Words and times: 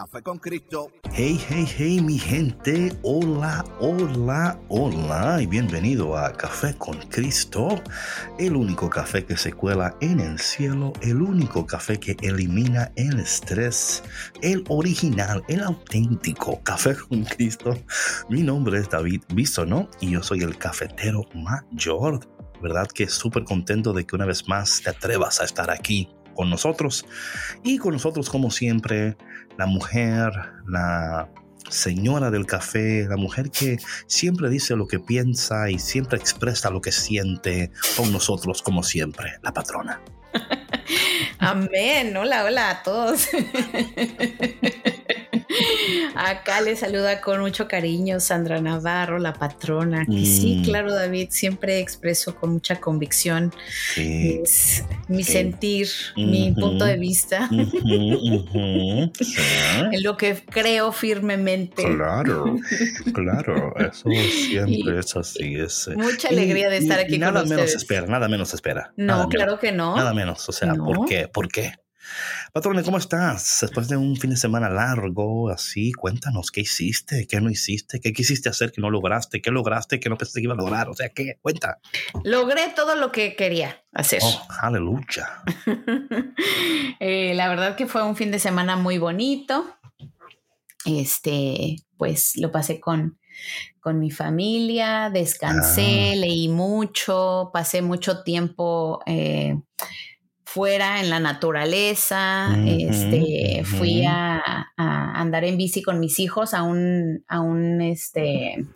Café 0.00 0.22
con 0.22 0.38
Cristo. 0.38 0.90
Hey, 1.12 1.38
hey, 1.50 1.66
hey, 1.76 2.00
mi 2.00 2.18
gente. 2.18 2.90
Hola, 3.02 3.62
hola, 3.80 4.58
hola. 4.68 5.42
Y 5.42 5.46
bienvenido 5.46 6.16
a 6.16 6.32
Café 6.32 6.74
con 6.78 6.96
Cristo. 7.10 7.68
El 8.38 8.56
único 8.56 8.88
café 8.88 9.26
que 9.26 9.36
se 9.36 9.52
cuela 9.52 9.94
en 10.00 10.20
el 10.20 10.38
cielo. 10.38 10.94
El 11.02 11.20
único 11.20 11.66
café 11.66 12.00
que 12.00 12.16
elimina 12.22 12.90
el 12.96 13.20
estrés. 13.20 14.02
El 14.40 14.64
original, 14.70 15.44
el 15.48 15.60
auténtico 15.62 16.62
Café 16.62 16.96
con 16.96 17.24
Cristo. 17.24 17.76
Mi 18.30 18.42
nombre 18.42 18.78
es 18.78 18.88
David 18.88 19.20
Bisono 19.34 19.90
y 20.00 20.12
yo 20.12 20.22
soy 20.22 20.40
el 20.40 20.56
cafetero 20.56 21.26
mayor. 21.34 22.26
¿Verdad 22.62 22.86
que 22.86 23.06
súper 23.06 23.44
contento 23.44 23.92
de 23.92 24.06
que 24.06 24.16
una 24.16 24.24
vez 24.24 24.48
más 24.48 24.80
te 24.80 24.88
atrevas 24.88 25.42
a 25.42 25.44
estar 25.44 25.70
aquí 25.70 26.08
con 26.40 26.48
nosotros. 26.48 27.04
Y 27.62 27.76
con 27.76 27.92
nosotros, 27.92 28.30
como 28.30 28.50
siempre, 28.50 29.16
la 29.60 29.66
mujer, 29.66 30.32
la 30.66 31.28
señora 31.68 32.30
del 32.30 32.46
café, 32.46 33.06
la 33.06 33.18
mujer 33.18 33.50
que 33.50 33.76
siempre 34.06 34.48
dice 34.48 34.74
lo 34.74 34.86
que 34.86 34.98
piensa 34.98 35.68
y 35.68 35.78
siempre 35.78 36.16
expresa 36.16 36.70
lo 36.70 36.80
que 36.80 36.92
siente 36.92 37.70
con 37.94 38.10
nosotros, 38.10 38.62
como 38.62 38.82
siempre, 38.82 39.34
la 39.42 39.52
patrona. 39.52 40.00
Amén. 41.38 42.16
Hola, 42.16 42.44
hola 42.44 42.70
a 42.70 42.82
todos. 42.82 43.28
Acá 46.14 46.60
le 46.60 46.76
saluda 46.76 47.20
con 47.20 47.40
mucho 47.40 47.66
cariño 47.66 48.20
Sandra 48.20 48.60
Navarro, 48.60 49.18
la 49.18 49.32
patrona. 49.32 50.04
sí, 50.06 50.58
mm. 50.58 50.64
claro, 50.64 50.94
David, 50.94 51.28
siempre 51.30 51.80
expreso 51.80 52.36
con 52.36 52.52
mucha 52.52 52.78
convicción 52.80 53.52
mi 55.08 55.24
sentir, 55.24 55.88
mi 56.16 56.52
punto 56.52 56.84
de 56.84 56.96
vista, 56.96 57.48
en 57.52 59.12
lo 60.02 60.16
que 60.16 60.36
creo 60.48 60.92
firmemente. 60.92 61.82
Claro, 61.82 62.56
claro, 63.12 63.74
eso 63.76 64.08
siempre 64.10 65.00
es 65.00 65.16
así. 65.16 65.56
Es, 65.56 65.88
eh, 65.88 65.96
mucha 65.96 66.28
alegría 66.28 66.68
de 66.68 66.76
estar 66.78 66.98
aquí 66.98 67.18
nada 67.18 67.44
menos 67.44 67.74
espera, 67.74 68.06
nada 68.06 68.28
menos 68.28 68.54
espera. 68.54 68.92
No, 68.96 69.28
claro 69.28 69.58
que 69.58 69.72
no. 69.72 69.96
Nada 69.96 70.14
menos, 70.14 70.48
o 70.48 70.52
sea, 70.52 70.74
¿por 70.84 71.06
qué? 71.06 71.28
¿Por 71.28 71.48
qué? 71.48 71.74
Patrone, 72.52 72.82
¿cómo 72.82 72.98
estás? 72.98 73.58
Después 73.60 73.88
de 73.88 73.96
un 73.96 74.16
fin 74.16 74.30
de 74.30 74.36
semana 74.36 74.68
largo, 74.68 75.50
así, 75.50 75.92
cuéntanos, 75.92 76.50
¿qué 76.50 76.62
hiciste? 76.62 77.26
¿Qué 77.26 77.40
no 77.40 77.50
hiciste? 77.50 78.00
¿Qué 78.00 78.12
quisiste 78.12 78.48
hacer 78.48 78.72
que 78.72 78.80
no 78.80 78.90
lograste? 78.90 79.40
¿Qué 79.40 79.50
lograste 79.50 80.00
que 80.00 80.08
no 80.08 80.16
pensaste 80.16 80.40
que 80.40 80.44
iba 80.44 80.54
a 80.54 80.56
lograr? 80.56 80.88
O 80.88 80.94
sea, 80.94 81.10
¿qué? 81.10 81.38
Cuenta. 81.40 81.78
Logré 82.24 82.68
todo 82.74 82.96
lo 82.96 83.12
que 83.12 83.36
quería 83.36 83.84
hacer. 83.92 84.20
Oh, 84.22 84.46
aleluya. 84.60 85.42
Eh, 87.02 87.32
la 87.34 87.48
verdad 87.48 87.76
que 87.76 87.86
fue 87.86 88.02
un 88.02 88.14
fin 88.14 88.30
de 88.30 88.38
semana 88.38 88.76
muy 88.76 88.98
bonito. 88.98 89.78
Este, 90.84 91.76
pues 91.96 92.36
lo 92.36 92.52
pasé 92.52 92.78
con, 92.78 93.18
con 93.80 93.98
mi 93.98 94.10
familia, 94.10 95.08
descansé, 95.08 96.12
ah. 96.12 96.16
leí 96.16 96.48
mucho, 96.48 97.50
pasé 97.54 97.80
mucho 97.80 98.22
tiempo 98.22 99.00
eh, 99.06 99.58
fuera 100.52 101.00
en 101.00 101.10
la 101.10 101.20
naturaleza, 101.20 102.48
este, 102.66 103.62
fui 103.64 104.04
a, 104.04 104.66
andar 104.76 105.44
en 105.44 105.56
bici 105.56 105.80
con 105.80 106.00
mis 106.00 106.18
hijos 106.18 106.54
a 106.54 106.64
un, 106.64 107.24
a 107.28 107.40
un, 107.40 107.80
este, 107.80 108.66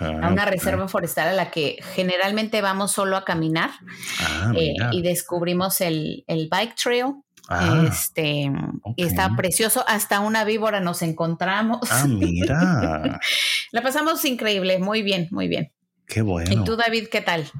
a 0.00 0.28
una 0.28 0.46
reserva 0.46 0.88
forestal 0.88 1.28
a 1.28 1.32
la 1.32 1.50
que 1.50 1.80
generalmente 1.94 2.62
vamos 2.62 2.92
solo 2.92 3.16
a 3.16 3.26
caminar 3.26 3.70
ah, 4.20 4.52
eh, 4.56 4.74
y 4.92 5.02
descubrimos 5.02 5.82
el, 5.82 6.24
el 6.28 6.48
bike 6.50 6.74
trail. 6.76 7.14
Ah, 7.50 7.84
este, 7.86 8.50
y 8.96 9.04
está 9.04 9.30
precioso. 9.36 9.84
Hasta 9.86 10.20
una 10.20 10.44
víbora 10.44 10.80
nos 10.80 11.02
encontramos. 11.02 11.80
Ah, 11.90 12.06
mira. 12.06 13.20
la 13.72 13.82
pasamos 13.82 14.24
increíble, 14.24 14.78
muy 14.78 15.02
bien, 15.02 15.28
muy 15.30 15.48
bien. 15.48 15.72
Qué 16.06 16.22
bueno. 16.22 16.50
¿Y 16.50 16.64
tú, 16.64 16.76
David, 16.76 17.08
qué 17.10 17.20
tal? 17.20 17.50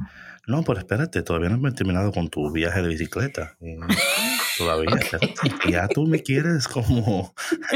No, 0.48 0.62
pero 0.62 0.78
espérate, 0.78 1.22
todavía 1.22 1.50
no 1.50 1.68
he 1.68 1.72
terminado 1.72 2.10
con 2.10 2.30
tu 2.30 2.50
viaje 2.50 2.80
de 2.80 2.88
bicicleta. 2.88 3.54
Eh, 3.60 3.76
todavía. 4.58 4.98
Ya 5.68 5.86
tú 5.88 6.06
me 6.06 6.22
quieres 6.22 6.66
como. 6.66 7.34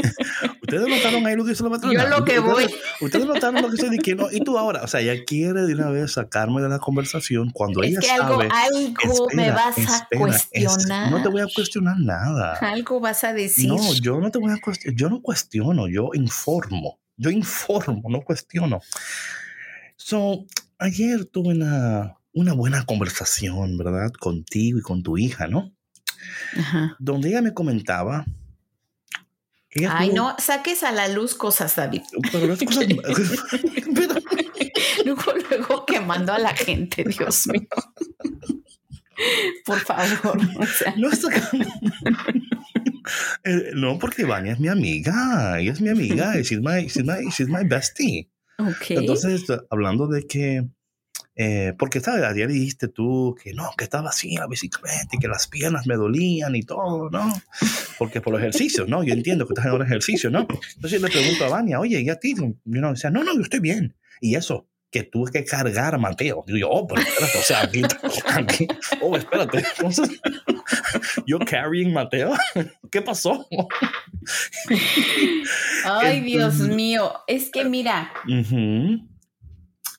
Ustedes 0.63 0.87
notaron 0.87 1.23
ahí 1.27 1.35
lo 1.35 1.45
que 1.45 1.51
hizo 1.51 1.63
la 1.65 1.69
patrona. 1.69 2.03
Yo 2.03 2.09
lo 2.09 2.25
que 2.25 2.39
voy. 2.39 2.65
Ustedes 2.99 3.27
notaron 3.27 3.61
lo 3.61 3.69
que 3.69 3.75
estoy 3.75 3.91
diciendo. 3.91 4.27
Y 4.31 4.43
tú 4.43 4.57
ahora, 4.57 4.81
o 4.81 4.87
sea, 4.87 5.01
ella 5.01 5.23
quiere 5.23 5.61
de 5.67 5.75
una 5.75 5.91
vez 5.91 6.13
sacarme 6.13 6.63
de 6.63 6.69
la 6.69 6.79
conversación 6.79 7.51
cuando 7.51 7.83
ella 7.83 7.99
que 7.99 8.07
sabe. 8.07 8.49
Algo, 8.49 8.97
algo 9.03 9.27
me 9.33 9.51
vas 9.51 9.77
a 9.77 10.07
cuestionar. 10.17 11.11
no 11.11 11.21
te 11.21 11.29
voy 11.29 11.41
a 11.41 11.47
cuestionar 11.53 11.99
nada. 11.99 12.53
Algo 12.55 12.99
vas 12.99 13.23
a 13.23 13.33
decir. 13.33 13.67
No, 13.67 13.93
yo 14.01 14.19
no 14.19 14.31
te 14.31 14.39
voy 14.39 14.51
a 14.51 14.59
cuestionar. 14.59 14.97
Yo 14.97 15.09
no 15.11 15.21
cuestiono, 15.21 15.87
yo 15.87 16.09
informo. 16.15 16.99
Yo 17.17 17.29
informo, 17.29 18.01
no 18.09 18.21
cuestiono. 18.21 18.81
So, 19.95 20.47
ayer 20.79 21.25
tuve 21.25 21.49
una 21.49 22.17
una 22.33 22.53
buena 22.53 22.85
conversación, 22.85 23.77
¿verdad? 23.77 24.11
Contigo 24.11 24.79
y 24.79 24.81
con 24.81 25.03
tu 25.03 25.17
hija, 25.17 25.47
¿no? 25.47 25.73
Ajá. 26.57 26.95
Donde 26.99 27.29
ella 27.29 27.41
me 27.41 27.53
comentaba. 27.53 28.25
Ay, 29.89 30.09
no, 30.09 30.35
saques 30.37 30.83
a 30.83 30.91
la 30.91 31.07
luz 31.07 31.33
cosas, 31.33 31.75
David. 31.75 32.01
Pero 32.31 32.45
no 32.47 32.57
cosas. 32.57 32.85
luego, 35.05 35.23
luego 35.49 35.85
quemando 35.85 36.33
a 36.33 36.39
la 36.39 36.55
gente, 36.55 37.03
Dios 37.03 37.47
mío. 37.47 37.67
Por 39.65 39.79
favor. 39.79 40.37
No, 40.97 41.09
eh, 43.43 43.71
no, 43.75 43.99
porque 43.99 44.25
Vania 44.25 44.53
es 44.53 44.59
mi 44.59 44.67
amiga. 44.67 45.59
Ella 45.59 45.71
es 45.71 45.81
mi 45.81 45.89
amiga. 45.89 46.33
she's 46.43 46.59
my, 46.59 46.87
she's 46.87 47.03
my, 47.03 47.29
she's 47.31 47.47
my 47.47 47.63
bestie. 47.63 48.29
Okay. 48.57 48.97
Entonces, 48.97 49.45
hablando 49.69 50.07
de 50.07 50.27
que 50.27 50.67
eh, 51.35 51.73
porque, 51.77 51.99
¿sabes? 51.99 52.23
Ayer 52.23 52.47
dijiste 52.47 52.87
tú 52.87 53.35
que 53.41 53.53
no, 53.53 53.69
que 53.77 53.83
estaba 53.83 54.09
así 54.09 54.35
la 54.35 54.47
bicicleta 54.47 55.07
y 55.11 55.17
que 55.17 55.27
las 55.27 55.47
piernas 55.47 55.87
me 55.87 55.95
dolían 55.95 56.55
y 56.55 56.63
todo, 56.63 57.09
¿no? 57.09 57.33
Porque 57.97 58.21
por 58.21 58.33
los 58.33 58.41
ejercicios, 58.41 58.87
¿no? 58.87 59.03
Yo 59.03 59.13
entiendo 59.13 59.47
que 59.47 59.53
estás 59.53 59.65
en 59.65 59.73
un 59.73 59.81
ejercicio, 59.81 60.29
¿no? 60.29 60.47
Entonces 60.75 61.01
le 61.01 61.09
pregunto 61.09 61.45
a 61.45 61.49
Vania, 61.49 61.79
oye, 61.79 62.01
¿y 62.01 62.09
a 62.09 62.19
ti? 62.19 62.35
Yo 62.35 62.53
no, 62.65 62.91
decía, 62.91 63.09
no, 63.09 63.23
no, 63.23 63.33
yo 63.35 63.41
estoy 63.41 63.61
bien. 63.61 63.95
Y 64.21 64.35
eso, 64.35 64.67
que 64.93 65.03
tuve 65.03 65.31
que 65.31 65.43
cargar 65.43 65.95
a 65.95 65.97
Mateo. 65.97 66.43
Digo 66.45 66.59
yo, 66.59 66.69
oh, 66.69 66.87
pero 66.87 67.01
espérate, 67.01 67.37
o 67.39 67.41
sea, 67.41 67.63
aquí, 67.63 67.81
aquí 68.27 68.67
oh, 69.01 69.17
espérate. 69.17 69.63
Entonces, 69.75 70.21
yo 71.25 71.39
carrying 71.39 71.91
Mateo, 71.91 72.33
¿qué 72.91 73.01
pasó? 73.01 73.47
Ay, 75.83 76.21
Dios 76.21 76.59
mío, 76.59 77.11
es 77.25 77.49
que 77.49 77.65
mira, 77.65 78.13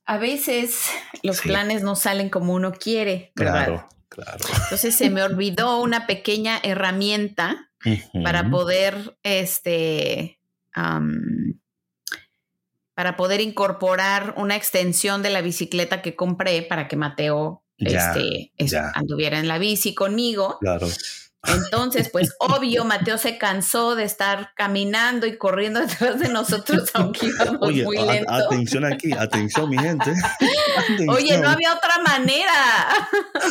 a 0.06 0.18
veces 0.18 0.82
los 1.22 1.40
planes 1.40 1.82
no 1.82 1.96
salen 1.96 2.28
como 2.28 2.52
uno 2.54 2.72
quiere. 2.72 3.32
Claro, 3.34 3.88
claro. 4.08 4.44
Entonces 4.64 4.94
se 4.94 5.10
me 5.10 5.22
olvidó 5.22 5.80
una 5.80 6.06
pequeña 6.06 6.58
herramienta 6.62 7.70
para 8.22 8.50
poder, 8.50 9.18
este, 9.22 10.40
para 12.94 13.16
poder 13.16 13.40
incorporar 13.40 14.34
una 14.36 14.56
extensión 14.56 15.22
de 15.22 15.30
la 15.30 15.40
bicicleta 15.42 16.02
que 16.02 16.14
compré 16.16 16.62
para 16.62 16.88
que 16.88 16.96
Mateo 16.96 17.62
este, 17.78 18.52
anduviera 18.94 19.38
en 19.38 19.48
la 19.48 19.58
bici 19.58 19.94
conmigo. 19.94 20.58
Claro. 20.60 20.86
Entonces, 21.46 22.08
pues 22.10 22.34
obvio, 22.38 22.84
Mateo 22.84 23.18
se 23.18 23.38
cansó 23.38 23.94
de 23.94 24.04
estar 24.04 24.52
caminando 24.54 25.26
y 25.26 25.36
corriendo 25.36 25.80
detrás 25.86 26.18
de 26.18 26.28
nosotros, 26.28 26.90
aunque 26.94 27.26
íbamos 27.26 27.72
muy 27.72 27.98
lento. 27.98 28.32
atención 28.32 28.84
aquí, 28.84 29.12
atención, 29.12 29.68
mi 29.68 29.78
gente. 29.78 30.12
Oye, 31.08 31.38
no 31.38 31.48
había 31.48 31.74
otra 31.74 31.98
manera. 31.98 32.52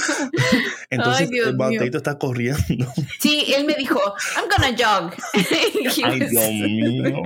Entonces, 0.90 1.30
el 1.32 1.56
Mateito 1.56 1.98
está 1.98 2.18
corriendo. 2.18 2.92
Sí, 3.20 3.54
él 3.56 3.66
me 3.66 3.76
dijo, 3.76 4.00
I'm 4.36 4.46
gonna 4.50 4.76
jog. 4.78 5.14
Ay, 5.34 6.20
Dios 6.20 6.50
mío. 6.52 7.22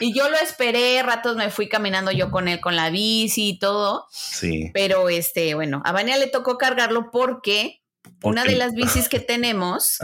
y 0.00 0.14
yo 0.14 0.28
lo 0.28 0.36
esperé, 0.36 1.02
ratos 1.02 1.36
me 1.36 1.50
fui 1.50 1.68
caminando 1.68 2.10
yo 2.10 2.30
con 2.30 2.48
él 2.48 2.60
con 2.60 2.76
la 2.76 2.90
bici 2.90 3.50
y 3.50 3.58
todo. 3.58 4.06
Sí. 4.10 4.70
Pero 4.72 5.08
este, 5.08 5.54
bueno, 5.54 5.82
a 5.84 5.92
Vania 5.92 6.16
le 6.16 6.26
tocó 6.26 6.58
cargarlo 6.58 7.10
porque 7.10 7.83
una 8.24 8.44
de 8.44 8.56
las 8.56 8.74
bicis 8.74 9.08
que 9.08 9.20
tenemos 9.20 9.98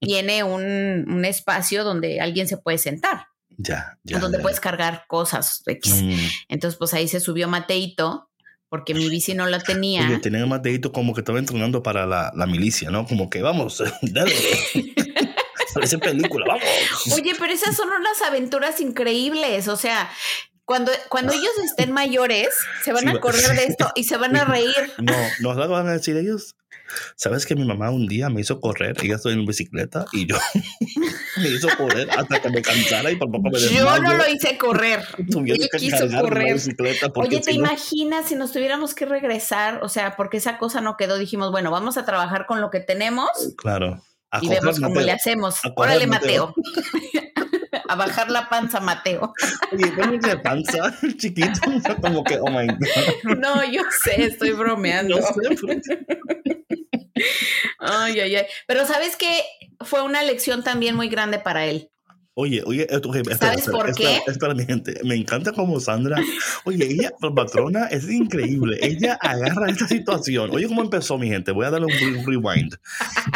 tiene 0.00 0.44
un, 0.44 1.24
espacio 1.24 1.84
donde 1.84 2.20
alguien 2.20 2.48
se 2.48 2.56
puede 2.56 2.78
sentar. 2.78 3.26
Ya, 3.56 3.98
ya. 4.02 4.18
Donde 4.18 4.40
puedes 4.40 4.60
cargar 4.60 5.04
cosas. 5.06 5.62
Mm. 5.66 6.14
Entonces, 6.48 6.76
pues 6.76 6.92
ahí 6.92 7.06
se 7.06 7.20
subió 7.20 7.48
Mateito, 7.48 8.28
porque 8.68 8.94
mi 8.94 9.08
bici 9.08 9.34
no 9.34 9.46
la 9.46 9.60
tenía. 9.60 10.06
Oye, 10.06 10.18
tenía 10.18 10.44
Mateito 10.46 10.92
como 10.92 11.14
que 11.14 11.20
estaba 11.20 11.38
entrenando 11.38 11.82
para 11.82 12.06
la, 12.06 12.46
milicia, 12.46 12.90
¿no? 12.90 13.06
Como 13.06 13.30
que 13.30 13.40
vamos, 13.40 13.80
dale. 14.02 14.34
Parece 15.74 15.98
película, 15.98 16.46
vamos. 16.48 16.64
Oye, 17.14 17.32
pero 17.38 17.52
esas 17.52 17.76
son 17.76 17.88
unas 17.88 18.20
aventuras 18.22 18.80
increíbles. 18.80 19.68
O 19.68 19.76
sea, 19.76 20.10
cuando, 20.64 20.92
cuando 21.08 21.32
ellos 21.32 21.52
estén 21.64 21.92
mayores, 21.92 22.48
se 22.82 22.92
van 22.92 23.08
a 23.08 23.12
acordar 23.12 23.54
de 23.54 23.64
esto 23.64 23.90
y 23.94 24.04
se 24.04 24.16
van 24.16 24.36
a 24.36 24.44
reír. 24.44 24.92
No, 24.98 25.12
nos 25.40 25.68
van 25.68 25.88
a 25.88 25.92
decir 25.92 26.16
ellos. 26.16 26.56
¿Sabes 27.16 27.46
que 27.46 27.56
mi 27.56 27.64
mamá 27.64 27.90
un 27.90 28.06
día 28.06 28.28
me 28.28 28.40
hizo 28.40 28.60
correr? 28.60 28.96
Ella 29.02 29.16
estoy 29.16 29.32
en 29.32 29.44
bicicleta 29.46 30.04
y 30.12 30.26
yo 30.26 30.36
me 31.38 31.48
hizo 31.48 31.68
correr 31.76 32.08
hasta 32.10 32.40
que 32.40 32.50
me 32.50 32.62
cansara 32.62 33.10
y 33.10 33.16
por 33.16 33.30
poco 33.30 33.50
me 33.50 33.58
Yo 33.58 33.98
no 34.00 34.14
lo 34.14 34.28
hice 34.28 34.56
correr. 34.58 35.02
Él 35.18 35.68
quiso 35.76 36.08
correr. 36.08 36.60
Oye, 37.16 37.40
¿te 37.40 37.52
imaginas 37.52 38.28
si 38.28 38.34
nos 38.34 38.52
tuviéramos 38.52 38.94
que 38.94 39.06
regresar? 39.06 39.82
O 39.82 39.88
sea, 39.88 40.16
porque 40.16 40.36
esa 40.36 40.58
cosa 40.58 40.80
no 40.80 40.96
quedó. 40.96 41.18
Dijimos, 41.18 41.50
bueno, 41.50 41.70
vamos 41.70 41.96
a 41.96 42.04
trabajar 42.04 42.46
con 42.46 42.60
lo 42.60 42.70
que 42.70 42.80
tenemos. 42.80 43.28
Claro. 43.56 44.02
y 44.40 44.48
vemos 44.48 44.78
cómo 44.78 45.00
le 45.00 45.12
hacemos. 45.12 45.60
Órale, 45.76 46.06
Mateo. 46.06 46.54
A 47.88 47.94
bajar 47.96 48.30
la 48.30 48.48
panza, 48.48 48.80
Mateo. 48.80 49.32
Oye, 49.72 49.92
¿cómo 49.94 50.18
de 50.18 50.38
panza? 50.38 50.94
Chiquito, 51.16 51.60
como 52.00 52.24
que, 52.24 52.38
oh 52.38 52.50
my 52.50 52.66
God. 52.66 53.36
No, 53.38 53.64
yo 53.64 53.82
sé, 54.04 54.24
estoy 54.24 54.52
bromeando. 54.52 55.18
No 55.18 55.26
sé, 55.26 55.90
Ay, 57.78 58.20
ay, 58.20 58.36
ay. 58.36 58.46
Pero 58.66 58.86
sabes 58.86 59.16
que 59.16 59.42
fue 59.80 60.02
una 60.02 60.22
lección 60.22 60.64
también 60.64 60.96
muy 60.96 61.08
grande 61.08 61.38
para 61.38 61.66
él. 61.66 61.90
Oye, 62.36 62.64
oye, 62.66 62.88
espera, 62.90 63.36
¿sabes 63.36 63.68
por 63.68 63.94
qué? 63.94 64.18
Espera, 64.26 64.54
mi 64.54 64.64
gente, 64.64 65.00
me 65.04 65.14
encanta 65.14 65.52
como 65.52 65.78
Sandra, 65.78 66.20
oye, 66.64 66.84
ella, 66.84 67.12
la 67.22 67.32
patrona, 67.32 67.86
es 67.86 68.10
increíble, 68.10 68.76
ella 68.82 69.16
agarra 69.20 69.70
esta 69.70 69.86
situación. 69.86 70.50
Oye, 70.52 70.66
¿cómo 70.66 70.82
empezó, 70.82 71.16
mi 71.16 71.28
gente? 71.28 71.52
Voy 71.52 71.64
a 71.64 71.70
darle 71.70 71.86
un 71.86 72.26
rewind. 72.26 72.74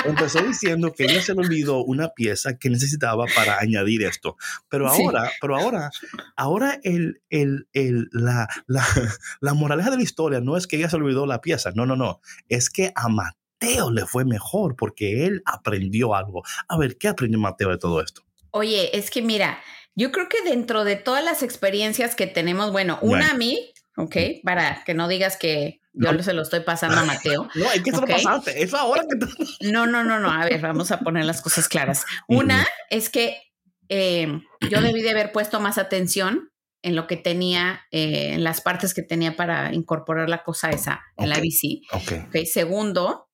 Empezó 0.04 0.42
diciendo 0.42 0.92
que 0.92 1.04
ella 1.04 1.22
se 1.22 1.32
le 1.34 1.40
olvidó 1.42 1.84
una 1.84 2.08
pieza 2.08 2.58
que 2.58 2.70
necesitaba 2.70 3.26
para 3.36 3.60
añadir 3.60 4.02
esto. 4.02 4.36
Pero 4.68 4.88
ahora, 4.88 5.30
pero 5.40 5.56
ahora, 5.56 5.90
ahora 6.34 6.80
el, 6.82 7.22
el, 7.30 7.68
el, 7.74 8.08
la, 8.10 8.48
la, 8.66 8.84
la 9.40 9.54
moraleja 9.54 9.90
de 9.90 9.98
la 9.98 10.02
historia 10.02 10.40
no 10.40 10.56
es 10.56 10.66
que 10.66 10.76
ella 10.76 10.90
se 10.90 10.96
olvidó 10.96 11.24
la 11.24 11.40
pieza, 11.40 11.70
no, 11.72 11.86
no, 11.86 11.94
no, 11.94 12.20
es 12.48 12.68
que 12.68 12.90
a 12.96 13.08
Mateo 13.08 13.92
le 13.92 14.06
fue 14.06 14.24
mejor 14.24 14.74
porque 14.74 15.24
él 15.26 15.42
aprendió 15.44 16.16
algo. 16.16 16.42
A 16.68 16.76
ver, 16.76 16.98
¿qué 16.98 17.06
aprendió 17.06 17.38
Mateo 17.38 17.70
de 17.70 17.78
todo 17.78 18.02
esto? 18.02 18.27
Oye, 18.50 18.96
es 18.96 19.10
que 19.10 19.22
mira, 19.22 19.60
yo 19.94 20.12
creo 20.12 20.28
que 20.28 20.42
dentro 20.42 20.84
de 20.84 20.96
todas 20.96 21.24
las 21.24 21.42
experiencias 21.42 22.14
que 22.14 22.26
tenemos, 22.26 22.72
bueno, 22.72 22.98
una 23.02 23.30
a 23.30 23.34
mí, 23.34 23.72
¿ok? 23.96 24.16
Para 24.44 24.84
que 24.84 24.94
no 24.94 25.08
digas 25.08 25.36
que 25.36 25.80
yo 25.92 26.22
se 26.22 26.32
lo 26.32 26.42
estoy 26.42 26.60
pasando 26.60 26.98
a 26.98 27.04
Mateo. 27.04 27.48
No, 27.54 27.68
hay 27.68 27.82
que 27.82 27.90
se 27.90 28.00
lo 28.00 28.06
pasaste, 28.06 28.62
es 28.62 28.72
ahora 28.74 29.02
que 29.02 29.26
No, 29.72 29.86
no, 29.86 30.04
no, 30.04 30.20
no, 30.20 30.30
a 30.30 30.44
ver, 30.44 30.60
vamos 30.60 30.92
a 30.92 31.00
poner 31.00 31.24
las 31.24 31.42
cosas 31.42 31.68
claras. 31.68 32.04
Una 32.28 32.66
es 32.90 33.10
que 33.10 33.42
em, 33.88 34.42
yo 34.70 34.80
debí 34.80 35.02
de 35.02 35.10
haber 35.10 35.32
puesto 35.32 35.60
más 35.60 35.78
atención 35.78 36.50
en 36.82 36.94
lo 36.94 37.08
que 37.08 37.16
tenía, 37.16 37.82
eh, 37.90 38.34
en 38.34 38.44
las 38.44 38.60
partes 38.60 38.94
que 38.94 39.02
tenía 39.02 39.36
para 39.36 39.74
incorporar 39.74 40.28
la 40.28 40.44
cosa 40.44 40.70
esa 40.70 41.02
en 41.16 41.28
la 41.28 41.40
bici. 41.40 41.82
Ok. 41.90 42.32
Segundo, 42.44 43.28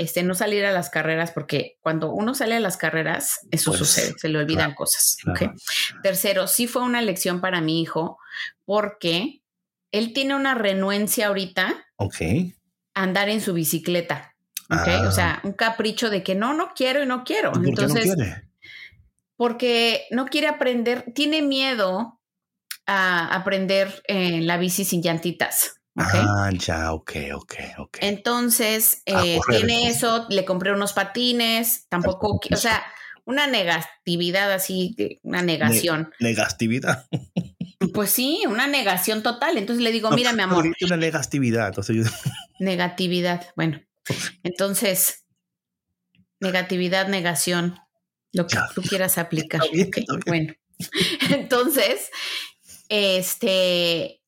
este, 0.00 0.22
no 0.22 0.34
salir 0.34 0.64
a 0.64 0.72
las 0.72 0.88
carreras, 0.88 1.30
porque 1.30 1.76
cuando 1.80 2.10
uno 2.10 2.34
sale 2.34 2.56
a 2.56 2.60
las 2.60 2.78
carreras, 2.78 3.40
eso 3.50 3.70
pues, 3.72 3.80
sucede, 3.80 4.14
se 4.16 4.30
le 4.30 4.38
olvidan 4.38 4.74
cosas. 4.74 5.18
Tercero, 6.02 6.46
sí 6.46 6.66
fue 6.66 6.82
una 6.82 7.02
lección 7.02 7.42
para 7.42 7.60
mi 7.60 7.82
hijo, 7.82 8.18
porque 8.64 9.42
él 9.92 10.14
tiene 10.14 10.34
una 10.34 10.54
renuencia 10.54 11.26
ahorita 11.26 11.84
a 11.98 13.02
andar 13.02 13.28
en 13.28 13.42
su 13.42 13.52
bicicleta. 13.52 14.34
O 14.70 15.10
sea, 15.12 15.34
ah. 15.34 15.40
un 15.42 15.52
capricho 15.52 16.08
de 16.08 16.22
que 16.22 16.34
no, 16.34 16.54
no 16.54 16.72
quiero 16.74 17.02
y 17.02 17.06
no 17.06 17.24
quiero. 17.24 17.52
Entonces, 17.62 18.16
porque 19.36 20.06
no 20.10 20.26
quiere 20.26 20.46
aprender, 20.46 21.12
tiene 21.14 21.42
miedo 21.42 22.20
a 22.86 23.34
aprender 23.34 24.02
en 24.06 24.46
la 24.46 24.56
bici 24.56 24.86
sin 24.86 25.02
llantitas. 25.02 25.79
Ah, 26.00 26.50
ya, 26.52 26.92
ok, 26.92 27.12
ok, 27.34 27.54
ok. 27.78 27.98
Entonces, 28.00 29.02
eh, 29.06 29.38
tiene 29.48 29.88
eso, 29.88 30.26
le 30.28 30.44
compré 30.44 30.72
unos 30.72 30.92
patines, 30.92 31.86
tampoco, 31.88 32.40
o 32.50 32.56
sea, 32.56 32.82
una 33.24 33.46
negatividad 33.46 34.52
así, 34.52 34.96
una 35.22 35.42
negación. 35.42 36.12
negatividad. 36.20 37.06
Pues 37.94 38.10
sí, 38.10 38.42
una 38.46 38.66
negación 38.66 39.22
total. 39.22 39.56
Entonces 39.56 39.82
le 39.82 39.90
digo, 39.90 40.10
mira, 40.10 40.34
mi 40.34 40.42
amor. 40.42 40.70
Una 40.82 40.96
negatividad, 40.98 41.68
entonces 41.68 42.12
Negatividad, 42.60 43.46
bueno. 43.56 43.80
Entonces, 44.42 45.24
negatividad, 46.40 47.08
negación, 47.08 47.78
lo 48.32 48.46
que 48.46 48.58
tú 48.74 48.82
quieras 48.82 49.16
aplicar. 49.16 49.62
Bueno, 50.26 50.52
entonces, 51.30 52.10
este, 52.90 54.19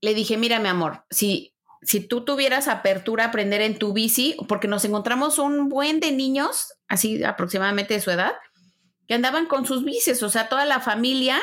le 0.00 0.14
dije, 0.14 0.36
mira, 0.36 0.58
mi 0.58 0.68
amor, 0.68 1.04
si, 1.10 1.54
si 1.82 2.00
tú 2.00 2.24
tuvieras 2.24 2.68
apertura 2.68 3.24
a 3.24 3.28
aprender 3.28 3.60
en 3.60 3.78
tu 3.78 3.92
bici, 3.92 4.36
porque 4.48 4.68
nos 4.68 4.84
encontramos 4.84 5.38
un 5.38 5.68
buen 5.68 6.00
de 6.00 6.12
niños, 6.12 6.74
así 6.88 7.22
aproximadamente 7.24 7.94
de 7.94 8.00
su 8.00 8.10
edad, 8.10 8.32
que 9.06 9.14
andaban 9.14 9.46
con 9.46 9.66
sus 9.66 9.84
bicis, 9.84 10.22
o 10.22 10.30
sea, 10.30 10.48
toda 10.48 10.64
la 10.64 10.80
familia 10.80 11.38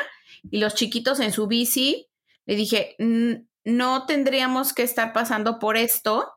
y 0.50 0.58
los 0.58 0.74
chiquitos 0.74 1.20
en 1.20 1.32
su 1.32 1.46
bici, 1.46 2.08
le 2.46 2.56
dije, 2.56 2.96
no 3.64 4.06
tendríamos 4.06 4.72
que 4.72 4.82
estar 4.82 5.12
pasando 5.12 5.58
por 5.58 5.76
esto. 5.76 6.32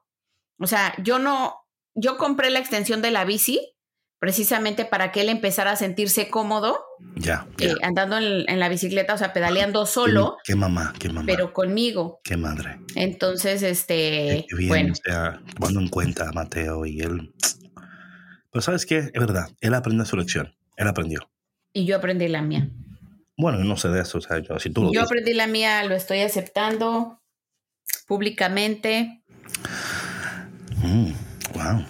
O 0.59 0.67
sea, 0.67 0.93
yo 1.01 1.19
no, 1.19 1.55
yo 1.95 2.17
compré 2.17 2.49
la 2.49 2.59
extensión 2.59 3.01
de 3.01 3.11
la 3.11 3.23
bici 3.23 3.73
precisamente 4.21 4.85
para 4.85 5.11
que 5.11 5.21
él 5.21 5.29
empezara 5.29 5.71
a 5.71 5.75
sentirse 5.75 6.29
cómodo. 6.29 6.79
Ya. 7.15 7.47
Eh, 7.57 7.73
andando 7.81 8.19
en, 8.19 8.59
la 8.59 8.69
bicicleta, 8.69 9.15
o 9.15 9.17
sea, 9.17 9.33
pedaleando 9.33 9.87
solo. 9.87 10.37
Qué, 10.43 10.53
mamá, 10.53 10.93
qué 10.99 11.09
mamá. 11.09 11.23
Pero 11.25 11.53
conmigo. 11.53 12.21
Qué 12.23 12.37
madre. 12.37 12.79
Entonces, 12.93 13.63
este. 13.63 14.45
bueno. 14.67 14.93
O 14.93 14.95
sea, 14.95 15.41
tomando 15.55 15.79
en 15.79 15.87
cuenta 15.87 16.29
a 16.29 16.33
Mateo 16.33 16.85
y 16.85 16.99
él. 17.01 17.33
Pero 18.51 18.61
sabes 18.61 18.85
qué, 18.85 18.97
es 18.99 19.11
verdad, 19.11 19.49
él 19.59 19.73
aprendió 19.73 20.05
su 20.05 20.15
lección. 20.15 20.53
Él 20.77 20.87
aprendió. 20.87 21.31
Y 21.73 21.85
yo 21.85 21.95
aprendí 21.97 22.27
la 22.27 22.43
mía. 22.43 22.69
Bueno, 23.37 23.57
no 23.63 23.75
sé 23.75 23.87
de 23.87 24.01
eso, 24.01 24.19
o 24.19 24.21
sea, 24.21 24.37
yo, 24.37 24.59
si 24.59 24.69
tú 24.69 24.91
Yo 24.93 25.01
aprendí 25.01 25.33
la 25.33 25.47
mía, 25.47 25.83
lo 25.85 25.95
estoy 25.95 26.19
aceptando 26.19 27.23
públicamente. 28.05 29.23
Mm, 30.83 31.11
wow. 31.55 31.85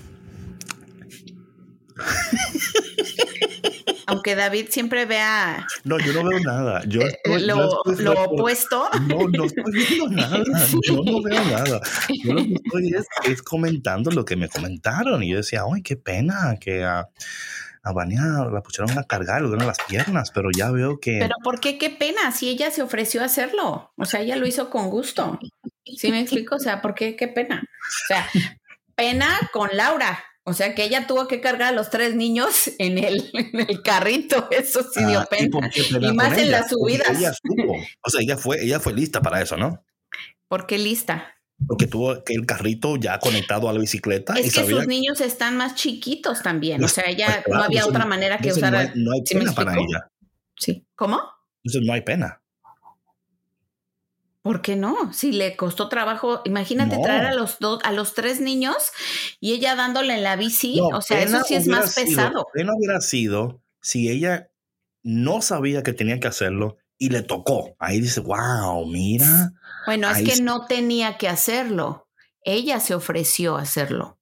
Aunque 4.12 4.36
David 4.36 4.68
siempre 4.70 5.06
vea. 5.06 5.66
No, 5.86 5.98
yo 6.00 6.12
no 6.14 6.28
veo 6.28 6.40
nada. 6.42 6.84
Yo 6.86 7.02
eh, 7.02 7.40
lo, 7.40 7.80
opuesto. 8.24 8.90
No, 9.08 9.28
no 9.30 9.46
estoy 9.46 9.72
viendo 9.72 10.10
nada. 10.10 10.44
Yo 10.84 11.02
no 11.04 11.22
veo 11.22 11.44
nada. 11.46 11.82
Yo 12.24 12.34
lo 12.34 12.44
que 12.44 12.56
estoy 12.56 12.94
es, 13.32 13.42
comentando 13.42 14.12
lo 14.12 14.26
que 14.26 14.36
me 14.36 14.50
comentaron. 14.50 15.24
Y 15.24 15.30
yo 15.30 15.38
decía, 15.38 15.64
ay, 15.72 15.82
qué 15.82 15.96
pena 15.96 16.58
que 16.60 16.84
a, 16.84 17.08
a 17.84 17.92
Vania 17.94 18.22
la 18.52 18.62
pusieron 18.62 18.98
a 18.98 19.04
cargar, 19.04 19.42
le 19.42 19.48
dieron 19.48 19.68
las 19.68 19.78
piernas, 19.88 20.32
pero 20.32 20.50
ya 20.56 20.72
veo 20.72 21.00
que. 21.00 21.20
Pero 21.22 21.36
¿por 21.44 21.62
qué 21.62 21.78
qué 21.78 21.90
pena? 21.90 22.32
Si 22.32 22.50
ella 22.50 22.70
se 22.72 22.82
ofreció 22.82 23.22
a 23.22 23.26
hacerlo. 23.26 23.94
O 23.96 24.06
sea, 24.06 24.20
ella 24.20 24.36
lo 24.36 24.46
hizo 24.46 24.70
con 24.70 24.90
gusto. 24.90 25.40
¿Sí 25.86 26.12
me 26.12 26.20
explico? 26.20 26.56
O 26.56 26.60
sea, 26.60 26.82
¿por 26.82 26.96
qué 26.96 27.16
qué 27.16 27.28
pena? 27.28 27.64
O 27.64 28.08
sea, 28.08 28.28
pena 28.96 29.50
con 29.54 29.70
Laura 29.74 30.22
o 30.52 30.54
sea 30.54 30.76
que 30.76 30.84
ella 30.84 31.08
tuvo 31.08 31.28
que 31.28 31.40
cargar 31.40 31.70
a 31.70 31.72
los 31.72 31.90
tres 31.90 32.16
niños 32.16 32.70
en 32.78 32.98
el, 32.98 33.32
carrito, 33.84 34.48
eso 34.52 34.84
sí 34.84 35.04
dio 35.06 35.22
ah, 35.22 35.28
pena. 35.30 35.72
Y, 36.02 36.14
más 36.14 36.38
en 36.38 36.52
las 36.52 36.70
subidas. 36.70 37.10
o 38.02 38.10
sea, 38.10 38.22
ella 38.22 38.38
fue, 38.38 38.64
ella 38.64 38.80
fue 38.80 38.94
lista 38.94 39.22
para 39.22 39.42
eso, 39.42 39.58
¿no? 39.58 39.84
¿Por 40.48 40.68
qué 40.68 40.78
lista? 40.78 41.34
Porque 41.66 41.88
tuvo 41.88 42.24
el 42.26 42.46
carrito 42.46 42.98
ya 42.98 43.20
conectado 43.20 43.70
a 43.70 43.74
la 43.74 43.80
bicicleta. 43.80 44.34
Es 44.34 44.54
que 44.54 44.66
sus 44.66 44.88
niños 44.88 45.22
están 45.22 45.56
más 45.58 45.76
chiquitos 45.76 46.42
también. 46.42 46.84
o 46.84 46.88
sea, 46.88 47.10
ya 47.12 47.42
pues 47.46 47.58
no 47.58 47.64
había 47.64 47.86
otra 47.86 48.06
manera 48.06 48.38
que 48.40 48.52
usar. 48.52 48.92
No 48.96 49.12
hay, 49.14 49.22
pena 49.22 49.54
para 49.54 49.74
ella. 49.74 50.10
Sí. 50.58 50.86
¿Cómo? 50.96 51.22
Entonces 51.64 51.88
no 51.88 51.94
hay 51.94 52.02
pena. 52.02 52.41
¿Por 54.42 54.62
qué 54.62 54.76
no? 54.76 55.14
Si 55.14 55.32
le 55.32 55.56
costó 55.56 55.88
trabajo, 55.88 56.42
imagínate 56.46 56.98
traer 56.98 57.26
a 57.26 57.34
los 57.36 57.60
dos, 57.60 57.80
a 57.84 57.92
los 57.92 58.16
tres 58.16 58.42
niños 58.42 58.76
y 59.40 59.54
ella 59.54 59.76
dándole 59.76 60.16
en 60.16 60.24
la 60.24 60.36
bici, 60.36 60.80
o 60.82 61.02
sea, 61.02 61.22
eso 61.22 61.42
sí 61.44 61.54
es 61.56 61.68
más 61.68 61.94
pesado. 61.94 62.48
Pena 62.54 62.74
hubiera 62.76 63.02
sido 63.02 63.62
si 63.82 64.10
ella 64.10 64.50
no 65.04 65.42
sabía 65.42 65.84
que 65.84 65.94
tenía 65.94 66.20
que 66.20 66.28
hacerlo 66.28 66.78
y 66.98 67.10
le 67.10 67.22
tocó. 67.22 67.76
Ahí 67.78 68.00
dice, 68.00 68.22
wow, 68.22 68.86
mira. 68.88 69.54
Bueno, 69.86 70.10
es 70.10 70.24
que 70.24 70.42
no 70.42 70.66
tenía 70.66 71.18
que 71.18 71.28
hacerlo. 71.28 72.08
Ella 72.44 72.80
se 72.80 72.96
ofreció 72.96 73.58
a 73.58 73.62
hacerlo. 73.62 74.20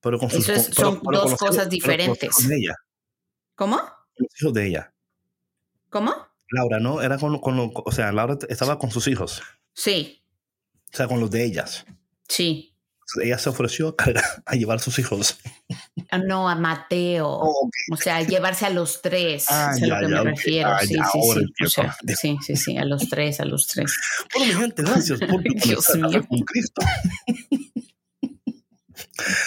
Pero 0.00 0.18
con 0.18 0.30
sus, 0.30 0.48
Eso 0.48 0.72
son 0.72 1.00
dos 1.02 1.36
cosas 1.36 1.68
diferentes. 1.68 2.30
ella. 2.50 2.74
¿Cómo? 3.54 3.80
los 4.16 4.40
hijos 4.40 4.52
de 4.52 4.66
ella. 4.66 4.94
¿Cómo? 5.90 6.27
Laura, 6.50 6.80
¿no? 6.80 7.02
Era 7.02 7.18
con, 7.18 7.38
con 7.38 7.72
o 7.74 7.92
sea, 7.92 8.12
Laura 8.12 8.38
estaba 8.48 8.78
con 8.78 8.90
sus 8.90 9.08
hijos. 9.08 9.42
Sí. 9.74 10.22
O 10.92 10.96
sea, 10.96 11.06
con 11.06 11.20
los 11.20 11.30
de 11.30 11.44
ellas. 11.44 11.84
Sí. 12.28 12.74
Ella 13.22 13.38
se 13.38 13.48
ofreció 13.48 13.96
a, 14.44 14.54
llevar 14.54 14.76
a 14.76 14.80
sus 14.80 14.98
hijos. 14.98 15.38
Ah, 16.10 16.18
no, 16.18 16.48
a 16.48 16.54
Mateo. 16.54 17.26
Oh, 17.26 17.70
o 17.90 17.96
sea, 17.96 18.16
a 18.16 18.22
llevarse 18.22 18.66
a 18.66 18.70
los 18.70 19.00
tres. 19.00 19.46
Ah, 19.48 19.72
es 19.74 19.82
a 19.82 19.86
lo 19.86 20.00
que 20.00 20.08
me 20.08 20.22
refiero. 20.24 20.70
sí, 20.80 20.94
sí, 20.94 21.66
sí. 21.66 22.14
sí, 22.16 22.38
sí, 22.42 22.56
sí, 22.56 22.76
a 22.76 22.84
los 22.84 23.08
tres, 23.08 23.40
a 23.40 23.46
los 23.46 23.66
tres. 23.66 23.96
Bueno, 24.34 24.52
mi 24.52 24.60
gente, 24.60 24.82
gracias 24.82 25.20
por 25.20 25.42
Dios 25.64 25.94
mío. 25.96 26.26
con 26.28 26.40
Cristo. 26.40 26.82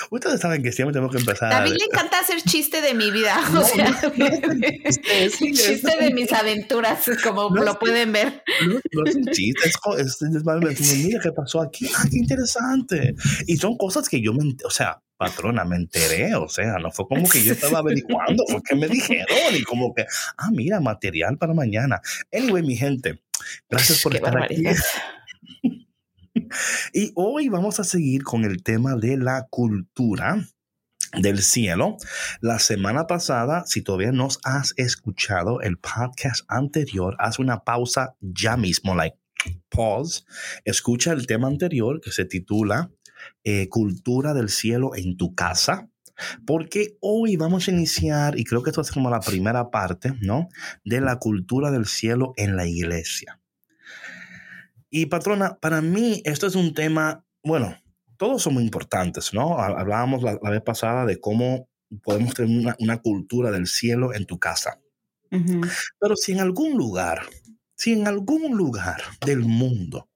Ustedes 0.10 0.42
saben 0.42 0.62
que 0.63 0.72
siempre 0.72 0.94
tenemos 0.94 1.13
que 1.13 1.20
empezar. 1.20 1.50
David 1.50 1.72
le 1.72 1.86
encanta 1.86 2.20
hacer 2.20 2.42
chiste 2.42 2.82
de 2.82 2.94
mi 2.94 3.12
vida. 3.12 3.38
o 3.56 3.63
sea, 3.63 4.00
chiste 5.30 5.98
de 6.00 6.12
mis 6.13 6.32
aventuras, 6.34 7.10
como 7.24 7.50
lo 7.50 7.80
pueden 7.80 8.12
ver. 8.12 8.44
No, 8.66 9.06
es 9.06 9.16
un 9.16 9.25
chiste, 9.28 9.70
es, 9.98 10.22
es, 10.22 10.98
mira 10.98 11.20
qué 11.22 11.32
pasó 11.32 11.62
aquí. 11.62 11.90
Ah, 11.96 12.06
qué 12.10 12.18
interesante. 12.18 13.16
Y 13.48 13.58
son 13.58 13.78
cosas 13.78 14.10
que 14.10 14.22
yo 14.22 14.34
me, 14.34 14.56
o 14.66 14.70
sea, 14.70 15.01
patrona, 15.22 15.63
me 15.66 15.75
enteré, 15.75 16.34
o 16.34 16.50
sea, 16.50 16.80
no 16.80 16.90
fue 16.90 17.08
como 17.08 17.30
que 17.30 17.44
yo 17.44 17.54
estaba 17.54 17.78
averiguando, 17.80 18.44
fue 18.48 18.60
que 18.68 18.75
me 18.75 18.88
dijeron 18.88 19.54
y 19.54 19.62
como 19.63 19.94
que, 19.94 20.06
ah, 20.38 20.50
mira, 20.51 20.80
material 20.80 21.38
para 21.38 21.54
mañana. 21.54 22.01
Anyway, 22.34 22.63
mi 22.63 22.75
gente, 22.75 23.22
gracias 23.70 24.01
por 24.01 24.16
estar 24.16 24.36
aquí. 24.42 24.63
Y 26.94 27.12
hoy 27.16 27.50
vamos 27.50 27.80
a 27.80 27.84
seguir 27.84 28.24
con 28.24 28.46
el 28.46 28.64
tema 28.64 28.96
de 28.96 29.18
la 29.18 29.48
cultura 29.50 30.46
del 31.20 31.42
cielo. 31.42 31.98
La 32.40 32.60
semana 32.60 33.08
pasada, 33.08 33.64
si 33.66 33.82
todavía 33.82 34.12
no 34.12 34.30
has 34.44 34.74
escuchado 34.78 35.62
el 35.62 35.78
podcast 35.78 36.46
anterior, 36.48 37.16
haz 37.20 37.40
una 37.40 37.64
pausa 37.64 38.16
ya 38.22 38.58
mismo, 38.58 38.96
like 38.96 39.18
pause, 39.70 40.26
escucha 40.66 41.12
el 41.14 41.26
tema 41.26 41.48
anterior 41.48 42.00
que 42.00 42.12
se 42.12 42.26
titula 42.26 42.92
eh, 43.44 43.70
Cultura 43.70 44.34
del 44.34 44.50
cielo 44.50 44.96
en 44.96 45.18
tu 45.18 45.34
casa. 45.36 45.88
Porque 46.46 46.98
hoy 47.00 47.36
vamos 47.36 47.68
a 47.68 47.72
iniciar, 47.72 48.38
y 48.38 48.44
creo 48.44 48.62
que 48.62 48.70
esto 48.70 48.82
es 48.82 48.92
como 48.92 49.10
la 49.10 49.22
primera 49.22 49.72
parte, 49.72 50.14
¿no? 50.22 50.50
De 50.86 51.02
la 51.02 51.18
cultura 51.18 51.72
del 51.72 51.88
cielo 51.88 52.34
en 52.38 52.56
la 52.56 52.68
iglesia. 52.68 53.41
Y 54.94 55.06
patrona, 55.06 55.58
para 55.60 55.82
mí 55.82 56.22
esto 56.26 56.46
es 56.46 56.56
un 56.56 56.74
tema, 56.74 57.26
bueno, 57.44 57.78
todos 58.18 58.44
son 58.44 58.56
muy 58.56 58.64
importantes, 58.64 59.34
¿no? 59.34 59.58
Hablábamos 59.58 60.22
la, 60.22 60.38
vez 60.38 60.62
pasada 60.62 61.06
de 61.06 61.20
cómo 61.20 61.70
podemos 62.04 62.34
tener 62.34 62.76
una, 62.78 62.98
cultura 62.98 63.52
del 63.52 63.68
cielo 63.68 64.14
en 64.14 64.26
tu 64.26 64.38
casa. 64.38 64.80
Pero 65.30 66.16
si 66.18 66.34
en 66.34 66.42
algún 66.42 66.78
lugar, 66.78 67.22
si 67.74 67.94
en 67.94 68.06
algún 68.06 68.58
lugar 68.58 69.02
del 69.26 69.40
mundo 69.40 70.10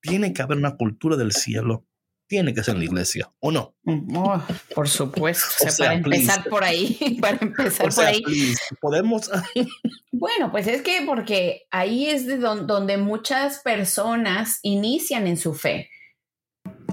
tiene 0.00 0.32
que 0.32 0.40
haber 0.40 0.56
una 0.56 0.76
cultura 0.76 1.16
del 1.16 1.32
cielo, 1.32 1.84
tiene 2.32 2.54
que 2.54 2.64
ser 2.64 2.72
en 2.72 2.78
la 2.78 2.86
iglesia, 2.86 3.30
¿o 3.40 3.50
no? 3.50 3.76
Mm, 3.82 4.16
oh, 4.16 4.42
por 4.74 4.88
supuesto. 4.88 5.44
O 5.66 5.70
sea, 5.70 5.88
para 5.88 5.98
empezar 5.98 6.44
por 6.44 6.64
ahí, 6.64 7.18
para 7.20 7.36
empezar 7.38 7.94
por 7.94 8.06
ahí. 8.06 8.22
Podemos. 8.80 9.30
bueno, 10.12 10.50
pues 10.50 10.66
es 10.66 10.80
que 10.80 11.02
porque 11.04 11.66
ahí 11.70 12.06
es 12.06 12.26
de 12.26 12.38
donde 12.38 12.96
muchas 12.96 13.58
personas 13.58 14.60
inician 14.62 15.26
en 15.26 15.36
su 15.36 15.52
fe. 15.52 15.90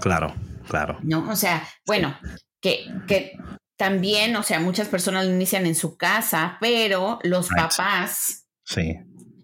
Claro, 0.02 0.36
claro. 0.68 1.00
No, 1.04 1.30
o 1.32 1.38
sea, 1.38 1.66
bueno, 1.88 2.20
que, 2.60 2.86
que 3.08 3.38
también, 3.78 4.36
o 4.36 4.44
sea, 4.44 4.60
muchas 4.60 4.90
personas 4.90 5.26
inician 5.26 5.66
en 5.66 5.76
su 5.76 5.96
casa, 5.96 6.58
pero 6.60 7.20
los 7.24 7.48
papás. 7.48 8.46
Sí 8.66 8.98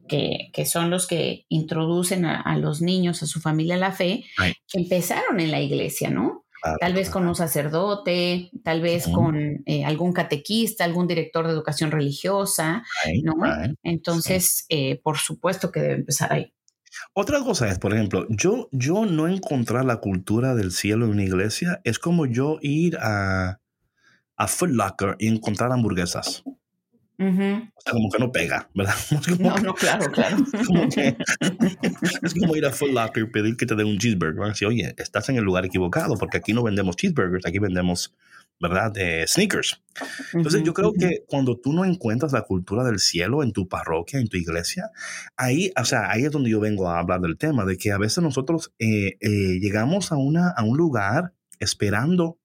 que, 0.07 0.65
son 0.65 0.89
los 0.89 1.07
que 1.07 1.45
introducen 1.49 2.25
a, 2.25 2.57
los 2.57 2.81
niños, 2.81 3.23
a 3.23 3.27
su 3.27 3.39
familia 3.41 3.75
a 3.75 3.79
la 3.79 3.91
fe, 3.91 4.25
empezaron 4.73 5.39
en 5.39 5.51
la 5.51 5.61
iglesia, 5.61 6.09
¿no? 6.09 6.45
tal 6.79 6.93
vez 6.93 7.09
con 7.09 7.27
un 7.27 7.35
sacerdote, 7.35 8.49
tal 8.63 8.81
vez 8.81 9.07
con 9.07 9.63
eh, 9.65 9.85
algún 9.85 10.13
catequista, 10.13 10.83
algún 10.83 11.07
director 11.07 11.45
de 11.45 11.53
educación 11.53 11.91
religiosa, 11.91 12.83
¿no? 13.23 13.35
Entonces, 13.83 14.65
eh, 14.69 14.99
por 15.03 15.17
supuesto 15.17 15.71
que 15.71 15.81
debe 15.81 15.93
empezar 15.93 16.33
ahí. 16.33 16.53
Otra 17.13 17.41
cosa 17.41 17.69
es, 17.69 17.77
por 17.77 17.93
ejemplo, 17.93 18.25
yo, 18.29 18.69
yo 18.71 19.05
no 19.05 19.27
encontrar 19.27 19.85
la 19.85 19.97
cultura 19.97 20.55
del 20.55 20.71
cielo 20.71 21.05
en 21.05 21.11
una 21.11 21.23
iglesia 21.23 21.81
es 21.83 21.99
como 21.99 22.25
yo 22.25 22.57
ir 22.61 22.97
a, 23.01 23.59
a 24.37 24.47
Foot 24.47 24.71
Locker 24.71 25.15
y 25.19 25.27
encontrar 25.27 25.71
hamburguesas. 25.71 26.43
O 27.17 27.81
sea, 27.81 27.93
como 27.93 28.09
que 28.09 28.19
no 28.19 28.31
pega, 28.31 28.69
¿verdad? 28.73 28.95
no, 29.39 29.57
no, 29.57 29.73
claro, 29.73 30.11
claro. 30.11 30.37
Es 32.23 32.33
como, 32.33 32.55
ir 32.55 32.65
a 32.65 32.71
Foot 32.71 32.91
Locker 32.91 33.23
y 33.23 33.27
pedir 33.27 33.57
que 33.57 33.65
te 33.65 33.75
den 33.75 33.87
un 33.87 33.97
cheeseburger. 33.97 34.39
¿verdad? 34.39 34.55
oye, 34.67 34.93
estás 34.97 35.29
en 35.29 35.37
el 35.37 35.43
lugar 35.43 35.65
equivocado 35.65 36.15
porque 36.15 36.37
aquí 36.37 36.53
no 36.53 36.63
vendemos 36.63 36.95
cheeseburgers, 36.95 37.45
aquí 37.45 37.59
vendemos, 37.59 38.13
¿verdad? 38.59 38.91
De 38.91 39.25
sneakers. 39.27 39.81
Entonces, 40.33 40.63
yo 40.63 40.73
creo 40.73 40.91
que 40.93 41.23
cuando 41.27 41.57
tú 41.57 41.71
no 41.71 41.85
encuentras 41.85 42.33
la 42.33 42.41
cultura 42.41 42.83
del 42.83 42.99
cielo 42.99 43.43
en 43.43 43.53
tu 43.53 43.69
parroquia, 43.69 44.19
en 44.19 44.27
tu 44.27 44.37
iglesia, 44.37 44.91
ahí, 45.37 45.71
o 45.79 45.85
sea, 45.85 46.11
ahí 46.11 46.25
es 46.25 46.31
donde 46.31 46.49
yo 46.49 46.59
vengo 46.59 46.89
a 46.89 46.99
hablar 46.99 47.21
del 47.21 47.37
tema, 47.37 47.65
de 47.65 47.77
que 47.77 47.91
a 47.91 47.97
veces 47.97 48.23
nosotros 48.23 48.73
eh, 48.79 49.17
eh, 49.21 49.59
llegamos 49.61 50.11
a, 50.11 50.17
una, 50.17 50.49
a 50.49 50.63
un 50.63 50.77
lugar 50.77 51.33
esperando, 51.59 52.39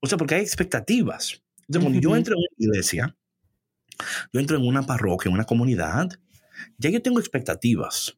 o 0.00 0.06
sea, 0.06 0.18
porque 0.18 0.34
hay 0.34 0.42
expectativas. 0.42 1.42
Entonces, 1.66 1.82
cuando 1.82 2.00
yo 2.00 2.16
entro 2.16 2.34
en 2.34 2.40
una 2.40 2.48
iglesia, 2.58 3.16
yo 4.32 4.40
entro 4.40 4.56
en 4.56 4.66
una 4.66 4.82
parroquia, 4.82 5.28
en 5.28 5.34
una 5.34 5.44
comunidad, 5.44 6.10
ya 6.78 6.90
yo 6.90 7.02
tengo 7.02 7.18
expectativas. 7.18 8.16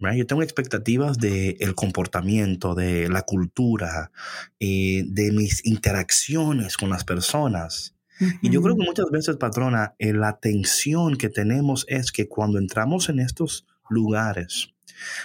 Yo 0.00 0.26
tengo 0.26 0.44
expectativas 0.44 1.18
del 1.18 1.56
el 1.58 1.74
comportamiento, 1.74 2.76
de 2.76 3.08
la 3.08 3.22
cultura, 3.22 4.12
eh, 4.60 5.02
de 5.04 5.32
mis 5.32 5.66
interacciones 5.66 6.76
con 6.76 6.88
las 6.88 7.04
personas. 7.04 7.96
Y 8.40 8.50
yo 8.50 8.62
creo 8.62 8.76
que 8.76 8.84
muchas 8.84 9.10
veces, 9.10 9.36
patrona, 9.36 9.94
eh, 9.98 10.12
la 10.12 10.38
tensión 10.38 11.16
que 11.16 11.28
tenemos 11.28 11.84
es 11.88 12.12
que 12.12 12.28
cuando 12.28 12.58
entramos 12.58 13.08
en 13.08 13.18
estos 13.18 13.66
lugares, 13.90 14.72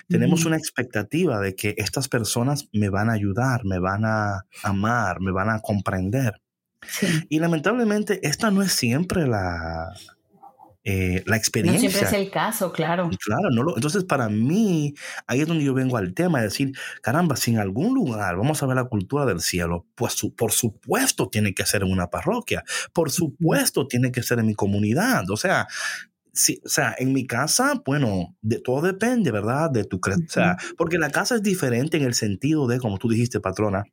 tenemos 0.07 0.45
una 0.45 0.57
expectativa 0.57 1.39
de 1.39 1.55
que 1.55 1.75
estas 1.77 2.07
personas 2.07 2.67
me 2.71 2.89
van 2.89 3.09
a 3.09 3.13
ayudar, 3.13 3.65
me 3.65 3.79
van 3.79 4.05
a 4.05 4.45
amar, 4.63 5.19
me 5.21 5.31
van 5.31 5.49
a 5.49 5.59
comprender. 5.59 6.41
Y 7.29 7.39
lamentablemente 7.39 8.19
esta 8.27 8.51
no 8.51 8.61
es 8.61 8.73
siempre 8.73 9.27
la, 9.27 9.93
eh, 10.85 11.23
la 11.25 11.37
experiencia. 11.37 11.81
No 11.81 11.91
siempre 11.91 12.09
es 12.09 12.25
el 12.25 12.29
caso, 12.29 12.73
claro. 12.73 13.09
claro, 13.23 13.49
no 13.51 13.63
lo, 13.63 13.75
entonces 13.75 14.03
para 14.03 14.27
mí, 14.27 14.93
ahí 15.27 15.39
es 15.39 15.47
donde 15.47 15.63
yo 15.63 15.73
vengo 15.73 15.95
al 15.95 16.13
tema, 16.13 16.39
de 16.39 16.45
decir, 16.45 16.73
caramba, 17.01 17.37
si 17.37 17.51
en 17.51 17.59
algún 17.59 17.93
lugar 17.93 18.35
vamos 18.35 18.61
a 18.61 18.65
ver 18.65 18.75
la 18.75 18.83
cultura 18.83 19.25
del 19.25 19.39
cielo, 19.39 19.85
pues 19.95 20.21
por 20.35 20.51
supuesto 20.51 21.29
tiene 21.29 21.53
que 21.53 21.65
ser 21.65 21.83
en 21.83 21.91
una 21.91 22.09
parroquia, 22.09 22.65
por 22.91 23.11
supuesto 23.11 23.87
tiene 23.87 24.11
que 24.11 24.23
ser 24.23 24.39
en 24.39 24.47
mi 24.47 24.55
comunidad, 24.55 25.29
o 25.29 25.37
sea, 25.37 25.67
Sí, 26.35 26.59
o 26.65 26.69
sea, 26.69 26.95
en 26.97 27.13
mi 27.13 27.27
casa, 27.27 27.83
bueno, 27.85 28.35
de 28.41 28.59
todo 28.59 28.81
depende, 28.81 29.29
¿verdad? 29.29 29.69
De 29.69 29.83
tu 29.83 29.99
creencia. 29.99 30.57
porque 30.77 30.97
la 30.97 31.11
casa 31.11 31.35
es 31.35 31.43
diferente 31.43 31.97
en 31.97 32.03
el 32.03 32.15
sentido 32.15 32.65
de, 32.65 32.79
como 32.79 32.97
tú 32.97 33.07
dijiste, 33.07 33.39
patrona, 33.39 33.83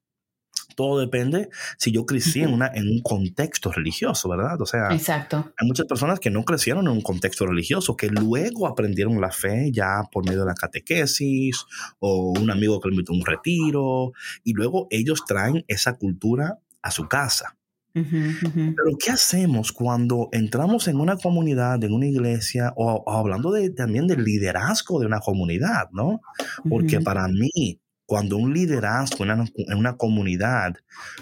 todo 0.75 1.01
depende 1.01 1.49
si 1.79 1.93
yo 1.93 2.07
crecí 2.07 2.43
en, 2.43 2.53
una, 2.53 2.71
en 2.75 2.89
un 2.89 3.01
contexto 3.01 3.71
religioso, 3.73 4.29
¿verdad? 4.29 4.61
O 4.61 4.67
sea, 4.67 4.89
Exacto. 4.93 5.53
hay 5.57 5.67
muchas 5.67 5.87
personas 5.87 6.21
que 6.21 6.31
no 6.31 6.45
crecieron 6.45 6.87
en 6.87 6.93
un 6.93 7.03
contexto 7.03 7.47
religioso, 7.47 7.97
que 7.97 8.09
luego 8.09 8.67
aprendieron 8.67 9.21
la 9.21 9.31
fe 9.31 9.71
ya 9.73 10.03
por 10.11 10.27
medio 10.27 10.41
de 10.41 10.47
la 10.47 10.55
catequesis 10.55 11.65
o 11.99 12.33
un 12.39 12.51
amigo 12.51 12.81
que 12.81 12.89
le 12.89 12.95
invitó 12.95 13.13
a 13.13 13.17
un 13.17 13.27
retiro 13.27 14.13
y 14.45 14.53
luego 14.53 14.87
ellos 14.91 15.25
traen 15.27 15.65
esa 15.69 15.97
cultura 15.97 16.59
a 16.83 16.91
su 16.91 17.09
casa. 17.09 17.57
Pero 17.93 18.97
¿qué 18.99 19.11
hacemos 19.11 19.73
cuando 19.73 20.29
entramos 20.33 20.87
en 20.87 21.01
una 21.01 21.17
comunidad, 21.17 21.83
en 21.83 21.93
una 21.93 22.07
iglesia, 22.07 22.73
o, 22.77 23.05
hablando 23.11 23.51
de, 23.51 23.71
también 23.71 24.07
del 24.07 24.23
liderazgo 24.25 25.01
de 25.01 25.07
una 25.07 25.21
comunidad, 25.21 25.91
¿no? 25.93 26.21
Porque 26.69 27.01
para 27.01 27.27
mí, 27.27 27.81
cuando 28.11 28.37
un 28.39 28.53
liderazgo 28.53 29.25
en 29.25 29.77
una, 29.77 29.97
comunidad 29.97 30.75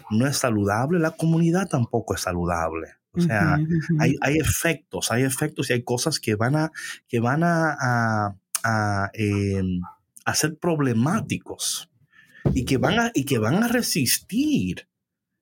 no 0.09 0.27
es 0.27 0.39
saludable, 0.39 0.99
la 0.99 1.11
comunidad 1.11 1.69
tampoco 1.69 2.15
es 2.15 2.23
saludable. 2.23 2.95
O 3.13 3.21
sea, 3.21 3.59
hay, 3.99 4.39
efectos, 4.39 5.13
hay 5.13 5.23
efectos 5.23 5.69
y 5.69 5.75
hay 5.75 5.83
cosas 5.83 6.19
que 6.19 6.35
van 6.35 6.57
a, 6.57 6.73
que 7.07 7.21
van 7.21 7.43
a, 7.45 8.39
em, 9.13 9.83
ser 10.33 10.57
problemáticos 10.57 11.91
y 12.55 12.65
que, 12.65 12.79
van 12.79 12.99
a, 12.99 13.11
y 13.13 13.27
que 13.27 13.37
van 13.37 13.63
a 13.63 13.69
resistir 13.69 14.89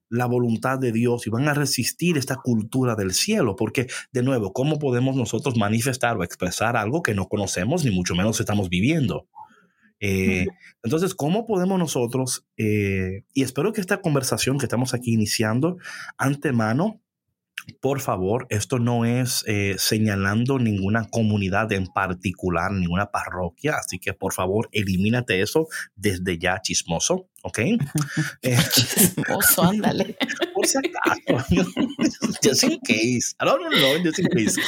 la 0.09 0.25
voluntad 0.25 0.79
de 0.79 0.91
Dios 0.91 1.27
y 1.27 1.29
van 1.29 1.47
a 1.47 1.53
resistir 1.53 2.17
esta 2.17 2.35
cultura 2.35 2.95
del 2.95 3.13
cielo, 3.13 3.55
porque 3.55 3.87
de 4.11 4.21
nuevo, 4.21 4.51
¿cómo 4.51 4.79
podemos 4.79 5.15
nosotros 5.15 5.55
manifestar 5.55 6.17
o 6.17 6.25
expresar 6.25 6.75
algo 6.75 7.01
que 7.01 7.13
no 7.13 7.29
conocemos 7.29 7.85
ni 7.85 7.91
mucho 7.91 8.15
menos 8.15 8.37
estamos 8.41 8.67
viviendo? 8.67 9.29
Eh, 9.99 10.45
entonces, 10.83 11.15
¿cómo 11.15 11.45
podemos 11.45 11.79
nosotros, 11.79 12.45
eh, 12.57 13.23
y 13.33 13.43
espero 13.43 13.73
que 13.73 13.81
esta 13.81 14.01
conversación 14.01 14.57
que 14.57 14.65
estamos 14.65 14.93
aquí 14.93 15.13
iniciando 15.13 15.77
antemano, 16.17 17.01
por 17.81 17.99
favor, 17.99 18.47
esto 18.49 18.79
no 18.79 19.03
es 19.03 19.43
eh, 19.47 19.75
señalando 19.77 20.57
ninguna 20.57 21.09
comunidad 21.09 21.71
en 21.73 21.87
particular, 21.87 22.71
ninguna 22.71 23.11
parroquia, 23.11 23.75
así 23.77 23.99
que 23.99 24.13
por 24.13 24.33
favor, 24.33 24.69
elimínate 24.71 25.41
eso 25.41 25.67
desde 25.95 26.37
ya, 26.37 26.61
chismoso. 26.61 27.27
¿Ok? 27.47 27.59
Eh, 28.41 28.57
Chismoso, 28.71 29.63
ándale. 29.63 30.17
Por 30.53 30.67
si 30.67 30.77
acaso. 30.77 31.45
Just 32.43 32.63
in 32.63 32.79
case. 32.81 33.35
I 33.39 33.45
don't 33.45 33.61
know, 33.69 34.03
just 34.03 34.19
in 34.19 34.27
case. 34.27 34.59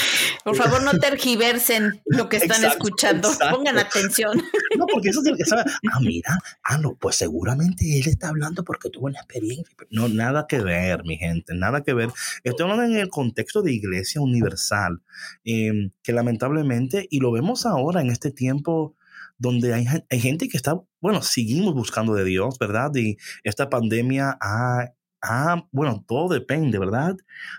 Por 0.43 0.55
favor, 0.55 0.81
no 0.81 0.91
tergiversen 0.99 2.01
lo 2.05 2.29
que 2.29 2.37
están 2.37 2.63
escuchando. 2.65 3.29
Pongan 3.51 3.77
atención. 3.77 4.41
No, 4.77 4.85
porque 4.85 5.09
eso 5.09 5.21
es 5.25 5.37
que 5.37 5.45
sabe. 5.45 5.63
Ah, 5.91 5.99
mira. 5.99 6.37
Ah, 6.63 6.77
no, 6.77 6.95
pues 6.95 7.17
seguramente 7.17 7.99
él 7.99 8.07
está 8.07 8.29
hablando 8.29 8.63
porque 8.63 8.89
tuvo 8.89 9.07
una 9.07 9.19
experiencia. 9.19 9.75
No, 9.89 10.07
nada 10.07 10.45
que 10.47 10.59
ver, 10.59 11.03
mi 11.03 11.17
gente. 11.17 11.53
Nada 11.53 11.83
que 11.83 11.93
ver. 11.93 12.09
Estoy 12.43 12.63
hablando 12.69 12.83
en 12.83 13.01
el 13.01 13.09
contexto 13.09 13.61
de 13.61 13.73
iglesia 13.73 14.21
universal. 14.21 15.01
Em, 15.43 15.91
que 16.01 16.13
lamentablemente, 16.13 17.07
y 17.09 17.19
lo 17.19 17.31
vemos 17.31 17.65
ahora 17.65 17.99
en 17.99 18.09
este 18.09 18.31
tiempo 18.31 18.95
donde 19.39 19.73
hay, 19.73 19.85
hay, 20.09 20.19
gente 20.19 20.47
que 20.47 20.57
está, 20.57 20.79
bueno, 21.01 21.21
seguimos 21.21 21.73
buscando 21.73 22.13
de 22.13 22.25
Dios, 22.25 22.59
¿verdad? 22.59 22.93
Y 22.95 23.17
esta 23.43 23.69
pandemia 23.69 24.37
ha, 24.39 24.93
ha 25.21 25.67
bueno, 25.71 26.03
todo 26.07 26.31
depende, 26.31 26.77
¿verdad? 26.77 27.15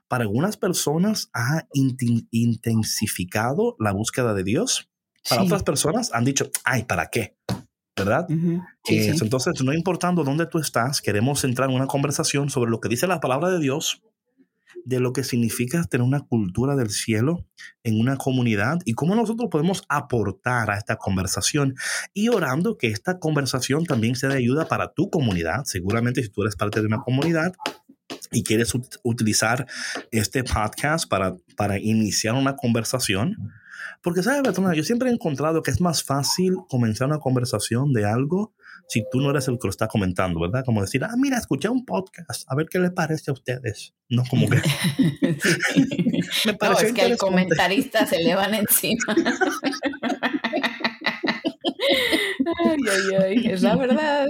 Para 0.07 0.23
algunas 0.23 0.57
personas 0.57 1.31
ha 1.35 1.67
intensificado 1.73 3.77
la 3.81 3.93
búsqueda 3.93 4.35
de 4.35 4.45
Dios. 4.45 4.89
Para 5.29 5.43
otras 5.43 5.63
personas 5.63 6.13
han 6.15 6.25
dicho, 6.25 6.51
ay, 6.65 6.85
¿para 6.85 7.09
qué? 7.09 7.37
¿verdad? 7.97 8.27
Entonces, 8.87 9.63
no 9.63 9.75
importando 9.75 10.25
dónde 10.25 10.47
tú 10.47 10.59
estás, 10.59 11.03
queremos 11.03 11.45
entrar 11.45 11.69
en 11.69 11.77
una 11.77 11.87
conversación 11.87 12.49
sobre 12.49 12.71
lo 12.71 12.81
que 12.81 12.89
dice 12.89 13.07
la 13.07 13.21
palabra 13.21 13.51
de 13.51 13.59
Dios 13.59 14.01
de 14.85 15.01
lo 15.01 15.13
que 15.13 15.25
significa 15.25 15.85
tener 15.85 16.07
una 16.07 16.21
cultura 16.21 16.77
del 16.77 16.91
cielo 16.91 17.47
en 17.83 18.01
una 18.01 18.17
comunidad 18.17 18.79
y 18.85 18.95
cómo 18.95 19.15
nosotros 19.15 19.49
podemos 19.51 19.83
aportar 19.89 20.71
a 20.71 20.77
esta 20.77 20.97
conversación 20.97 21.75
y 22.15 22.29
orando 22.29 22.77
que 22.77 22.89
esta 22.89 23.19
conversación 23.19 23.85
también 23.85 24.17
sea 24.17 24.31
de 24.31 24.39
ayuda 24.39 24.67
para 24.67 24.93
tu 24.93 25.11
comunidad. 25.11 25.65
Seguramente 25.65 26.23
si 26.23 26.29
tú 26.29 26.43
eres 26.43 26.57
parte 26.57 26.81
de 26.81 26.87
una 26.87 27.01
comunidad 27.01 27.55
y 28.33 28.43
quieres 28.43 28.73
utilizar 29.03 29.67
este 30.11 30.45
podcast 30.45 31.09
para, 31.09 31.37
para 31.57 31.79
iniciar 31.79 32.35
una 32.35 32.57
conversación, 32.57 33.37
porque, 34.03 34.23
¿sabes? 34.23 34.43
Yo 34.75 34.85
siempre 34.85 35.11
he 35.11 35.13
encontrado 35.13 35.63
que 35.63 35.71
es 35.71 35.81
más 35.81 36.03
fácil 36.03 36.57
comenzar 36.69 37.09
una 37.09 37.19
conversación 37.19 37.93
de 37.93 38.07
algo 38.07 38.55
si 38.91 39.05
tú 39.09 39.21
no 39.21 39.31
eres 39.31 39.47
el 39.47 39.57
que 39.57 39.69
lo 39.69 39.71
está 39.71 39.87
comentando, 39.87 40.41
¿verdad? 40.41 40.65
Como 40.65 40.81
decir, 40.81 41.05
ah, 41.05 41.15
mira, 41.17 41.39
escuché 41.39 41.69
un 41.69 41.85
podcast, 41.85 42.45
a 42.51 42.57
ver 42.57 42.67
qué 42.69 42.81
les 42.81 42.91
parece 42.91 43.31
a 43.31 43.35
ustedes. 43.35 43.95
No 44.09 44.25
como 44.29 44.49
que... 44.51 44.57
Me 46.45 46.57
no, 46.61 46.79
es 46.79 46.93
que 46.93 47.03
al 47.03 47.17
comentarista 47.17 48.05
se 48.05 48.21
le 48.21 48.35
van 48.35 48.53
encima. 48.53 49.15
ay, 52.65 52.79
ay, 52.91 53.15
ay, 53.23 53.47
es 53.47 53.63
la 53.63 53.77
verdad. 53.77 54.27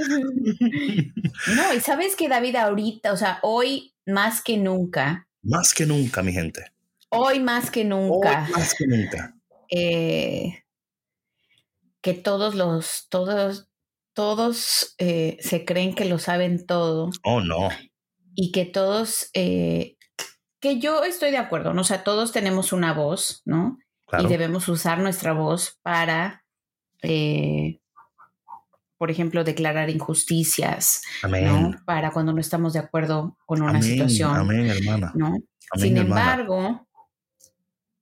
No, 1.57 1.75
y 1.75 1.81
sabes 1.81 2.15
que 2.15 2.29
David 2.29 2.57
ahorita, 2.57 3.15
o 3.15 3.17
sea, 3.17 3.39
hoy 3.41 3.95
más 4.05 4.43
que 4.43 4.59
nunca. 4.59 5.27
Más 5.43 5.73
que 5.73 5.87
nunca, 5.87 6.23
mi 6.23 6.35
gente. 6.35 6.67
Hoy 7.09 7.41
más 7.41 7.71
que 7.71 7.85
nunca. 7.85 8.45
Hoy 8.47 8.53
más 8.53 8.75
que 8.75 8.87
nunca. 8.87 9.35
Eh, 9.71 10.65
que 12.03 12.13
todos 12.13 12.55
los, 12.55 13.07
todos, 13.09 13.70
todos 14.21 14.95
eh, 14.99 15.39
se 15.41 15.65
creen 15.65 15.95
que 15.95 16.05
lo 16.05 16.19
saben 16.19 16.67
todo. 16.67 17.09
Oh, 17.25 17.41
no. 17.41 17.71
Y 18.35 18.53
que 18.53 18.67
todos, 18.67 19.31
eh, 19.33 19.97
que 20.61 20.79
yo 20.79 21.05
estoy 21.05 21.31
de 21.31 21.39
acuerdo, 21.39 21.73
¿no? 21.73 21.81
O 21.81 21.85
sea, 21.85 22.05
todos 22.05 22.31
tenemos 22.31 22.75
una 22.75 22.93
voz, 22.93 23.41
¿no? 23.47 23.79
Y 24.19 24.27
debemos 24.27 24.69
usar 24.69 24.99
nuestra 24.99 25.33
voz 25.33 25.79
para, 25.81 26.45
por 28.99 29.11
ejemplo, 29.11 29.43
declarar 29.43 29.89
injusticias, 29.89 31.01
Amén. 31.23 31.81
Para 31.87 32.11
cuando 32.11 32.35
no 32.35 32.41
estamos 32.43 32.75
de 32.75 32.81
acuerdo 32.81 33.39
con 33.47 33.63
una 33.63 33.81
situación. 33.81 34.37
Amén, 34.37 34.67
hermana. 34.67 35.13
¿no? 35.15 35.33
Sin 35.77 35.97
embargo, 35.97 36.87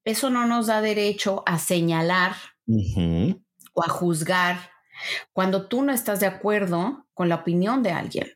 eso 0.05 0.31
no 0.31 0.49
nos 0.49 0.67
da 0.67 0.81
derecho 0.81 1.45
a 1.47 1.61
señalar 1.61 2.35
o 2.67 3.85
a 3.85 3.89
juzgar 3.89 4.59
cuando 5.33 5.67
tú 5.69 5.83
no 5.83 5.93
estás 5.93 6.21
de 6.21 6.27
acuerdo 6.27 7.07
con 7.15 7.29
la 7.29 7.37
opinión 7.37 7.83
de 7.83 7.91
alguien. 7.91 8.29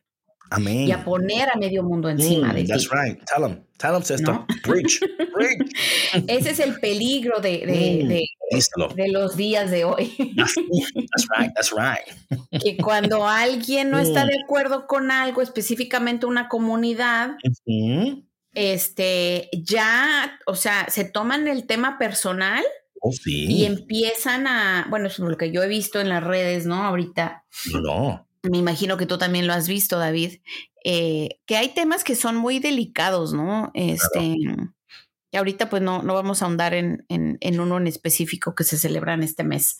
Amén. 0.49 0.87
Y 0.87 0.91
a 0.91 1.03
poner 1.03 1.49
a 1.49 1.57
medio 1.57 1.81
mundo 1.83 2.09
encima 2.09 2.53
de 2.53 2.63
that's 2.65 2.83
ti. 2.83 2.89
That's 2.89 3.07
right. 3.07 3.23
Tell 3.25 3.41
them. 3.41 3.63
Tell 3.77 3.93
them, 3.93 4.03
sister. 4.03 4.39
Preach. 4.61 4.99
Preach. 5.33 5.71
Ese 6.27 6.51
es 6.51 6.59
el 6.59 6.79
peligro 6.79 7.39
de, 7.39 7.65
de, 7.65 8.03
mm, 8.03 8.95
de, 8.95 9.07
los 9.11 9.35
días 9.35 9.71
de 9.71 9.83
hoy. 9.83 10.15
That's, 10.35 10.55
right. 11.35 11.51
That's 11.55 11.71
right. 11.71 12.61
que 12.63 12.77
cuando 12.77 13.27
alguien 13.27 13.89
no 13.89 13.97
está 13.97 14.25
mm. 14.25 14.27
de 14.27 14.41
acuerdo 14.43 14.85
con 14.85 15.09
algo, 15.09 15.41
específicamente 15.41 16.27
una 16.27 16.47
comunidad, 16.49 17.31
este, 18.53 19.49
ya, 19.53 20.39
o 20.45 20.55
sea, 20.55 20.85
se 20.89 21.03
toman 21.03 21.47
el 21.47 21.65
tema 21.65 21.97
personal 21.97 22.63
oh, 23.03 23.11
y 23.25 23.65
empiezan 23.65 24.47
a, 24.47 24.87
bueno, 24.89 25.07
es 25.07 25.19
lo 25.19 25.37
que 25.37 25.51
yo 25.51 25.61
he 25.61 25.67
visto 25.67 25.99
en 25.99 26.09
las 26.09 26.23
redes, 26.23 26.65
¿no? 26.65 26.83
Ahorita. 26.83 27.45
No. 27.71 28.27
Me 28.43 28.57
imagino 28.57 28.97
que 28.97 29.05
tú 29.05 29.17
también 29.17 29.47
lo 29.47 29.53
has 29.53 29.67
visto, 29.67 29.99
David, 29.99 30.39
eh, 30.83 31.39
que 31.45 31.55
hay 31.55 31.69
temas 31.69 32.03
que 32.03 32.15
son 32.15 32.35
muy 32.35 32.59
delicados, 32.59 33.33
¿no? 33.33 33.71
Este, 33.73 34.35
y 35.31 35.37
ahorita 35.37 35.69
pues 35.69 35.81
no, 35.81 36.01
no 36.03 36.13
vamos 36.13 36.41
a 36.41 36.45
ahondar 36.45 36.73
en, 36.73 37.05
en, 37.09 37.37
en 37.39 37.59
uno 37.59 37.77
en 37.77 37.87
específico 37.87 38.55
que 38.55 38.63
se 38.63 38.77
celebra 38.77 39.13
en 39.13 39.23
este 39.23 39.43
mes 39.43 39.77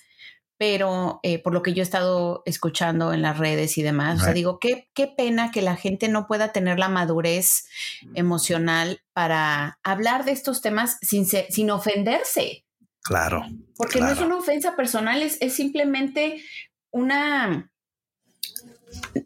pero 0.57 1.19
eh, 1.23 1.39
por 1.39 1.53
lo 1.53 1.61
que 1.61 1.73
yo 1.73 1.81
he 1.81 1.83
estado 1.83 2.41
escuchando 2.45 3.11
en 3.11 3.21
las 3.21 3.37
redes 3.37 3.77
y 3.77 3.83
demás, 3.83 4.21
o 4.21 4.23
sea, 4.23 4.33
digo, 4.33 4.59
qué, 4.59 4.89
qué 4.93 5.07
pena 5.07 5.51
que 5.51 5.61
la 5.61 5.75
gente 5.75 6.07
no 6.07 6.27
pueda 6.27 6.53
tener 6.53 6.79
la 6.79 6.89
madurez 6.89 7.67
emocional 8.13 9.01
para 9.11 9.79
hablar 9.83 10.25
de 10.25 10.31
estos 10.31 10.61
temas 10.61 10.99
sin, 11.01 11.25
sin 11.25 11.69
ofenderse. 11.69 12.63
Claro. 13.03 13.45
Porque 13.75 13.99
no 13.99 14.09
es 14.09 14.19
una 14.19 14.37
ofensa 14.37 14.75
personal, 14.75 15.21
es, 15.21 15.37
es 15.41 15.53
simplemente 15.53 16.43
una, 16.91 17.69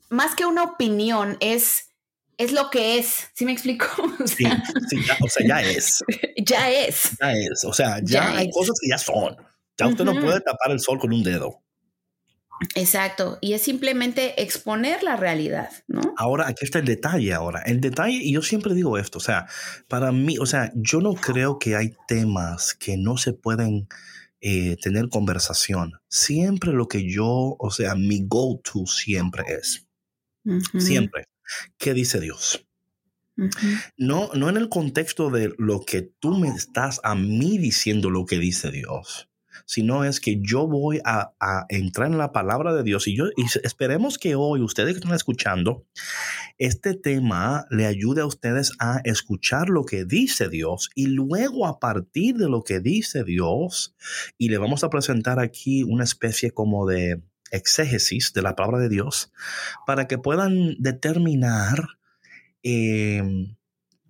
más 0.10 0.36
que 0.36 0.46
una 0.46 0.64
opinión, 0.64 1.38
es 1.40 1.88
es 2.38 2.52
lo 2.52 2.70
que 2.70 3.00
es. 3.00 3.30
¿Sí 3.34 3.46
me 3.46 3.52
explico? 3.52 3.88
sí, 4.26 4.46
sí 4.90 4.98
ya, 5.06 5.18
o 5.22 5.28
sea, 5.28 5.48
ya 5.48 5.62
es. 5.62 6.04
ya 6.38 6.72
es. 6.72 7.12
Ya 7.20 7.32
es. 7.34 7.66
O 7.66 7.74
sea, 7.74 8.00
ya, 8.04 8.38
hay 8.38 8.50
cosas 8.52 8.78
que 8.82 8.90
ya 8.90 8.98
son. 8.98 9.36
Ya 9.78 9.88
usted 9.88 10.06
no 10.06 10.20
puede 10.20 10.40
tapar 10.42 10.72
el 10.72 10.80
sol 10.80 10.98
con 11.00 11.14
un 11.14 11.24
dedo. 11.24 11.62
Exacto, 12.76 13.38
y 13.42 13.54
es 13.54 13.62
simplemente 13.62 14.42
exponer 14.42 15.04
la 15.04 15.16
realidad, 15.16 15.70
¿no? 15.88 16.02
Ahora, 16.18 16.48
aquí 16.48 16.66
está 16.66 16.80
el 16.80 16.86
detalle 16.86 17.34
ahora. 17.34 17.62
El 17.62 17.82
detalle, 17.82 18.18
y 18.18 18.34
yo 18.34 18.42
siempre 18.42 18.74
digo 18.74 18.98
esto, 18.98 19.20
o 19.20 19.22
sea, 19.22 19.48
para 19.88 20.12
mí, 20.12 20.38
o 20.40 20.46
sea, 20.46 20.72
yo 20.76 21.00
no 21.00 21.14
creo 21.14 21.60
que 21.60 21.76
hay 21.76 21.94
temas 22.08 22.74
que 22.74 22.98
no 22.98 23.18
se 23.18 23.34
pueden 23.34 23.88
eh, 24.42 24.78
tener 24.82 25.10
conversación. 25.10 25.94
Siempre 26.08 26.72
lo 26.72 26.88
que 26.88 27.10
yo, 27.10 27.56
o 27.60 27.72
sea, 27.72 27.96
mi 27.96 28.26
go-to 28.28 28.86
siempre 28.88 29.44
es, 29.48 29.88
siempre, 30.80 31.26
¿qué 31.78 31.94
dice 31.94 32.20
Dios? 32.20 32.64
no, 33.98 34.32
no 34.34 34.50
en 34.50 34.58
el 34.58 34.68
contexto 34.68 35.30
de 35.30 35.54
lo 35.60 35.82
que 35.82 36.02
tú 36.02 36.38
me 36.38 36.48
estás 36.48 37.00
a 37.04 37.14
mí 37.14 37.60
diciendo 37.60 38.10
lo 38.10 38.26
que 38.26 38.40
dice 38.40 38.72
Dios, 38.72 39.30
sino 39.68 40.06
es 40.06 40.22
que 40.22 40.40
yo 40.42 40.66
voy 40.66 41.02
a, 41.04 41.34
entrar 41.68 42.08
en 42.08 42.18
la 42.18 42.32
palabra 42.32 42.74
de 42.74 42.84
Dios. 42.84 43.08
Y 43.08 43.18
yo 43.18 43.26
y 43.36 43.46
esperemos 43.64 44.18
que 44.18 44.34
hoy 44.36 44.62
ustedes 44.62 44.94
que 44.94 45.00
están 45.00 45.14
escuchando, 45.14 45.86
este 46.58 46.94
tema 46.94 47.68
le 47.70 47.86
ayude 47.86 48.22
a 48.22 48.26
ustedes 48.26 48.72
a 48.80 49.02
escuchar 49.04 49.68
lo 49.68 49.84
que 49.84 50.06
dice 50.06 50.48
Dios. 50.48 50.90
Y 50.96 51.08
luego 51.08 51.68
a 51.68 51.80
partir 51.80 52.38
de 52.38 52.48
lo 52.48 52.64
que 52.64 52.80
dice 52.80 53.26
Dios 53.26 53.94
y 54.38 54.48
le 54.48 54.58
vamos 54.58 54.86
a 54.86 54.90
presentar 54.90 55.40
aquí 55.40 55.84
una 55.84 56.06
especie 56.06 56.52
como 56.52 56.88
de 56.88 57.22
exégesis 57.52 58.32
de 58.34 58.42
la 58.42 58.56
palabra 58.56 58.80
de 58.80 58.90
Dios 58.90 59.34
para 59.86 60.08
que 60.08 60.18
puedan 60.18 60.76
determinar 60.80 61.88
eh, 62.64 63.22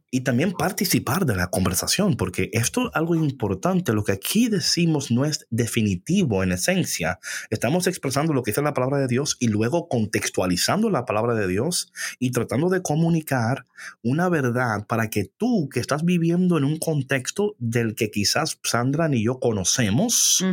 y 0.10 0.22
también 0.22 0.54
participar 0.54 1.26
de 1.26 1.36
la 1.36 1.48
conversación, 1.48 2.16
porque 2.16 2.50
esto 2.54 2.88
es 2.88 2.96
algo 2.96 3.16
importante. 3.16 3.94
Lo 3.94 4.04
que 4.04 4.14
aquí 4.14 4.48
decimos 4.48 5.12
no 5.12 5.26
es 5.26 5.46
definitivo 5.50 6.44
en 6.44 6.54
esencia. 6.54 7.20
Estamos 7.50 7.88
expresando 7.88 8.34
lo 8.34 8.42
que 8.42 8.52
dice 8.52 8.62
la 8.62 8.74
palabra 8.74 9.00
de 9.00 9.08
Dios 9.08 9.36
y 9.40 9.50
luego 9.50 9.90
contextualizando 9.90 10.90
la 10.90 11.06
palabra 11.06 11.34
de 11.34 11.48
Dios 11.48 11.92
y 12.20 12.32
tratando 12.32 12.70
de 12.70 12.82
comunicar 12.82 13.66
una 14.02 14.30
verdad 14.30 14.88
para 14.88 15.10
que 15.10 15.26
tú 15.26 15.68
que 15.70 15.80
estás 15.80 16.06
viviendo 16.06 16.58
en 16.58 16.64
un 16.64 16.78
contexto 16.78 17.56
del 17.60 17.96
que 17.96 18.10
quizás 18.10 18.60
Sandra 18.64 19.10
ni 19.10 19.24
yo 19.24 19.40
conocemos, 19.40 20.44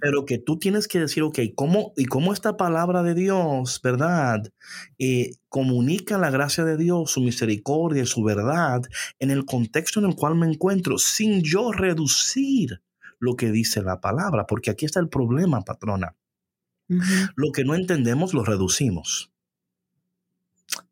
pero 0.00 0.24
que 0.24 0.38
tú 0.38 0.58
tienes 0.58 0.86
que 0.88 1.00
decir, 1.00 1.22
ok, 1.24 1.38
¿cómo, 1.54 1.92
y 1.96 2.04
cómo 2.04 2.32
esta 2.32 2.56
palabra 2.56 3.02
de 3.02 3.14
Dios, 3.14 3.80
verdad? 3.82 4.52
Eh, 4.98 5.32
comunica 5.48 6.18
la 6.18 6.30
gracia 6.30 6.64
de 6.64 6.76
Dios, 6.76 7.10
su 7.10 7.20
misericordia 7.20 8.02
y 8.02 8.06
su 8.06 8.22
verdad 8.22 8.82
en 9.18 9.30
el 9.30 9.44
contexto 9.44 10.00
en 10.00 10.06
el 10.06 10.16
cual 10.16 10.34
me 10.34 10.46
encuentro, 10.46 10.98
sin 10.98 11.42
yo 11.42 11.72
reducir 11.72 12.82
lo 13.18 13.36
que 13.36 13.50
dice 13.50 13.82
la 13.82 14.00
palabra, 14.00 14.46
porque 14.46 14.70
aquí 14.70 14.84
está 14.84 15.00
el 15.00 15.08
problema, 15.08 15.62
patrona. 15.62 16.14
Lo 16.88 17.50
que 17.52 17.64
no 17.64 17.74
entendemos 17.74 18.32
lo 18.32 18.44
reducimos. 18.44 19.32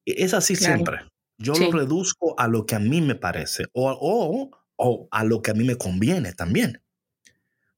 E, 0.04 0.24
es 0.24 0.34
así 0.34 0.56
siempre. 0.56 1.00
Yo 1.38 1.54
lo 1.54 1.70
reduzco 1.70 2.34
a 2.38 2.48
lo 2.48 2.66
que 2.66 2.74
a 2.74 2.80
mí 2.80 3.00
me 3.00 3.14
parece 3.14 3.66
o, 3.72 4.50
o 4.76 5.08
a 5.10 5.24
lo 5.24 5.42
que 5.42 5.50
a 5.50 5.54
mí 5.54 5.64
me 5.64 5.76
conviene 5.76 6.32
también 6.32 6.83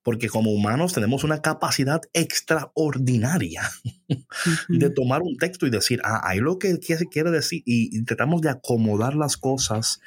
porque 0.07 0.29
como 0.29 0.53
humanos 0.53 0.93
tenemos 0.93 1.25
una 1.25 1.43
capacidad 1.43 2.01
extraordinaria 2.13 3.63
de 4.69 4.89
tomar 4.91 5.21
un 5.23 5.37
texto 5.37 5.67
y 5.67 5.71
decir, 5.71 6.01
ah, 6.05 6.21
ahí 6.23 6.39
lo 6.39 6.61
que 6.61 6.77
se 6.81 7.09
quiere 7.09 7.33
decir, 7.33 7.65
y, 7.67 8.05
tratamos 8.05 8.41
de 8.41 8.51
acomodar 8.51 9.17
las 9.17 9.37
cosas 9.37 10.01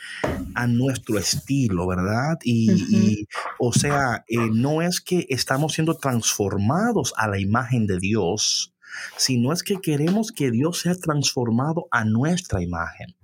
a 0.55 0.67
nuestro 0.67 1.17
estilo, 1.17 1.85
¿verdad? 1.85 2.39
Y, 2.45 3.27
o 3.59 3.73
sea, 3.73 4.23
eh, 4.29 4.38
no 4.53 4.81
es 4.81 5.01
que 5.01 5.25
estamos 5.27 5.73
siendo 5.73 5.95
transformados 5.95 7.13
a 7.17 7.27
la 7.27 7.38
imagen 7.38 7.85
de 7.85 7.99
Dios, 7.99 8.73
sino 9.17 9.51
es 9.51 9.63
que 9.63 9.81
queremos 9.81 10.31
que 10.31 10.49
Dios 10.49 10.79
sea 10.79 10.95
transformado 10.95 11.89
a 11.91 12.05
nuestra 12.05 12.63
imagen. 12.63 13.18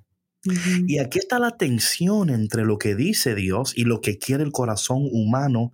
Y 0.88 1.00
aquí 1.00 1.20
está 1.20 1.40
la 1.40 1.58
tensión 1.58 2.30
entre 2.30 2.66
lo 2.66 2.78
que 2.78 2.96
dice 2.96 3.36
Dios 3.36 3.74
y 3.76 3.84
lo 3.84 4.02
que 4.02 4.18
quiere 4.18 4.44
el 4.44 4.52
corazón 4.52 5.08
humano. 5.12 5.74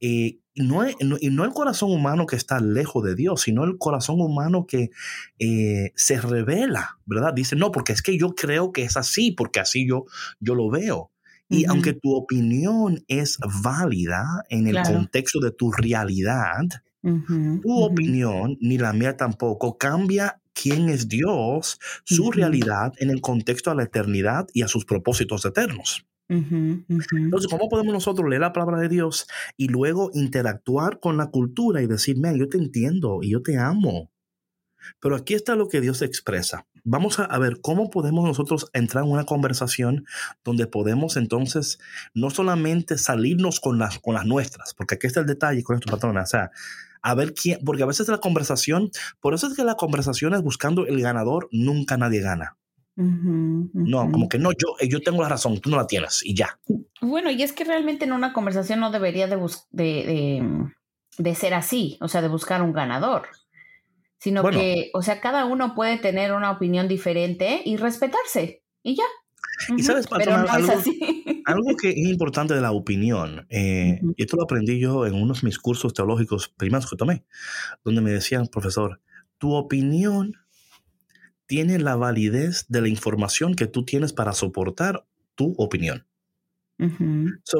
Eh, 0.00 0.38
no 0.56 0.86
y 0.88 1.30
no 1.30 1.44
el 1.44 1.50
corazón 1.50 1.90
humano 1.90 2.26
que 2.26 2.36
está 2.36 2.60
lejos 2.60 3.02
de 3.04 3.16
Dios, 3.16 3.42
sino 3.42 3.64
el 3.64 3.76
corazón 3.76 4.20
humano 4.20 4.66
que 4.66 4.90
eh, 5.38 5.92
se 5.96 6.20
revela, 6.20 6.98
¿verdad? 7.06 7.34
Dice, 7.34 7.56
no, 7.56 7.72
porque 7.72 7.92
es 7.92 8.02
que 8.02 8.16
yo 8.16 8.34
creo 8.34 8.70
que 8.70 8.84
es 8.84 8.96
así, 8.96 9.32
porque 9.32 9.60
así 9.60 9.86
yo, 9.86 10.04
yo 10.38 10.54
lo 10.54 10.70
veo. 10.70 11.10
Y 11.48 11.66
aunque 11.66 11.92
tu 11.92 12.14
opinión 12.14 13.04
es 13.06 13.38
válida 13.62 14.24
en 14.48 14.66
el 14.66 14.82
contexto 14.82 15.40
de 15.40 15.52
tu 15.52 15.70
realidad, 15.70 16.64
tu 17.02 17.82
opinión, 17.82 18.56
ni 18.60 18.78
la 18.78 18.92
mía 18.92 19.16
tampoco, 19.16 19.76
cambia 19.76 20.40
quién 20.54 20.88
es 20.88 21.08
Dios, 21.08 21.78
su 22.04 22.30
realidad 22.30 22.94
en 22.98 23.10
el 23.10 23.20
contexto 23.20 23.70
a 23.70 23.74
la 23.74 23.82
eternidad 23.82 24.46
y 24.54 24.62
a 24.62 24.68
sus 24.68 24.84
propósitos 24.84 25.44
eternos. 25.44 26.06
Entonces, 26.28 27.50
¿cómo 27.50 27.68
podemos 27.68 27.92
nosotros 27.92 28.28
leer 28.28 28.40
la 28.40 28.52
palabra 28.52 28.78
de 28.80 28.88
Dios 28.88 29.26
y 29.56 29.68
luego 29.68 30.10
interactuar 30.14 30.98
con 30.98 31.16
la 31.16 31.26
cultura 31.26 31.82
y 31.82 31.86
decir, 31.86 32.16
yo 32.36 32.48
te 32.48 32.56
entiendo 32.56 33.18
y 33.22 33.30
yo 33.30 33.42
te 33.42 33.58
amo? 33.58 34.10
Pero 35.00 35.16
aquí 35.16 35.34
está 35.34 35.54
lo 35.54 35.68
que 35.68 35.80
Dios 35.80 36.02
expresa. 36.02 36.66
Vamos 36.84 37.18
a, 37.18 37.38
ver 37.38 37.60
cómo 37.62 37.88
podemos 37.88 38.26
nosotros 38.26 38.68
entrar 38.74 39.04
en 39.04 39.10
una 39.10 39.24
conversación 39.24 40.04
donde 40.44 40.66
podemos 40.66 41.16
entonces 41.16 41.78
no 42.12 42.28
solamente 42.28 42.98
salirnos 42.98 43.60
con 43.60 43.78
las, 43.78 43.98
con 43.98 44.14
las 44.14 44.26
nuestras, 44.26 44.74
porque 44.74 44.96
aquí 44.96 45.06
está 45.06 45.20
el 45.20 45.26
detalle 45.26 45.62
con 45.62 45.76
esto, 45.76 45.90
patrona. 45.90 46.22
O 46.22 46.26
sea, 46.26 46.50
a 47.04 47.14
ver 47.14 47.34
quién, 47.34 47.60
porque 47.64 47.82
a 47.82 47.86
veces 47.86 48.08
la 48.08 48.18
conversación, 48.18 48.90
por 49.20 49.34
eso 49.34 49.46
es 49.46 49.54
que 49.54 49.62
la 49.62 49.76
conversación 49.76 50.32
es 50.32 50.42
buscando 50.42 50.86
el 50.86 51.02
ganador, 51.02 51.48
nunca 51.52 51.98
nadie 51.98 52.20
gana. 52.20 52.56
No, 52.96 54.10
como 54.10 54.28
que 54.28 54.38
no, 54.38 54.52
yo, 54.52 54.86
yo 54.88 55.00
tengo 55.00 55.22
la 55.22 55.28
razón, 55.28 55.60
tú 55.60 55.68
no 55.68 55.76
la 55.76 55.86
tienes 55.86 56.24
y 56.24 56.34
ya. 56.34 56.58
Bueno, 57.02 57.30
y 57.30 57.42
es 57.42 57.52
que 57.52 57.64
realmente 57.64 58.06
en 58.06 58.12
una 58.12 58.32
conversación 58.32 58.80
no 58.80 58.90
debería 58.90 59.26
de, 59.26 59.36
de, 59.70 60.70
de, 61.18 61.34
ser 61.34 61.54
así, 61.54 61.98
o 62.00 62.08
sea, 62.08 62.22
de 62.22 62.28
buscar 62.28 62.62
un 62.62 62.72
ganador, 62.72 63.28
sino 64.18 64.48
que, 64.48 64.90
o 64.94 65.02
sea, 65.02 65.20
cada 65.20 65.44
uno 65.44 65.74
puede 65.74 65.98
tener 65.98 66.32
una 66.32 66.52
opinión 66.52 66.88
diferente 66.88 67.60
y 67.64 67.76
respetarse 67.76 68.62
y 68.82 68.96
ya. 68.96 69.04
Y 69.76 69.82
sabes, 69.82 70.06
algo, 71.46 71.76
que 71.76 71.90
es 71.90 71.96
importante 71.96 72.54
de 72.54 72.60
la 72.60 72.72
opinión, 72.72 73.46
eh, 73.50 74.00
y 74.16 74.22
esto 74.22 74.36
lo 74.36 74.44
aprendí 74.44 74.78
yo 74.78 75.06
en 75.06 75.14
unos 75.14 75.42
de 75.42 75.46
mis 75.46 75.58
cursos 75.58 75.92
teológicos 75.92 76.48
primeros 76.48 76.88
que 76.88 76.96
tomé, 76.96 77.24
donde 77.84 78.00
me 78.00 78.10
decían, 78.10 78.46
profesor, 78.46 79.00
tu 79.38 79.54
opinión 79.54 80.34
tiene 81.46 81.78
la 81.78 81.96
validez 81.96 82.66
de 82.68 82.80
la 82.80 82.88
información 82.88 83.54
que 83.54 83.66
tú 83.66 83.84
tienes 83.84 84.12
para 84.12 84.32
soportar 84.32 85.06
tu 85.34 85.54
opinión. 85.58 86.06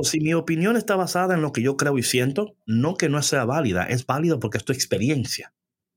si 0.03 0.21
mi 0.21 0.35
opinión 0.35 0.77
está 0.77 0.97
basada 0.97 1.35
en 1.35 1.43
lo 1.43 1.53
que 1.53 1.63
yo 1.63 1.77
creo 1.77 1.99
y 1.99 2.03
siento, 2.03 2.57
no 2.67 2.97
que 2.97 3.09
no 3.09 3.23
sea 3.23 3.45
válida, 3.45 3.85
es 3.85 4.07
válida 4.07 4.39
porque 4.39 4.59
es 4.59 4.65
tu 4.65 4.73
experiencia. 4.73 5.53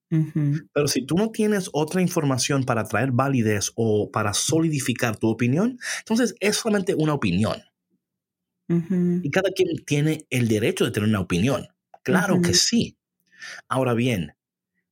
Pero 0.09 0.87
si 0.87 1.05
tú 1.05 1.15
no 1.15 1.31
tienes 1.31 1.69
otra 1.73 2.01
información 2.01 2.63
para 2.63 2.85
traer 2.85 3.11
validez 3.11 3.71
o 3.75 4.09
para 4.09 4.33
solidificar 4.33 5.17
tu 5.17 5.27
opinión, 5.27 5.79
entonces 5.99 6.35
es 6.39 6.55
solamente 6.57 6.95
una 6.95 7.13
opinión. 7.13 7.61
Y 8.69 9.29
cada 9.31 9.51
quien 9.51 9.69
tiene 9.85 10.25
el 10.29 10.47
derecho 10.47 10.85
de 10.85 10.91
tener 10.91 11.07
una 11.09 11.21
opinión. 11.21 11.67
Claro 12.03 12.41
que 12.41 12.53
sí. 12.53 12.97
Ahora 13.69 13.93
bien, 13.93 14.33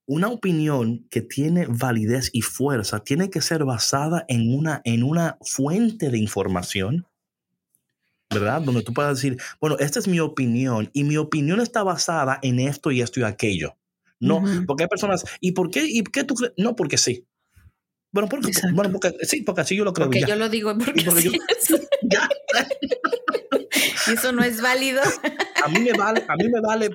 una 0.06 0.28
opinión 0.28 1.08
que 1.10 1.21
tiene 1.21 1.65
validez 1.67 2.30
y 2.32 2.41
fuerza 2.41 3.04
tiene 3.04 3.30
que 3.30 3.41
ser 3.41 3.65
basada 3.65 4.25
en 4.28 4.54
una, 4.54 4.82
en 4.86 5.04
una 5.04 5.38
fuente 5.41 6.10
de 6.10 6.19
información, 6.19 7.08
¿verdad? 8.30 8.62
Donde 8.62 8.84
tú 8.84 8.93
puedas 8.93 9.17
decir, 9.17 9.38
bueno, 9.60 9.78
esta 9.80 9.99
es 9.99 10.08
mi 10.08 10.19
opinión 10.19 10.89
y 10.93 11.04
mi 11.04 11.17
opinión 11.17 11.60
está 11.60 11.84
basada 11.84 12.39
en 12.43 12.60
esto 12.60 12.91
y 12.91 13.01
esto 13.01 13.19
y 13.19 13.23
aquello. 13.23 13.75
No, 14.19 14.43
porque 14.65 14.84
hay 14.84 14.89
personas, 14.89 15.25
¿y 15.41 15.51
por 15.51 15.69
qué? 15.69 15.84
¿Y 15.86 16.04
qué 16.04 16.23
tú 16.23 16.36
crees? 16.36 16.54
No, 16.58 16.75
porque 16.75 16.97
sí. 16.97 17.28
Bueno, 18.12 18.30
porque, 18.30 18.51
bueno, 18.73 18.91
porque 18.91 19.13
sí, 19.23 19.41
porque 19.41 19.62
así 19.62 19.75
yo 19.75 19.84
lo 19.84 19.91
creo. 19.91 20.08
Porque 20.08 20.23
yo 20.25 20.38
lo 20.38 20.47
digo 20.47 20.73
porque, 20.78 21.01
sí, 21.01 21.38
ya. 22.04 22.30
y 24.08 24.13
eso 24.13 24.32
no 24.32 24.41
es 24.41 24.62
válido. 24.62 25.01
a 25.63 25.67
mí 25.67 25.80
me 25.80 25.91
vale, 25.91 26.23
a 26.25 26.36
mí 26.38 26.47
me 26.47 26.62
vale, 26.62 26.89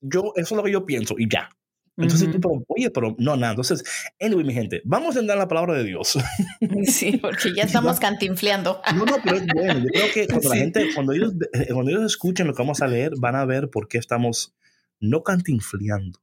yo, 0.00 0.32
eso 0.34 0.54
es 0.54 0.56
lo 0.56 0.64
que 0.64 0.72
yo 0.72 0.84
pienso 0.84 1.14
y 1.16 1.28
ya. 1.30 1.48
Entonces 1.96 2.30
tú, 2.30 2.40
pero, 2.40 2.64
oye, 2.66 2.90
pero 2.90 3.14
no, 3.18 3.36
nada. 3.36 3.52
Entonces, 3.52 3.84
anyway, 4.20 4.44
mi 4.44 4.52
gente, 4.52 4.82
vamos 4.84 5.14
a 5.14 5.20
entender 5.20 5.38
la 5.38 5.48
palabra 5.48 5.74
de 5.74 5.84
Dios. 5.84 6.18
Sí, 6.86 7.18
porque 7.18 7.54
ya 7.54 7.62
estamos 7.64 8.00
cantinfleando. 8.00 8.80
No, 8.94 9.04
no, 9.04 9.16
pero 9.22 9.36
es 9.36 9.46
bueno. 9.54 9.80
Yo 9.80 9.90
creo 9.92 10.12
que 10.12 10.26
cuando 10.26 10.48
la 10.48 10.56
gente, 10.56 10.88
cuando 10.94 11.12
ellos, 11.12 11.32
eh, 11.52 11.68
cuando 11.72 11.90
ellos 11.90 12.04
escuchen 12.04 12.46
lo 12.46 12.54
que 12.54 12.62
vamos 12.62 12.80
a 12.82 12.86
leer, 12.86 13.12
van 13.18 13.36
a 13.36 13.44
ver 13.44 13.70
por 13.70 13.88
qué 13.88 13.98
estamos 13.98 14.54
no 15.00 15.22
cantinfleando, 15.22 16.18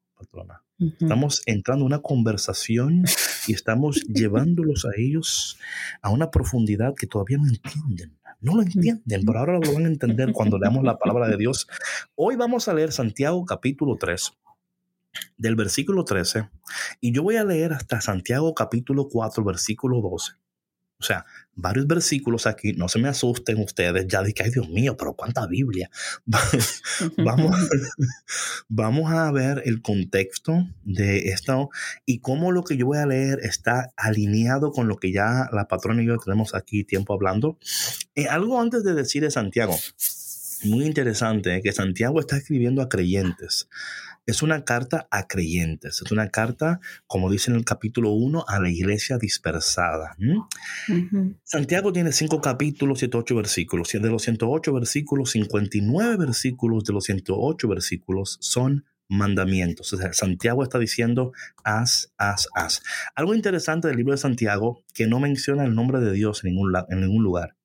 Estamos 0.99 1.43
entrando 1.45 1.83
en 1.83 1.87
una 1.87 2.01
conversación 2.01 3.03
y 3.47 3.53
estamos 3.53 4.01
llevándolos 4.07 4.85
a 4.85 4.89
ellos 4.97 5.59
a 6.01 6.09
una 6.09 6.31
profundidad 6.31 6.93
que 6.95 7.07
todavía 7.07 7.37
no 7.37 7.47
entienden. 7.47 8.17
No 8.39 8.55
lo 8.55 8.63
entienden, 8.63 9.23
pero 9.23 9.39
ahora 9.39 9.59
lo 9.59 9.73
van 9.73 9.85
a 9.85 9.89
entender 9.89 10.31
cuando 10.31 10.57
leamos 10.57 10.83
la 10.83 10.97
palabra 10.97 11.27
de 11.27 11.37
Dios. 11.37 11.67
Hoy 12.15 12.35
vamos 12.35 12.67
a 12.67 12.73
leer 12.73 12.91
Santiago 12.91 13.45
capítulo 13.45 13.97
3 13.97 14.33
del 15.37 15.55
versículo 15.55 16.05
13 16.05 16.49
y 17.01 17.13
yo 17.13 17.21
voy 17.21 17.35
a 17.35 17.43
leer 17.43 17.73
hasta 17.73 18.01
Santiago 18.01 18.55
capítulo 18.55 19.09
4, 19.09 19.43
versículo 19.43 20.01
12. 20.01 20.33
O 21.01 21.03
sea, 21.03 21.25
varios 21.55 21.87
versículos 21.87 22.45
aquí, 22.45 22.73
no 22.73 22.87
se 22.87 22.99
me 22.99 23.09
asusten 23.09 23.59
ustedes, 23.59 24.07
ya 24.07 24.21
de 24.21 24.33
que, 24.33 24.43
ay 24.43 24.51
Dios 24.51 24.69
mío, 24.69 24.95
pero 24.95 25.13
cuánta 25.13 25.47
Biblia. 25.47 25.89
vamos, 27.17 27.57
vamos 28.69 29.11
a 29.11 29.31
ver 29.31 29.63
el 29.65 29.81
contexto 29.81 30.67
de 30.83 31.29
esto 31.29 31.71
y 32.05 32.19
cómo 32.19 32.51
lo 32.51 32.63
que 32.63 32.77
yo 32.77 32.85
voy 32.85 32.99
a 32.99 33.07
leer 33.07 33.39
está 33.41 33.91
alineado 33.97 34.71
con 34.71 34.87
lo 34.87 34.97
que 34.97 35.11
ya 35.11 35.49
la 35.51 35.67
patrona 35.67 36.03
y 36.03 36.05
yo 36.05 36.17
tenemos 36.19 36.53
aquí 36.53 36.83
tiempo 36.83 37.15
hablando. 37.15 37.57
Eh, 38.13 38.27
algo 38.27 38.61
antes 38.61 38.83
de 38.83 38.93
decir 38.93 39.23
de 39.23 39.31
Santiago, 39.31 39.75
muy 40.63 40.85
interesante, 40.85 41.61
que 41.63 41.71
Santiago 41.71 42.19
está 42.19 42.37
escribiendo 42.37 42.83
a 42.83 42.89
creyentes 42.89 43.67
es 44.25 44.41
una 44.41 44.63
carta 44.63 45.07
a 45.11 45.27
creyentes, 45.27 46.01
es 46.03 46.11
una 46.11 46.29
carta, 46.29 46.79
como 47.07 47.29
dice 47.29 47.51
en 47.51 47.57
el 47.57 47.65
capítulo 47.65 48.11
1, 48.11 48.45
a 48.47 48.59
la 48.59 48.69
iglesia 48.69 49.17
dispersada. 49.17 50.15
Santiago 51.43 51.91
tiene 51.91 52.11
cinco 52.11 52.41
capítulos, 52.41 52.99
108 52.99 53.35
versículos, 53.35 53.93
y 53.95 53.99
de 53.99 54.09
los 54.09 54.21
108 54.21 54.73
versículos, 54.73 55.31
59 55.31 56.17
versículos 56.17 56.83
de 56.83 56.93
los 56.93 57.03
108 57.05 57.67
versículos 57.67 58.37
son 58.41 58.85
mandamientos. 59.11 59.91
O 59.93 59.97
sea, 59.97 60.13
Santiago 60.13 60.63
está 60.63 60.79
diciendo, 60.79 61.33
haz, 61.63 62.13
haz, 62.17 62.47
haz. 62.55 62.81
Algo 63.13 63.35
interesante 63.35 63.87
del 63.89 63.97
libro 63.97 64.13
de 64.13 64.17
Santiago, 64.17 64.83
que 64.93 65.05
no 65.05 65.19
menciona 65.19 65.65
el 65.65 65.75
nombre 65.75 65.99
de 65.99 66.13
Dios 66.13 66.43
en 66.43 66.51
ningún, 66.51 66.73
en 66.89 67.01
ningún 67.01 67.23
lugar. 67.23 67.55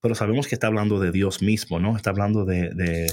Pero 0.00 0.14
sabemos 0.14 0.46
que 0.46 0.54
está 0.54 0.68
hablando 0.68 1.00
de 1.00 1.10
Dios 1.10 1.42
mismo, 1.42 1.80
¿no? 1.80 1.96
Está 1.96 2.10
hablando 2.10 2.44
de, 2.44 3.08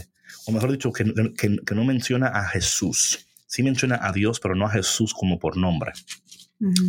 o 0.45 0.51
mejor 0.51 0.71
dicho, 0.71 0.91
que, 0.91 1.05
que, 1.35 1.75
no 1.75 1.83
menciona 1.83 2.27
a 2.27 2.47
Jesús. 2.47 3.27
Sí 3.47 3.63
menciona 3.63 3.99
a 4.01 4.11
Dios, 4.11 4.39
pero 4.39 4.55
no 4.55 4.65
a 4.65 4.71
Jesús 4.71 5.13
como 5.13 5.39
por 5.39 5.57
nombre. 5.57 5.91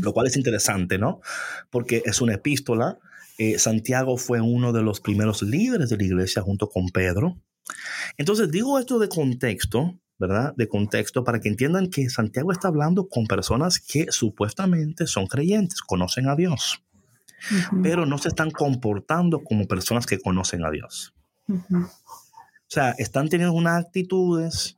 Lo 0.00 0.12
cual 0.12 0.26
es 0.26 0.36
interesante, 0.36 0.98
¿no? 0.98 1.20
Porque 1.70 2.02
es 2.04 2.20
una 2.20 2.34
epístola. 2.34 2.98
Eh, 3.38 3.58
Santiago 3.58 4.16
fue 4.16 4.40
uno 4.40 4.72
de 4.72 4.82
los 4.82 5.00
primeros 5.00 5.42
líderes 5.42 5.90
de 5.90 5.96
la 5.96 6.04
iglesia 6.04 6.42
junto 6.42 6.68
con 6.68 6.88
Pedro. 6.88 7.36
Entonces 8.16 8.50
digo 8.50 8.78
esto 8.78 8.98
de 8.98 9.08
contexto, 9.08 9.98
¿verdad? 10.18 10.54
De 10.56 10.68
contexto 10.68 11.24
para 11.24 11.40
que 11.40 11.48
entiendan 11.48 11.88
que 11.88 12.08
Santiago 12.08 12.52
está 12.52 12.68
hablando 12.68 13.08
con 13.08 13.26
personas 13.26 13.80
que 13.80 14.06
supuestamente 14.10 15.06
son 15.06 15.26
creyentes, 15.26 15.80
conocen 15.80 16.28
a 16.28 16.36
Dios, 16.36 16.82
pero 17.82 18.06
no 18.06 18.18
se 18.18 18.28
están 18.28 18.50
comportando 18.50 19.42
como 19.42 19.66
personas 19.66 20.06
que 20.06 20.18
conocen 20.18 20.64
a 20.64 20.70
Dios. 20.70 21.12
O 22.66 22.70
sea, 22.70 22.90
están 22.98 23.28
teniendo 23.28 23.54
unas 23.54 23.84
actitudes 23.84 24.76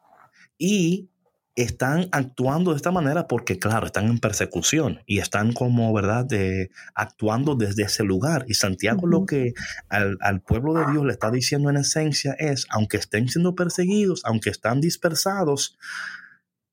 y 0.58 1.08
están 1.54 2.08
actuando 2.12 2.70
de 2.70 2.76
esta 2.76 2.92
manera 2.92 3.26
porque, 3.26 3.58
claro, 3.58 3.86
están 3.86 4.06
en 4.06 4.18
persecución 4.18 5.00
y 5.06 5.18
están 5.18 5.52
como, 5.52 5.92
¿verdad?, 5.92 6.24
de, 6.24 6.70
actuando 6.94 7.56
desde 7.56 7.82
ese 7.82 8.04
lugar. 8.04 8.44
Y 8.46 8.54
Santiago 8.54 9.06
lo 9.06 9.26
que 9.26 9.54
al, 9.88 10.18
al, 10.20 10.40
pueblo 10.40 10.74
de 10.74 10.92
Dios 10.92 11.04
le 11.04 11.12
está 11.12 11.32
diciendo 11.32 11.68
en 11.68 11.78
esencia 11.78 12.34
es, 12.38 12.66
aunque 12.70 12.98
estén 12.98 13.28
siendo 13.28 13.56
perseguidos, 13.56 14.22
aunque 14.24 14.50
están 14.50 14.80
dispersados, 14.80 15.76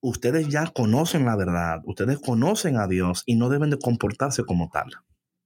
ustedes 0.02 0.50
ya 0.50 0.68
conocen 0.68 1.26
la 1.26 1.36
verdad, 1.36 1.82
ustedes 1.86 2.20
conocen 2.20 2.78
a 2.78 2.88
Dios 2.88 3.24
y 3.26 3.38
no 3.38 3.50
deben 3.50 3.72
de 3.72 3.80
comportarse 3.80 4.44
como 4.44 4.70
tal. 4.70 4.92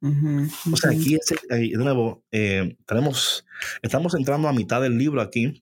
O 0.02 0.78
sea, 0.78 0.92
aquí, 0.92 1.16
eh, 1.16 1.56
de 1.56 1.78
nuevo, 1.78 2.24
eh, 2.32 2.78
tenemos, 2.86 3.46
estamos 3.82 4.16
entrando 4.16 4.48
a 4.48 4.54
mitad 4.54 4.82
del 4.82 4.98
libro 4.98 5.22
aquí 5.22 5.62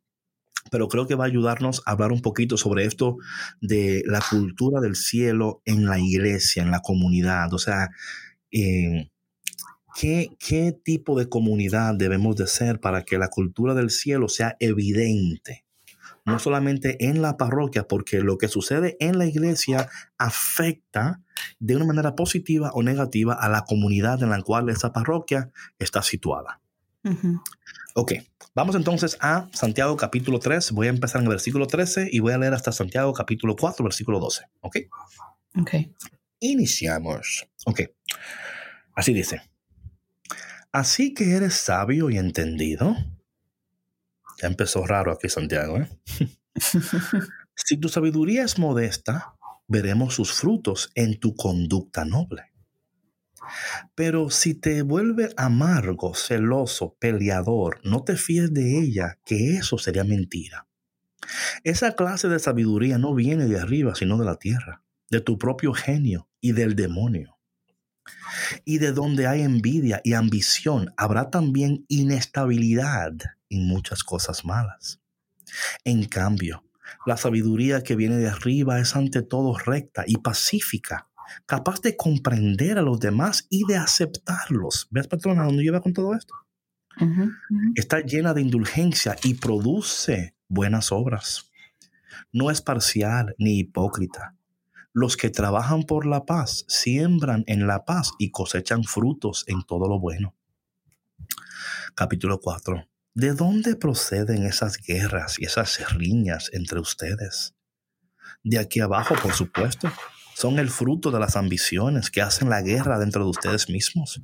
pero 0.70 0.88
creo 0.88 1.08
que 1.08 1.16
va 1.16 1.26
a 1.26 1.28
ayudarnos 1.28 1.82
a 1.86 1.92
hablar 1.92 2.12
un 2.12 2.22
poquito 2.22 2.58
sobre 2.58 2.86
esto 2.86 3.18
de 3.62 4.04
la 4.06 4.22
cultura 4.30 4.80
del 4.80 4.96
cielo 4.96 5.62
en 5.66 5.86
la 5.86 6.00
iglesia, 6.00 6.64
en 6.64 6.72
la 6.72 6.82
comunidad. 6.82 7.54
O 7.54 7.60
sea, 7.60 7.90
eh, 8.52 9.10
¿qué, 10.00 10.30
¿qué 10.40 10.74
tipo 10.84 11.18
de 11.18 11.30
comunidad 11.30 11.96
debemos 11.96 12.36
de 12.36 12.48
ser 12.48 12.80
para 12.80 13.04
que 13.04 13.18
la 13.18 13.30
cultura 13.30 13.74
del 13.74 13.90
cielo 13.90 14.30
sea 14.30 14.56
evidente? 14.60 15.66
No 16.26 16.40
solamente 16.40 17.06
en 17.08 17.22
la 17.22 17.38
parroquia, 17.38 17.88
porque 17.88 18.20
lo 18.20 18.38
que 18.38 18.50
sucede 18.50 18.98
en 19.00 19.18
la 19.18 19.26
iglesia 19.26 19.90
afecta 20.18 21.22
de 21.60 21.76
una 21.76 21.86
manera 21.86 22.16
positiva 22.16 22.72
o 22.74 22.84
negativa 22.84 23.34
a 23.34 23.50
la 23.50 23.66
comunidad 23.66 24.22
en 24.24 24.30
la 24.30 24.42
cual 24.42 24.70
esa 24.70 24.94
parroquia 24.94 25.52
está 25.80 26.02
situada. 26.02 26.62
Ok, 27.96 28.14
vamos 28.54 28.76
entonces 28.76 29.18
a 29.22 29.48
Santiago 29.54 29.96
capítulo 29.98 30.40
3. 30.40 30.72
Voy 30.72 30.88
a 30.88 30.92
empezar 30.92 31.22
en 31.22 31.28
el 31.28 31.30
versículo 31.30 31.68
13 31.68 32.10
y 32.12 32.20
voy 32.20 32.34
a 32.34 32.38
leer 32.38 32.54
hasta 32.54 32.72
Santiago 32.72 33.14
capítulo 33.14 33.56
4, 33.56 33.84
versículo 33.84 34.20
12. 34.20 34.44
Ok. 34.62 34.78
Ok. 35.60 35.72
Iniciamos. 36.40 37.48
Ok. 37.66 37.82
Así 38.94 39.14
dice. 39.14 39.42
Así 40.72 41.14
que 41.14 41.32
eres 41.32 41.56
sabio 41.56 42.10
y 42.10 42.18
entendido. 42.18 42.96
Ya 44.42 44.48
empezó 44.48 44.86
raro 44.86 45.12
aquí 45.12 45.30
Santiago, 45.30 45.78
¿eh? 45.78 45.90
si 47.56 47.78
tu 47.78 47.90
sabiduría 47.90 48.44
es 48.44 48.60
modesta, 48.60 49.37
veremos 49.68 50.16
sus 50.16 50.34
frutos 50.34 50.90
en 50.96 51.20
tu 51.20 51.36
conducta 51.36 52.06
noble. 52.06 52.54
Pero 53.96 54.30
si 54.30 54.56
te 54.56 54.82
vuelve 54.82 55.30
amargo, 55.38 56.14
celoso, 56.14 56.96
peleador, 57.00 57.80
no 57.84 58.04
te 58.04 58.18
fíes 58.18 58.54
de 58.54 58.80
ella, 58.80 59.20
que 59.26 59.56
eso 59.56 59.78
sería 59.78 60.04
mentira. 60.04 60.68
Esa 61.64 61.96
clase 61.96 62.28
de 62.28 62.40
sabiduría 62.40 62.98
no 62.98 63.14
viene 63.14 63.46
de 63.48 63.60
arriba, 63.60 63.96
sino 63.96 64.18
de 64.18 64.26
la 64.26 64.36
tierra, 64.36 64.84
de 65.10 65.22
tu 65.22 65.38
propio 65.38 65.74
genio 65.74 66.30
y 66.42 66.54
del 66.54 66.76
demonio. 66.76 67.38
Y 68.64 68.78
de 68.78 68.94
donde 68.94 69.28
hay 69.28 69.42
envidia 69.42 70.02
y 70.04 70.14
ambición, 70.14 70.94
habrá 70.96 71.30
también 71.30 71.86
inestabilidad 71.90 73.14
y 73.50 73.60
muchas 73.60 74.04
cosas 74.04 74.46
malas. 74.46 75.02
En 75.84 76.06
cambio, 76.06 76.64
la 77.06 77.18
sabiduría 77.18 77.84
que 77.84 77.96
viene 77.96 78.18
de 78.18 78.30
arriba 78.30 78.80
es 78.80 78.96
ante 78.96 79.22
todo 79.22 79.58
recta 79.58 80.04
y 80.08 80.18
pacífica 80.18 81.08
capaz 81.46 81.82
de 81.82 81.96
comprender 81.96 82.78
a 82.78 82.82
los 82.82 83.00
demás 83.00 83.48
y 83.50 83.66
de 83.66 83.78
aceptarlos. 83.78 84.88
¿Ves, 84.92 85.08
patrona, 85.08 85.46
dónde 85.46 85.64
lleva 85.64 85.82
con 85.82 85.94
todo 85.94 86.14
esto? 86.14 86.34
Está 87.76 88.00
llena 88.00 88.34
de 88.34 88.42
indulgencia 88.42 89.16
y 89.24 89.36
produce 89.36 90.36
buenas 90.48 90.92
obras. 90.92 91.52
No 92.32 92.50
es 92.50 92.62
parcial 92.62 93.36
ni 93.38 93.60
hipócrita. 93.60 94.36
Los 94.94 95.16
que 95.16 95.30
trabajan 95.30 95.84
por 95.84 96.08
la 96.08 96.26
paz 96.26 96.66
siembran 96.68 97.44
en 97.46 97.68
la 97.68 97.86
paz 97.86 98.14
y 98.18 98.32
cosechan 98.32 98.84
frutos 98.84 99.44
en 99.48 99.62
todo 99.64 99.88
lo 99.88 100.00
bueno. 100.00 100.34
Capítulo 101.94 102.40
4. 102.40 102.88
¿De 103.20 103.34
dónde 103.34 103.76
proceden 103.76 104.46
esas 104.46 104.78
guerras 104.78 105.40
y 105.40 105.46
esas 105.46 105.80
riñas 105.92 106.52
entre 106.54 106.80
ustedes? 106.80 107.56
De 108.44 108.60
aquí 108.60 108.80
abajo, 108.80 109.16
por 109.16 109.34
supuesto 109.34 109.92
son 110.36 110.60
el 110.60 110.70
fruto 110.70 111.10
de 111.10 111.20
las 111.20 111.36
ambiciones 111.36 112.12
que 112.12 112.22
hacen 112.22 112.48
la 112.48 112.62
guerra 112.62 113.00
dentro 113.00 113.24
de 113.24 113.32
ustedes 113.32 113.70
mismos. 113.70 114.22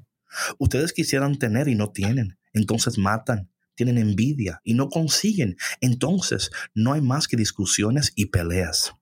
Ustedes 0.59 0.93
quisieran 0.93 1.39
tener 1.39 1.69
y 1.69 1.73
no 1.73 1.91
tienen, 1.91 2.37
entonces 2.53 2.99
matan, 2.99 3.49
tienen 3.73 3.97
envidia 3.97 4.61
y 4.63 4.75
no 4.75 4.89
consiguen, 4.89 5.55
entonces 5.81 6.51
no 6.75 6.93
hay 6.93 7.01
más 7.01 7.27
que 7.27 7.35
discusiones 7.35 8.13
y 8.15 8.27
peleas. 8.27 8.93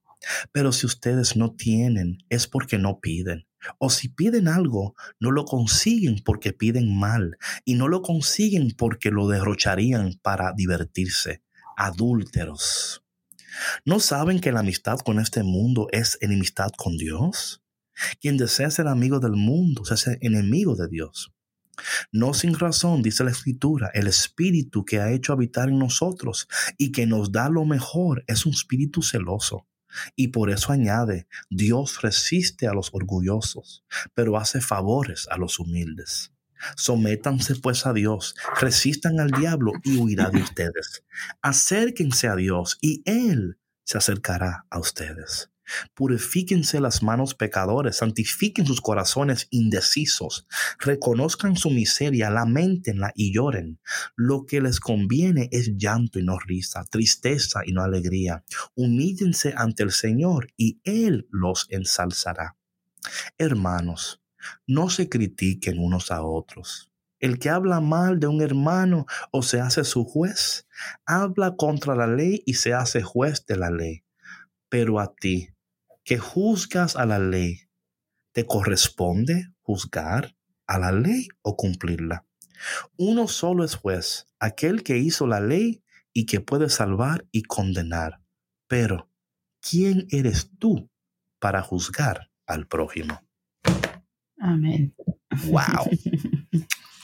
Pero 0.53 0.71
si 0.71 0.85
ustedes 0.85 1.35
no 1.35 1.53
tienen, 1.53 2.19
es 2.29 2.47
porque 2.47 2.77
no 2.77 3.01
piden. 3.01 3.45
O 3.77 3.89
si 3.89 4.09
piden 4.09 4.47
algo, 4.47 4.95
no 5.19 5.31
lo 5.31 5.45
consiguen 5.45 6.21
porque 6.23 6.53
piden 6.53 6.97
mal 6.97 7.37
y 7.65 7.75
no 7.75 7.87
lo 7.87 8.01
consiguen 8.01 8.71
porque 8.77 9.11
lo 9.11 9.27
derrocharían 9.27 10.19
para 10.21 10.53
divertirse. 10.53 11.43
Adúlteros. 11.77 13.03
¿No 13.85 13.99
saben 13.99 14.39
que 14.39 14.51
la 14.51 14.61
amistad 14.61 14.99
con 14.99 15.19
este 15.19 15.43
mundo 15.43 15.87
es 15.91 16.17
enemistad 16.21 16.71
con 16.77 16.97
Dios? 16.97 17.61
Quien 18.19 18.37
desea 18.37 18.71
ser 18.71 18.87
amigo 18.87 19.19
del 19.19 19.33
mundo 19.33 19.85
se 19.85 19.93
hace 19.93 20.17
enemigo 20.21 20.75
de 20.75 20.87
Dios. 20.87 21.33
No 22.11 22.33
sin 22.33 22.57
razón, 22.57 23.01
dice 23.01 23.23
la 23.23 23.31
Escritura, 23.31 23.89
el 23.93 24.07
Espíritu 24.07 24.85
que 24.85 24.99
ha 24.99 25.11
hecho 25.11 25.33
habitar 25.33 25.69
en 25.69 25.79
nosotros 25.79 26.47
y 26.77 26.91
que 26.91 27.05
nos 27.05 27.31
da 27.31 27.49
lo 27.49 27.65
mejor 27.65 28.23
es 28.27 28.45
un 28.45 28.53
espíritu 28.53 29.01
celoso. 29.01 29.67
Y 30.15 30.29
por 30.29 30.49
eso 30.49 30.71
añade, 30.71 31.27
Dios 31.49 32.01
resiste 32.01 32.67
a 32.67 32.73
los 32.73 32.89
orgullosos, 32.93 33.83
pero 34.13 34.37
hace 34.37 34.61
favores 34.61 35.27
a 35.29 35.37
los 35.37 35.59
humildes. 35.59 36.31
Sométanse 36.75 37.55
pues 37.55 37.85
a 37.85 37.93
Dios, 37.93 38.35
resistan 38.59 39.19
al 39.19 39.31
diablo 39.31 39.73
y 39.83 39.97
huirá 39.97 40.29
de 40.29 40.41
ustedes. 40.41 41.03
Acérquense 41.41 42.27
a 42.27 42.35
Dios 42.35 42.77
y 42.81 43.01
Él 43.05 43.57
se 43.83 43.97
acercará 43.97 44.65
a 44.69 44.79
ustedes. 44.79 45.49
Purifíquense 45.93 46.79
las 46.79 47.03
manos 47.03 47.35
pecadores, 47.35 47.97
santifiquen 47.97 48.65
sus 48.65 48.81
corazones 48.81 49.47
indecisos, 49.51 50.47
reconozcan 50.79 51.55
su 51.55 51.69
miseria, 51.69 52.29
lamentenla 52.29 53.11
y 53.15 53.33
lloren. 53.33 53.79
Lo 54.15 54.45
que 54.45 54.61
les 54.61 54.79
conviene 54.79 55.49
es 55.51 55.77
llanto 55.77 56.19
y 56.19 56.23
no 56.23 56.39
risa, 56.39 56.85
tristeza 56.89 57.61
y 57.65 57.71
no 57.71 57.83
alegría. 57.83 58.43
Humíllense 58.75 59.53
ante 59.55 59.83
el 59.83 59.91
Señor 59.91 60.47
y 60.57 60.79
Él 60.83 61.27
los 61.31 61.67
ensalzará. 61.69 62.57
Hermanos, 63.37 64.21
no 64.67 64.89
se 64.89 65.09
critiquen 65.09 65.79
unos 65.79 66.11
a 66.11 66.23
otros. 66.23 66.91
El 67.19 67.37
que 67.37 67.49
habla 67.49 67.81
mal 67.81 68.19
de 68.19 68.27
un 68.27 68.41
hermano 68.41 69.05
o 69.31 69.43
se 69.43 69.59
hace 69.59 69.83
su 69.83 70.03
juez, 70.05 70.67
habla 71.05 71.55
contra 71.55 71.95
la 71.95 72.07
ley 72.07 72.41
y 72.47 72.55
se 72.55 72.73
hace 72.73 73.03
juez 73.03 73.45
de 73.45 73.57
la 73.57 73.69
ley. 73.69 74.03
Pero 74.71 75.01
a 75.01 75.13
ti, 75.13 75.49
que 76.05 76.17
juzgas 76.17 76.95
a 76.95 77.05
la 77.05 77.19
ley, 77.19 77.59
¿te 78.31 78.45
corresponde 78.45 79.53
juzgar 79.59 80.37
a 80.65 80.79
la 80.79 80.93
ley 80.93 81.27
o 81.41 81.57
cumplirla? 81.57 82.25
Uno 82.95 83.27
solo 83.27 83.65
es 83.65 83.75
juez, 83.75 84.27
aquel 84.39 84.83
que 84.83 84.97
hizo 84.97 85.27
la 85.27 85.41
ley 85.41 85.83
y 86.13 86.25
que 86.25 86.39
puede 86.39 86.69
salvar 86.69 87.27
y 87.33 87.43
condenar. 87.43 88.21
Pero, 88.69 89.09
¿quién 89.59 90.07
eres 90.09 90.49
tú 90.57 90.89
para 91.39 91.61
juzgar 91.61 92.31
al 92.45 92.65
prójimo? 92.65 93.21
Amén. 94.37 94.95
Wow. 95.49 95.89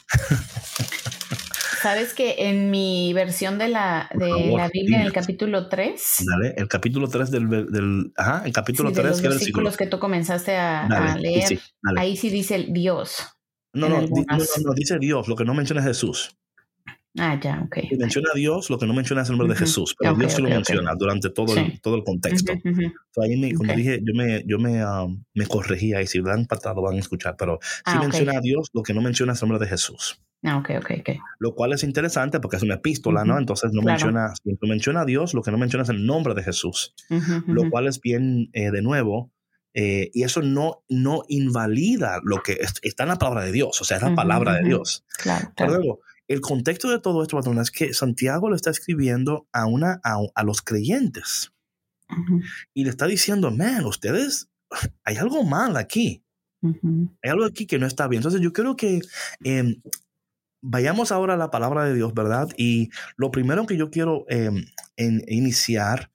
Sabes 1.82 2.14
que 2.14 2.36
en 2.40 2.72
mi 2.72 3.14
versión 3.14 3.58
de 3.58 3.68
la, 3.68 4.10
de 4.14 4.52
la 4.56 4.70
Biblia, 4.70 5.00
en 5.00 5.06
el 5.06 5.14
capítulo 5.14 5.68
3. 5.70 6.26
Dale, 6.26 6.56
el 6.58 6.68
capítulo 6.68 7.08
3 7.08 7.30
del, 7.30 7.50
del 7.50 8.12
ajá, 8.16 8.44
el 8.46 8.54
capítulo 8.54 8.92
3 8.92 9.04
de 9.04 9.10
los 9.10 9.22
versículos 9.22 9.78
que 9.78 9.88
tú 9.88 10.00
comenzaste 10.00 10.56
a, 10.56 11.18
leer, 11.20 11.60
ahí 11.98 12.18
sí 12.18 12.30
dice 12.30 12.66
Dios. 12.70 13.18
No, 13.74 13.90
no, 13.90 14.02
no, 14.02 14.74
dice 14.76 14.98
Dios, 15.00 15.28
lo 15.28 15.36
que 15.36 15.46
no 15.46 15.54
menciona 15.54 15.82
es 15.82 15.88
Jesús. 15.88 16.36
Ah, 17.20 17.40
ya, 17.42 17.64
ok. 17.66 17.78
menciona 17.98 18.30
a 18.32 18.38
Dios, 18.38 18.70
lo 18.70 18.78
que 18.78 18.86
no 18.86 18.94
menciona 18.94 19.24
es 19.24 19.30
el 19.30 19.38
nombre 19.38 19.54
de 19.54 19.60
Jesús, 19.60 19.96
pero 19.98 20.14
Dios 20.14 20.34
sí 20.34 20.42
lo 20.42 20.50
menciona 20.50 20.94
durante 20.96 21.32
todo, 21.32 21.56
el, 21.56 21.82
todo 21.82 21.96
el 21.96 22.04
contexto. 22.04 22.54
ahí 22.54 23.38
me, 23.38 23.54
cuando 23.56 23.76
dije, 23.76 24.02
yo 24.04 24.14
me, 24.14 24.44
yo 24.46 24.60
me, 24.60 24.86
um, 24.86 25.24
me 25.34 25.48
corregía 25.48 26.02
y 26.02 26.08
si 26.08 26.22
dan 26.22 26.46
patada 26.46 26.76
lo 26.76 26.84
van 26.84 26.96
a 26.96 27.00
escuchar, 27.00 27.36
pero 27.38 27.60
sí 27.62 27.82
ah, 27.86 28.00
menciona 28.00 28.38
a 28.38 28.42
Dios, 28.42 28.70
lo 28.74 28.84
que 28.84 28.94
no 28.94 29.02
menciona 29.02 29.34
es 29.34 29.42
el 29.42 29.50
nombre 29.50 29.66
de 29.66 29.70
Jesús. 29.70 30.22
Ah, 30.44 30.58
ok, 30.58 30.70
ok, 30.80 30.92
ok. 31.00 31.10
Lo 31.40 31.56
cual 31.56 31.74
es 31.74 31.84
interesante 31.84 32.40
porque 32.40 32.58
es 32.58 32.64
una 32.64 32.76
epístola, 32.76 33.26
¿no? 33.26 33.38
Entonces 33.38 33.72
no 33.74 33.82
menciona, 33.82 34.34
no 34.46 34.68
menciona 34.68 35.02
a 35.02 35.06
Dios, 35.06 35.34
lo 35.34 35.42
que 35.42 35.52
no 35.52 35.58
menciona 35.58 35.84
es 35.84 35.90
el 35.90 36.06
nombre 36.06 36.34
de 36.36 36.44
Jesús, 36.44 36.94
lo 37.48 37.70
cual 37.70 37.88
es 37.88 38.00
bien, 38.00 38.50
eh, 38.54 38.72
de 38.72 38.82
nuevo, 38.82 39.32
eh, 39.74 40.10
y 40.14 40.24
eso 40.24 40.42
no, 40.42 40.84
no 40.90 41.24
invalida 41.28 42.20
lo 42.24 42.42
que 42.42 42.60
está 42.82 43.04
en 43.04 43.10
la 43.10 43.18
palabra 43.18 43.44
de 43.44 43.52
Dios, 43.52 43.82
o 43.82 43.84
sea, 43.84 43.98
es 43.98 44.04
la 44.04 44.16
palabra 44.16 44.56
de 44.56 44.64
Dios. 44.64 45.06
Claro, 45.18 45.52
Luego, 45.68 46.00
el 46.28 46.42
contexto 46.42 46.90
de 46.90 47.00
todo 47.00 47.22
esto, 47.22 47.38
patrón, 47.38 47.60
es 47.60 47.72
que 47.72 47.94
Santiago 47.94 48.50
lo 48.50 48.56
está 48.56 48.70
escribiendo 48.70 49.48
a, 49.54 49.66
una, 49.66 50.02
a, 50.04 50.44
los 50.44 50.62
creyentes. 50.62 51.54
Y 52.74 52.84
le 52.84 52.90
está 52.90 53.06
diciendo, 53.06 53.52
man, 53.52 53.86
ustedes, 53.86 54.50
hay 55.04 55.18
algo 55.18 55.44
mal 55.44 55.78
aquí. 55.78 56.24
Hay 56.62 57.30
algo 57.30 57.46
aquí 57.46 57.66
que 57.66 57.80
no 57.80 57.86
está 57.86 58.08
bien. 58.08 58.20
Entonces 58.20 58.42
yo 58.42 58.52
creo 58.52 58.76
que 58.76 59.02
em, 59.44 59.82
vayamos 60.62 61.12
ahora 61.12 61.36
a 61.36 61.38
la 61.38 61.52
palabra 61.52 61.86
de 61.86 61.94
Dios, 61.94 62.14
¿verdad? 62.14 62.50
Y 62.58 62.90
lo 63.16 63.32
primero 63.32 63.66
que 63.66 63.78
yo 63.78 63.90
quiero 63.90 64.26
em, 64.30 64.66
iniciar 64.96 66.12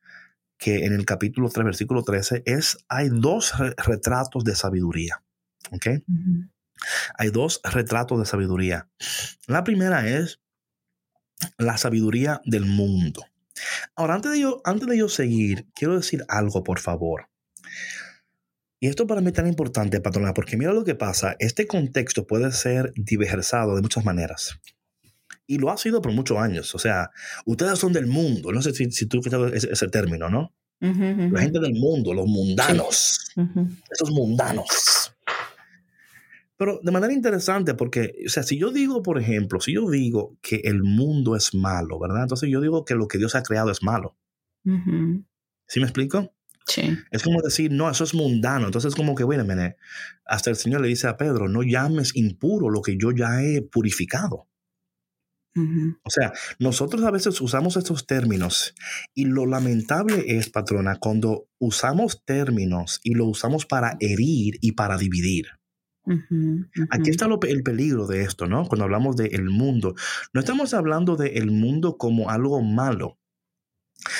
que 0.58 0.84
en 0.84 0.92
el 0.92 1.04
capítulo 1.04 1.48
3, 1.48 1.64
versículo 1.64 2.02
13, 2.04 2.42
es, 2.46 2.78
hay 2.88 3.08
dos 3.10 3.54
retratos 3.58 4.44
de 4.44 4.54
sabiduría. 4.54 5.22
¿Ok? 5.70 5.86
Hay 7.16 7.30
dos 7.30 7.60
retratos 7.64 8.18
de 8.18 8.26
sabiduría. 8.26 8.88
La 9.46 9.64
primera 9.64 10.08
es 10.08 10.40
la 11.58 11.78
sabiduría 11.78 12.40
del 12.44 12.66
mundo. 12.66 13.24
Ahora, 13.94 14.14
antes 14.14 14.32
de 14.32 14.40
yo, 14.40 14.60
antes 14.64 14.88
de 14.88 14.98
yo 14.98 15.08
seguir, 15.08 15.66
quiero 15.74 15.96
decir 15.96 16.24
algo, 16.28 16.62
por 16.62 16.78
favor. 16.78 17.28
Y 18.82 18.88
esto 18.88 19.06
para 19.06 19.20
mí 19.20 19.28
es 19.28 19.34
tan 19.34 19.46
importante, 19.46 20.00
patrona, 20.00 20.34
porque 20.34 20.56
mira 20.56 20.72
lo 20.72 20.82
que 20.82 20.96
pasa. 20.96 21.36
Este 21.38 21.68
contexto 21.68 22.26
puede 22.26 22.50
ser 22.50 22.92
diversado 22.96 23.76
de 23.76 23.80
muchas 23.80 24.04
maneras. 24.04 24.58
Y 25.46 25.58
lo 25.58 25.70
ha 25.70 25.76
sido 25.76 26.02
por 26.02 26.10
muchos 26.10 26.36
años. 26.38 26.74
O 26.74 26.80
sea, 26.80 27.12
ustedes 27.46 27.78
son 27.78 27.92
del 27.92 28.08
mundo. 28.08 28.50
No 28.50 28.60
sé 28.60 28.74
si, 28.74 28.90
si 28.90 29.06
tú 29.06 29.20
ese, 29.52 29.70
ese 29.70 29.86
término, 29.86 30.28
¿no? 30.28 30.52
La 30.80 31.42
gente 31.42 31.60
del 31.60 31.74
mundo, 31.74 32.12
los 32.12 32.26
mundanos. 32.26 33.32
Esos 33.88 34.10
mundanos. 34.10 35.14
Pero 36.56 36.80
de 36.82 36.90
manera 36.90 37.12
interesante, 37.12 37.74
porque, 37.74 38.16
o 38.26 38.30
sea, 38.30 38.42
si 38.42 38.58
yo 38.58 38.72
digo, 38.72 39.00
por 39.00 39.16
ejemplo, 39.16 39.60
si 39.60 39.74
yo 39.74 39.88
digo 39.88 40.36
que 40.42 40.56
el 40.64 40.82
mundo 40.82 41.36
es 41.36 41.54
malo, 41.54 42.00
¿verdad? 42.00 42.22
Entonces 42.22 42.50
yo 42.50 42.60
digo 42.60 42.84
que 42.84 42.96
lo 42.96 43.06
que 43.06 43.18
Dios 43.18 43.36
ha 43.36 43.44
creado 43.44 43.70
es 43.70 43.80
malo. 43.84 44.16
¿Sí 45.68 45.78
me 45.78 45.86
explico? 45.86 46.34
Sí. 46.66 46.96
Es 47.10 47.22
como 47.22 47.40
decir, 47.42 47.72
no, 47.72 47.90
eso 47.90 48.04
es 48.04 48.14
mundano. 48.14 48.66
Entonces, 48.66 48.94
como 48.94 49.14
que, 49.14 49.24
bueno, 49.24 49.44
hasta 50.26 50.50
el 50.50 50.56
Señor 50.56 50.80
le 50.80 50.88
dice 50.88 51.08
a 51.08 51.16
Pedro, 51.16 51.48
no 51.48 51.62
llames 51.62 52.14
impuro 52.14 52.70
lo 52.70 52.82
que 52.82 52.96
yo 52.96 53.12
ya 53.12 53.42
he 53.42 53.62
purificado. 53.62 54.48
O 55.54 56.10
sea, 56.10 56.32
nosotros 56.58 57.02
a 57.04 57.10
veces 57.10 57.38
usamos 57.42 57.76
estos 57.76 58.06
términos 58.06 58.74
y 59.14 59.26
lo 59.26 59.44
lamentable 59.44 60.24
es, 60.26 60.48
patrona, 60.48 60.96
cuando 60.96 61.48
usamos 61.58 62.24
términos 62.24 63.00
y 63.02 63.14
lo 63.14 63.26
usamos 63.26 63.66
para 63.66 63.96
herir 64.00 64.54
y 64.62 64.72
para 64.72 64.96
dividir. 64.96 65.48
Aquí 66.90 67.10
está 67.10 67.26
el 67.26 67.62
peligro 67.62 68.06
de 68.06 68.22
esto, 68.22 68.46
¿no? 68.46 68.66
Cuando 68.66 68.84
hablamos 68.84 69.16
del 69.16 69.50
mundo, 69.50 69.94
no 70.32 70.40
estamos 70.40 70.74
hablando 70.74 71.16
del 71.16 71.50
mundo 71.50 71.96
como 71.98 72.30
algo 72.30 72.62
malo, 72.62 73.18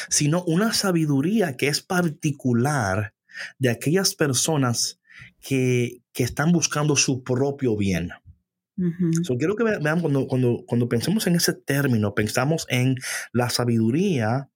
sino 0.08 0.44
una 0.44 0.72
sabiduría 0.72 1.56
que 1.56 1.68
es 1.68 1.80
particular 1.80 3.14
de 3.58 3.70
aquellas 3.70 4.14
personas 4.14 5.00
que, 5.40 6.02
que 6.12 6.24
están 6.24 6.52
buscando 6.52 6.96
su 6.96 7.22
propio 7.22 7.76
bien 7.76 8.10
quiero 9.38 9.56
que 9.56 9.64
vean 9.64 10.00
cuando, 10.00 10.26
cuando, 10.26 10.64
cuando 10.66 10.88
pensemos 10.88 11.26
en 11.26 11.36
ese 11.36 11.52
término, 11.52 12.14
pensamos 12.14 12.66
en 12.68 12.96
la 13.32 13.50
sabiduría. 13.50 14.48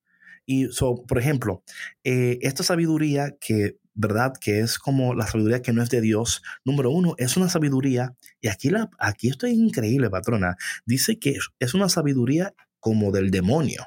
Y, 0.47 0.67
so, 0.69 1.05
por 1.07 1.19
ejemplo, 1.19 1.63
eh, 2.05 2.39
esta 2.43 2.63
sabiduría 2.63 3.37
que, 3.41 3.79
¿verdad? 3.95 4.33
Que 4.41 4.61
es 4.61 4.79
como 4.79 5.15
la 5.15 5.27
sabiduría 5.27 5.63
que 5.63 5.73
no 5.73 5.83
es 5.83 5.91
de 5.91 6.01
Dios. 6.01 6.43
Número 6.65 6.91
uno, 6.91 7.15
es 7.19 7.37
una 7.37 7.49
sabiduría, 7.49 8.15
y 8.41 8.49
aquí, 8.49 8.71
la, 8.71 8.89
aquí 8.99 9.29
esto 9.29 9.47
es 9.47 9.55
increíble, 9.55 10.11
patrona. 10.11 10.57
Dice 10.85 11.19
que 11.19 11.37
es 11.59 11.75
una 11.75 11.89
sabiduría 11.89 12.55
como 12.81 13.11
del 13.11 13.31
demonio. 13.31 13.87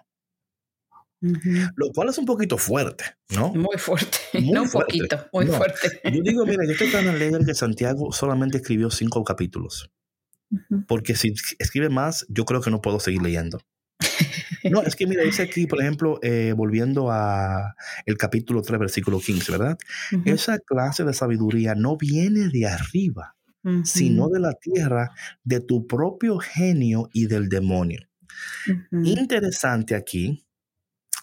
Lo 1.21 1.91
cual 1.93 2.09
es 2.09 2.17
un 2.17 2.25
poquito 2.25 2.57
fuerte, 2.57 3.03
¿no? 3.35 3.49
Muy 3.53 3.77
fuerte, 3.77 4.17
no 4.41 4.63
un 4.63 4.69
poquito, 4.69 5.27
muy 5.33 5.47
fuerte. 5.47 5.99
Yo 6.05 6.21
digo, 6.23 6.45
mira, 6.45 6.63
yo 6.65 6.71
estoy 6.71 6.91
tan 6.91 7.07
alegre 7.07 7.45
que 7.45 7.53
Santiago 7.55 8.11
solamente 8.11 8.57
escribió 8.57 8.89
cinco 8.89 9.23
capítulos. 9.23 9.91
Porque 10.87 11.15
si 11.15 11.33
escribe 11.59 11.89
más, 11.89 12.25
yo 12.29 12.45
creo 12.45 12.61
que 12.61 12.71
no 12.71 12.81
puedo 12.81 12.99
seguir 12.99 13.21
leyendo. 13.21 13.59
No, 14.71 14.81
es 14.81 14.95
que 14.95 15.07
mira, 15.07 15.23
dice 15.23 15.43
aquí, 15.43 15.67
por 15.67 15.81
ejemplo, 15.81 16.19
eh, 16.21 16.53
volviendo 16.55 17.11
a 17.11 17.75
el 18.05 18.17
capítulo 18.17 18.61
3, 18.61 18.79
versículo 18.79 19.19
15, 19.19 19.51
¿verdad? 19.51 19.77
Esa 20.25 20.57
clase 20.59 21.03
de 21.03 21.13
sabiduría 21.13 21.75
no 21.75 21.97
viene 21.97 22.49
de 22.49 22.65
arriba, 22.65 23.35
sino 23.83 24.29
de 24.29 24.39
la 24.39 24.53
tierra, 24.53 25.11
de 25.43 25.59
tu 25.59 25.85
propio 25.85 26.39
genio 26.39 27.09
y 27.13 27.27
del 27.27 27.47
demonio. 27.47 27.99
Interesante 28.91 29.95
aquí 29.95 30.45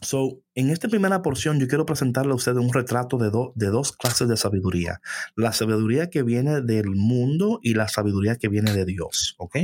So, 0.03 0.43
en 0.55 0.71
esta 0.71 0.89
primera 0.89 1.23
porción 1.23 1.59
yo 1.59 1.69
quiero 1.69 1.87
presentarle 1.87 2.33
a 2.33 2.37
ustedes 2.37 2.59
un 2.59 2.73
retrato 2.73 3.17
de, 3.17 3.31
de 3.55 3.67
dos 3.71 3.93
clases 3.93 4.29
de 4.29 4.37
sabiduría. 4.37 5.01
La 5.37 5.53
sabiduría 5.53 6.11
que 6.11 6.23
viene 6.23 6.61
del 6.61 6.91
mundo 6.91 7.61
y 7.63 7.75
la 7.75 7.89
sabiduría 7.89 8.37
que 8.37 8.49
viene 8.49 8.73
de 8.73 8.85
Dios. 8.85 9.35
¿Ok? 9.39 9.57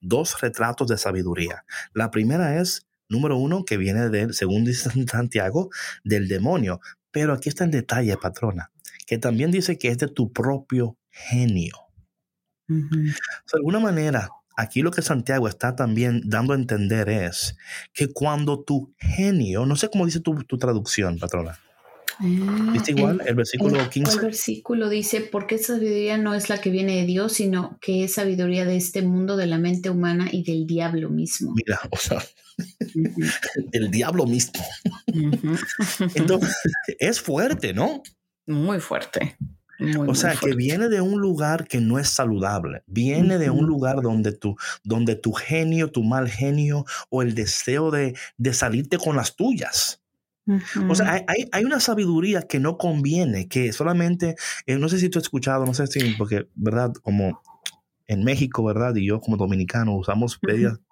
Dos 0.00 0.40
retratos 0.40 0.88
de 0.88 0.98
sabiduría. 0.98 1.64
La 1.94 2.10
primera 2.10 2.60
es, 2.60 2.88
número 3.08 3.36
uno, 3.36 3.64
que 3.64 3.76
viene 3.76 4.08
del, 4.08 4.34
según 4.34 4.64
dice 4.64 4.90
Santiago, 5.06 5.70
del 6.02 6.26
demonio. 6.26 6.80
Pero 7.12 7.32
aquí 7.32 7.48
está 7.48 7.64
el 7.64 7.70
detalle, 7.70 8.16
patrona, 8.16 8.72
que 9.06 9.18
también 9.18 9.50
dice 9.50 9.78
que 9.78 9.88
es 9.88 9.98
de 9.98 10.08
tu 10.08 10.32
propio 10.32 10.98
genio. 11.10 11.74
De 12.68 13.14
alguna 13.54 13.80
manera, 13.80 14.28
aquí 14.60 14.82
lo 14.82 14.90
que 14.90 15.02
Santiago 15.02 15.48
está 15.48 15.74
también 15.74 16.22
dando 16.24 16.52
a 16.52 16.56
entender 16.56 17.08
es 17.08 17.56
que 17.94 18.12
cuando 18.12 18.62
tu 18.62 18.94
genio, 18.98 19.66
no 19.66 19.76
sé 19.76 19.88
cómo 19.88 20.06
dice 20.06 20.20
tu, 20.20 20.36
traducción, 20.58 21.18
patrona. 21.18 21.58
Ah, 22.18 22.70
¿Viste 22.72 22.90
igual 22.90 23.22
el, 23.24 23.34
versículo 23.34 23.88
15? 23.88 24.12
El 24.12 24.20
versículo 24.20 24.88
dice, 24.90 25.22
porque 25.22 25.54
esa 25.54 25.74
sabiduría 25.74 26.18
no 26.18 26.34
es 26.34 26.50
la 26.50 26.60
que 26.60 26.70
viene 26.70 26.96
de 26.96 27.06
Dios, 27.06 27.32
sino 27.32 27.78
que 27.80 28.04
es 28.04 28.14
sabiduría 28.14 28.66
de 28.66 28.76
este 28.76 29.00
mundo, 29.02 29.36
de 29.36 29.46
la 29.46 29.58
mente 29.58 29.88
humana 29.88 30.28
y 30.30 30.44
del 30.44 30.66
diablo 30.66 31.08
mismo. 31.08 31.54
Mira, 31.54 31.80
o 31.90 31.96
sea, 31.96 32.22
el 33.72 33.90
diablo 33.90 34.26
mismo. 34.26 34.62
Entonces, 36.14 36.54
es 36.98 37.20
fuerte, 37.20 37.72
¿no? 37.72 38.02
Muy 38.46 38.80
fuerte 38.80 39.36
o 40.06 40.14
sea, 40.14 40.34
que 40.36 40.54
viene 40.54 40.88
de 40.88 41.00
un 41.00 41.20
lugar 41.20 41.66
que 41.66 41.80
no 41.80 41.98
es 41.98 42.08
saludable, 42.08 42.82
viene 42.86 43.38
de 43.38 43.50
un 43.50 43.66
lugar 43.66 44.02
donde 44.02 44.32
tu, 44.32 44.56
donde 44.84 45.16
tu 45.16 45.32
genio, 45.32 45.90
tu 45.90 46.02
mal 46.02 46.28
genio 46.28 46.84
o 47.08 47.22
el 47.22 47.34
deseo 47.34 47.90
de, 47.90 48.14
salirte 48.52 48.98
con 48.98 49.16
las 49.16 49.36
tuyas. 49.36 50.00
O 50.88 50.94
sea, 50.96 51.24
hay, 51.28 51.48
hay, 51.52 51.64
una 51.64 51.78
sabiduría 51.78 52.42
que 52.42 52.58
no 52.58 52.76
conviene, 52.76 53.46
que 53.46 53.72
solamente, 53.72 54.34
eh, 54.66 54.78
no 54.78 54.88
sé 54.88 54.98
si 54.98 55.08
tú 55.08 55.18
has 55.20 55.24
escuchado, 55.24 55.64
no 55.64 55.74
sé 55.74 55.86
si, 55.86 56.14
porque, 56.14 56.48
¿verdad? 56.56 56.92
Como 57.02 57.40
en 58.10 58.24
México, 58.24 58.64
¿verdad? 58.64 58.96
Y 58.96 59.06
yo 59.06 59.20
como 59.20 59.36
dominicano 59.36 59.96
usamos 59.96 60.40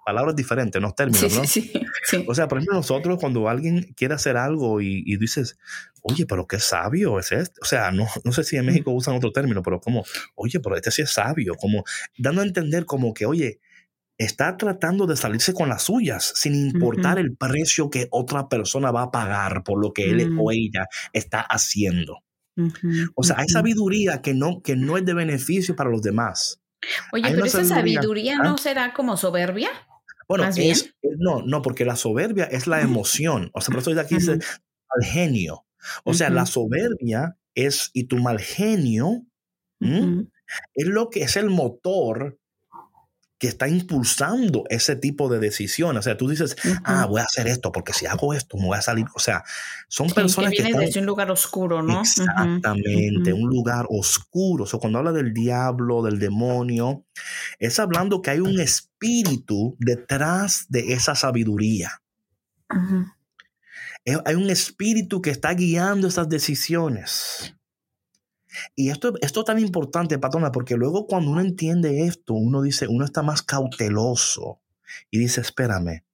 palabras 0.09 0.35
diferentes, 0.35 0.81
no 0.81 0.95
términos, 0.95 1.37
¿no? 1.37 1.45
Sí, 1.45 1.71
sí, 2.05 2.25
O 2.27 2.35
sea, 2.35 2.49
por 2.49 2.57
ejemplo, 2.57 2.79
nosotros 2.79 3.19
cuando 3.21 3.47
alguien 3.47 3.93
quiere 3.95 4.15
hacer 4.15 4.39
algo 4.39 4.81
y, 4.81 5.17
dices, 5.19 5.59
oye, 6.01 6.25
pero 6.25 6.47
qué 6.47 6.59
sabio 6.59 7.19
es 7.19 7.31
este. 7.31 7.61
O 7.61 7.67
sea, 7.67 7.91
no, 7.91 8.07
no 8.25 8.33
sé 8.33 8.43
si 8.43 8.57
en 8.57 8.65
México 8.65 8.91
usan 8.91 9.17
otro 9.17 9.33
término, 9.33 9.63
pero 9.63 9.81
como, 9.81 10.07
oye, 10.35 10.61
pero 10.61 10.77
este 10.77 10.91
sí 10.91 11.03
es 11.03 11.11
sabio, 11.11 11.57
como 11.57 11.85
dando 12.17 12.41
a 12.41 12.47
entender 12.47 12.87
como 12.87 13.13
que, 13.13 13.27
oye, 13.27 13.61
está 14.17 14.57
tratando 14.57 15.07
de 15.07 15.15
salirse 15.15 15.53
con 15.53 15.69
las 15.69 15.83
suyas 15.83 16.33
sin 16.35 16.55
importar 16.55 17.19
el 17.19 17.37
precio 17.37 17.91
que 17.91 18.09
otra 18.11 18.49
persona 18.49 18.91
va 18.91 19.03
a 19.03 19.11
pagar 19.11 19.63
por 19.63 19.79
lo 19.79 19.93
que 19.93 20.09
él 20.09 20.35
o 20.41 20.51
ella 20.51 20.87
está 21.13 21.43
haciendo. 21.43 22.25
O 23.15 23.25
sea, 23.25 23.37
hay 23.41 23.49
sabiduría 23.49 24.23
que 24.23 24.33
no, 24.33 24.63
que 24.63 24.75
no 24.75 24.97
es 24.97 25.05
de 25.05 25.13
beneficio 25.13 25.77
para 25.77 25.91
los 25.91 26.01
demás. 26.01 26.63
Oye, 27.13 27.25
pero 27.31 27.45
esa 27.45 27.63
sabiduría, 27.63 28.39
¿no 28.39 28.55
¿ah? 28.55 28.59
será 28.59 28.95
como 28.95 29.19
soberbia. 29.19 29.69
Bueno, 30.29 30.45
es, 30.45 30.95
no, 31.19 31.43
no, 31.43 31.63
porque 31.63 31.85
la 31.85 31.97
soberbia 31.97 32.45
es 32.45 32.67
la 32.67 32.81
emoción. 32.83 33.51
O 33.55 33.61
sea, 33.61 33.73
por 33.73 33.81
eso 33.81 33.99
aquí 34.01 34.17
dice 34.17 34.33
mal 34.33 35.11
genio. 35.11 35.65
O 36.05 36.13
sea, 36.13 36.29
la 36.31 36.45
soberbia 36.45 37.37
es, 37.55 37.91
y 37.93 38.05
tu 38.05 38.17
mal 38.17 38.41
genio, 38.41 39.25
es 39.81 40.87
lo 40.87 41.09
que 41.09 41.23
es 41.23 41.37
el 41.37 41.51
motor 41.51 42.39
que 43.39 43.47
está 43.47 43.69
impulsando 43.69 44.65
ese 44.69 44.97
tipo 44.97 45.29
de 45.29 45.39
decisiones. 45.39 46.01
O 46.01 46.03
sea, 46.03 46.17
tú 46.17 46.29
dices, 46.29 46.57
ah, 46.85 47.07
voy 47.07 47.21
a 47.21 47.25
hacer 47.25 47.47
esto, 47.47 47.71
porque 47.71 47.93
si 47.93 48.07
hago 48.07 48.35
esto, 48.35 48.57
me 48.57 48.67
voy 48.67 48.77
a 48.79 48.83
salir. 48.83 49.07
O 49.15 49.21
sea, 49.21 49.45
son 49.89 50.09
Sí, 50.09 50.15
que 50.15 50.21
personas 50.23 50.51
que 50.51 50.63
viene 50.63 50.71
están 50.71 50.85
desde 50.87 51.01
un 51.01 51.07
lugar 51.07 51.31
oscuro, 51.31 51.83
¿no? 51.83 52.01
Exactamente, 52.01 53.33
un 53.33 53.49
lugar 53.49 53.87
oscuro. 53.91 54.65
O 54.65 54.67
sea, 54.67 54.81
cuando 54.81 54.99
habla 54.99 55.13
del 55.13 55.33
diablo, 55.33 56.03
del 56.03 56.19
demonio, 56.19 57.05
es 57.59 57.79
hablando 57.79 58.23
que 58.23 58.31
hay 58.31 58.41
un 58.41 58.59
espíritu 58.61 59.77
detrás 59.79 60.67
de 60.69 60.93
esa 60.95 61.15
sabiduría. 61.15 62.03
Eh, 64.05 64.17
Hay 64.25 64.35
un 64.35 64.51
espíritu 64.51 65.23
que 65.23 65.31
está 65.31 65.53
guiando 65.55 66.09
esas 66.09 66.29
decisiones. 66.29 67.55
Y 68.75 68.91
esto, 68.91 69.15
esto 69.21 69.41
es 69.41 69.47
tan 69.47 69.59
importante, 69.59 70.19
patrona, 70.19 70.53
porque 70.53 70.77
luego 70.77 71.07
cuando 71.07 71.31
uno 71.31 71.41
entiende 71.41 72.03
esto, 72.03 72.35
uno 72.35 72.63
dice, 72.63 72.89
uno 72.89 73.05
está 73.05 73.23
más 73.23 73.43
cauteloso 73.43 74.61
y 75.11 75.19
dice, 75.19 75.41
espérame, 75.41 76.05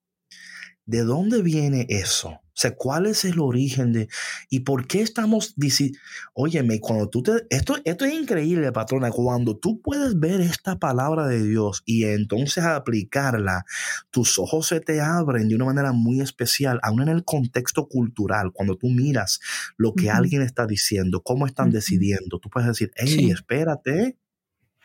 ¿de 0.86 1.02
dónde 1.02 1.42
viene 1.42 1.86
eso? 1.88 2.40
O 2.54 2.56
sea, 2.56 2.76
¿cuál 2.76 3.06
es 3.06 3.24
el 3.24 3.40
origen 3.40 3.92
de 3.92 4.08
y 4.48 4.60
por 4.60 4.86
qué 4.86 5.00
estamos 5.00 5.54
diciendo, 5.56 5.98
óyeme, 6.34 6.78
cuando 6.78 7.08
tú 7.10 7.20
te, 7.24 7.32
esto, 7.50 7.76
esto 7.84 8.04
es 8.04 8.12
increíble, 8.14 8.70
patrona, 8.70 9.10
cuando 9.10 9.56
tú 9.56 9.80
puedes 9.82 10.18
ver 10.20 10.40
esta 10.40 10.78
palabra 10.78 11.26
de 11.26 11.42
Dios 11.42 11.82
y 11.84 12.04
entonces 12.04 12.62
aplicarla, 12.62 13.64
tus 14.12 14.38
ojos 14.38 14.68
se 14.68 14.78
te 14.80 15.00
abren 15.00 15.48
de 15.48 15.56
una 15.56 15.64
manera 15.64 15.90
muy 15.90 16.20
especial, 16.20 16.78
aún 16.84 17.02
en 17.02 17.08
el 17.08 17.24
contexto 17.24 17.88
cultural, 17.88 18.52
cuando 18.52 18.76
tú 18.76 18.88
miras 18.88 19.40
lo 19.76 19.92
que 19.94 20.10
alguien 20.10 20.40
está 20.42 20.64
diciendo, 20.66 21.22
cómo 21.22 21.46
están 21.46 21.70
decidiendo, 21.72 22.38
tú 22.38 22.50
puedes 22.50 22.68
decir, 22.68 22.92
hey, 22.94 23.08
Sí. 23.08 23.30
espérate, 23.30 24.16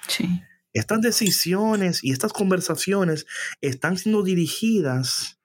Sí. 0.07 0.41
estas 0.73 1.01
decisiones 1.01 2.03
y 2.03 2.11
estas 2.11 2.33
conversaciones 2.33 3.27
están 3.61 3.97
siendo 3.97 4.23
dirigidas 4.23 5.38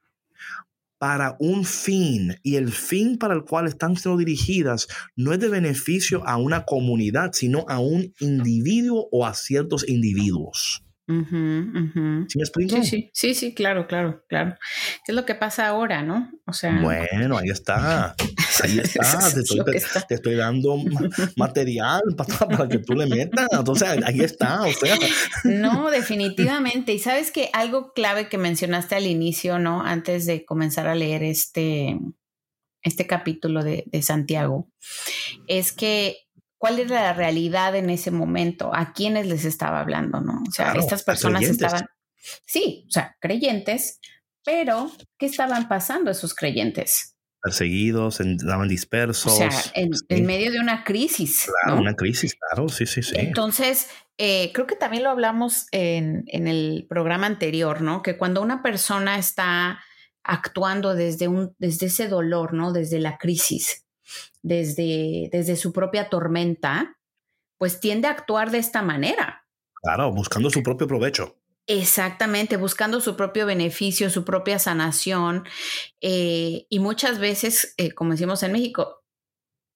para 1.05 1.37
un 1.39 1.67
fin 1.67 2.35
y 2.43 2.57
el 2.57 2.73
fin 2.73 3.19
para 3.19 3.35
el 3.35 3.45
cual 3.45 3.67
están 3.67 3.95
siendo 3.95 4.17
dirigidas 4.17 4.89
no 5.17 5.35
es 5.35 5.39
de 5.39 5.51
beneficio 5.51 6.27
a 6.27 6.39
una 6.39 6.65
comunidad, 6.65 7.33
sino 7.35 7.67
a 7.69 7.79
un 7.79 8.15
individuo 8.21 9.07
o 9.13 9.27
a 9.27 9.35
ciertos 9.35 9.87
individuos. 9.87 10.83
¿Sí 11.07 11.13
me 11.15 12.25
explico? 12.43 12.77
Sí, 12.77 12.85
sí, 12.85 13.11
sí, 13.13 13.35
sí, 13.35 13.53
claro, 13.53 13.87
claro, 13.87 14.25
claro. 14.31 14.55
¿Qué 15.05 15.13
es 15.13 15.15
lo 15.15 15.27
que 15.27 15.35
pasa 15.35 15.69
ahora, 15.69 16.03
no? 16.03 16.31
O 16.47 16.55
sea, 16.55 16.81
Bueno, 16.81 17.37
ahí 17.37 17.51
está. 17.51 18.15
Ahí 18.63 18.79
está. 18.79 19.19
Te 19.19 19.27
es 19.27 19.37
estoy, 19.37 19.65
te- 19.65 19.77
está. 19.77 20.01
te 20.03 20.15
estoy 20.15 20.35
dando 20.37 20.77
ma- 20.77 21.09
material 21.37 22.03
para, 22.17 22.39
para 22.49 22.69
que 22.69 22.79
tú 22.79 22.95
le 22.95 23.07
metas. 23.07 23.49
Entonces, 23.51 23.89
ahí 24.05 24.21
está. 24.21 24.63
O 24.63 24.73
sea, 24.73 24.97
No, 25.45 25.91
definitivamente. 25.91 26.93
Y 26.93 26.99
sabes 26.99 27.31
que 27.31 27.51
algo 27.53 27.93
clave 27.93 28.29
que 28.29 28.39
mencionaste 28.39 28.95
al 28.95 29.07
inicio, 29.07 29.59
¿no? 29.59 29.83
Antes 29.83 30.27
de 30.27 30.45
comenzar 30.45 30.87
a 30.87 30.95
leer 30.95 31.23
este, 31.23 31.99
este 32.83 33.07
capítulo 33.07 33.63
de, 33.65 33.85
de 33.87 34.03
Santiago, 34.03 34.69
es 35.49 35.73
que 35.73 36.19
cuál 36.59 36.79
era 36.79 37.03
la 37.03 37.13
realidad 37.13 37.75
en 37.77 37.91
ese 37.91 38.11
momento, 38.11 38.75
a 38.75 38.93
quiénes 38.93 39.27
les 39.27 39.45
estaba 39.45 39.81
hablando, 39.81 40.21
¿no? 40.21 40.43
O 40.49 40.51
sea, 40.53 40.67
Claro, 40.67 40.81
estas 40.81 41.03
personas 41.03 41.43
estaban, 41.43 41.87
sí, 42.47 42.87
o 42.89 42.91
sea, 42.91 43.17
creyentes, 43.21 43.99
pero 44.45 44.91
¿qué 45.19 45.27
estaban 45.27 45.69
pasando 45.69 46.11
esos 46.11 46.35
creyentes? 46.35 47.14
Perseguidos, 47.45 48.23
andaban 48.23 48.69
dispersos. 48.69 49.33
O 49.33 49.37
sea, 49.37 49.51
en, 49.75 49.95
Sí, 49.95 50.05
en 50.09 50.25
medio 50.25 50.51
de 50.51 50.59
una 50.61 50.83
crisis, 50.83 51.51
claro, 51.63 51.77
¿no? 51.77 51.83
una 51.83 51.95
crisis, 51.95 52.35
claro, 52.35 52.71
sí, 52.71 52.87
sí, 52.87 53.03
sí. 53.03 53.15
Entonces, 53.19 53.89
eh, 54.17 54.51
creo 54.55 54.67
que 54.67 54.77
también 54.77 55.03
lo 55.03 55.11
hablamos 55.11 55.67
en, 55.71 56.25
en 56.29 56.49
el 56.49 56.87
programa 56.89 57.27
anterior, 57.27 57.83
¿no? 57.83 58.03
Que 58.03 58.17
cuando 58.17 58.41
una 58.41 58.63
persona 58.63 59.19
está 59.19 59.79
actuando 60.23 60.95
desde, 60.95 61.29
un, 61.29 61.55
desde 61.59 61.87
ese 61.87 62.09
dolor, 62.09 62.55
¿no? 62.55 62.73
Desde 62.73 62.99
la 62.99 63.19
crisis, 63.19 63.85
desde, 64.43 65.29
desde 65.31 65.57
su 65.57 65.75
propia 65.75 66.09
tormenta, 66.09 66.97
pues 67.59 67.79
tiende 67.79 68.09
a 68.09 68.13
actuar 68.13 68.51
de 68.51 68.59
esta 68.59 68.81
manera. 68.81 69.47
Claro, 69.83 70.11
buscando 70.13 70.49
su 70.49 70.63
propio 70.63 70.87
provecho. 70.87 71.37
Exactamente, 71.67 72.59
buscando 72.59 73.01
su 73.01 73.17
propio 73.17 73.47
beneficio, 73.47 74.11
su 74.11 74.25
propia 74.25 74.59
sanación 74.59 75.45
eh, 76.03 76.67
y 76.69 76.79
muchas 76.79 77.19
veces, 77.19 77.75
eh, 77.79 77.93
como 77.93 78.11
decimos 78.12 78.43
en 78.43 78.53
México, 78.53 79.03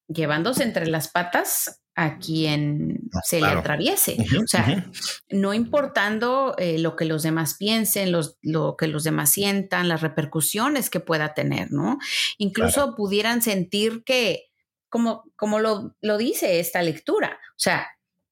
llevándose 0.06 0.64
entre 0.64 0.86
las 0.86 1.08
patas 1.08 1.80
a 1.94 2.18
quien 2.18 3.08
No, 3.12 3.20
se 3.24 3.38
claro. 3.38 3.54
le 3.54 3.60
atraviese. 3.60 4.16
O 4.42 4.46
sea, 4.46 4.88
no 5.30 5.52
importando 5.54 6.54
eh, 6.58 6.78
lo 6.78 6.94
que 6.94 7.06
los 7.06 7.22
demás 7.22 7.54
piensen, 7.58 8.12
los, 8.12 8.36
lo 8.40 8.76
que 8.76 8.86
los 8.86 9.02
demás 9.02 9.30
sientan, 9.30 9.88
las 9.88 10.00
repercusiones 10.02 10.90
que 10.90 11.00
pueda 11.00 11.34
tener, 11.34 11.72
¿no? 11.72 11.98
Incluso 12.36 12.94
pudieran 12.94 13.42
sentir 13.42 14.04
que, 14.04 14.44
como, 14.88 15.24
como 15.36 15.58
lo, 15.58 15.96
lo 16.00 16.18
dice 16.18 16.60
esta 16.60 16.82
lectura, 16.82 17.40
o 17.50 17.58
sea, 17.58 17.88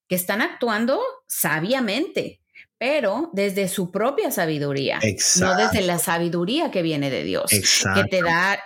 que 0.08 0.14
están 0.14 0.42
actuando 0.42 1.00
sabiamente, 1.26 2.40
pero 2.78 3.30
desde 3.32 3.68
su 3.68 3.90
propia 3.90 4.30
sabiduría, 4.30 4.96
no 4.96 5.08
Exacto. 5.08 5.62
desde 5.62 5.86
la 5.86 5.98
sabiduría 5.98 6.70
que 6.70 6.82
viene 6.82 7.10
de 7.10 7.24
Dios, 7.24 7.50
que 7.50 7.56
Exacto. 7.56 8.04
te 8.10 8.22
da 8.22 8.58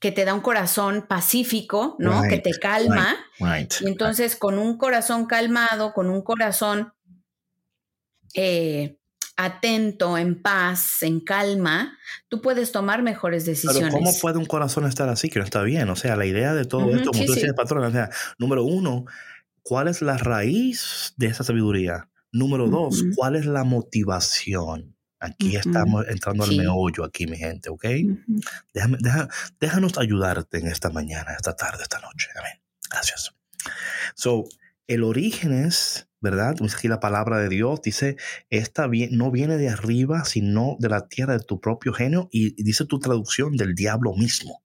que 0.00 0.12
te 0.12 0.24
da 0.24 0.32
un 0.32 0.40
corazón 0.40 1.04
pacífico, 1.06 1.96
¿no? 1.98 2.22
que 2.22 2.38
te 2.38 2.52
calma. 2.58 3.16
Right. 3.38 3.70
Y 3.82 3.88
entonces 3.88 4.34
con 4.34 4.58
un 4.58 4.78
corazón 4.78 5.26
calmado, 5.26 5.92
con 5.92 6.08
un 6.08 6.22
corazón 6.22 6.94
eh, 8.34 8.96
atento, 9.36 10.16
en 10.16 10.40
paz, 10.40 11.02
en 11.02 11.20
calma, 11.20 11.98
tú 12.28 12.40
puedes 12.40 12.72
tomar 12.72 13.02
mejores 13.02 13.44
Pero 13.44 13.54
decisiones. 13.54 13.92
¿cómo 13.92 14.10
puede 14.20 14.38
un 14.38 14.46
corazón 14.46 14.86
estar 14.86 15.08
así 15.08 15.28
que 15.28 15.38
no 15.38 15.44
está 15.44 15.62
bien? 15.62 15.88
O 15.90 15.96
sea, 15.96 16.16
la 16.16 16.26
idea 16.26 16.54
de 16.54 16.64
todo 16.64 16.94
esto, 16.94 17.10
como 17.10 17.22
sí, 17.22 17.26
tú 17.26 17.32
sí. 17.34 17.40
decías, 17.40 17.54
patrón, 17.54 17.84
o 17.84 17.90
sea, 17.90 18.10
número 18.38 18.64
uno, 18.64 19.04
¿cuál 19.62 19.88
es 19.88 20.02
la 20.02 20.16
raíz 20.16 21.14
de 21.16 21.26
esa 21.26 21.44
sabiduría? 21.44 22.09
Número 22.32 22.68
dos. 22.68 23.04
¿cuál 23.16 23.36
es 23.36 23.46
la 23.46 23.64
motivación? 23.64 24.96
Aquí 25.22 25.56
estamos 25.56 26.06
entrando 26.08 26.44
al 26.44 26.50
Sí. 26.50 26.58
meollo 26.58 27.04
aquí, 27.04 27.26
mi 27.26 27.36
gente, 27.36 27.68
¿ok? 27.68 27.84
Déjame, 28.72 28.96
deja- 29.00 29.28
déjanos 29.60 29.98
ayudarte 29.98 30.58
en 30.58 30.66
esta 30.68 30.88
mañana, 30.88 31.34
esta 31.36 31.54
tarde, 31.54 31.82
esta 31.82 32.00
noche. 32.00 32.28
Amén. 32.38 32.52
Gracias. 32.90 33.34
So, 34.14 34.44
el 34.86 35.04
origen 35.04 35.52
es, 35.52 36.08
¿verdad? 36.22 36.54
Dice 36.58 36.74
aquí 36.76 36.88
la 36.88 37.00
palabra 37.00 37.38
de 37.38 37.50
Dios, 37.50 37.82
dice, 37.82 38.16
esta 38.48 38.88
no 39.10 39.30
viene 39.30 39.58
de 39.58 39.68
arriba, 39.68 40.24
sino 40.24 40.76
de 40.78 40.88
la 40.88 41.06
tierra 41.06 41.34
de 41.36 41.44
tu 41.44 41.60
propio 41.60 41.92
genio, 41.92 42.28
y, 42.32 42.60
dice 42.62 42.86
tu 42.86 42.98
traducción 42.98 43.56
del 43.58 43.74
diablo 43.74 44.14
mismo. 44.14 44.62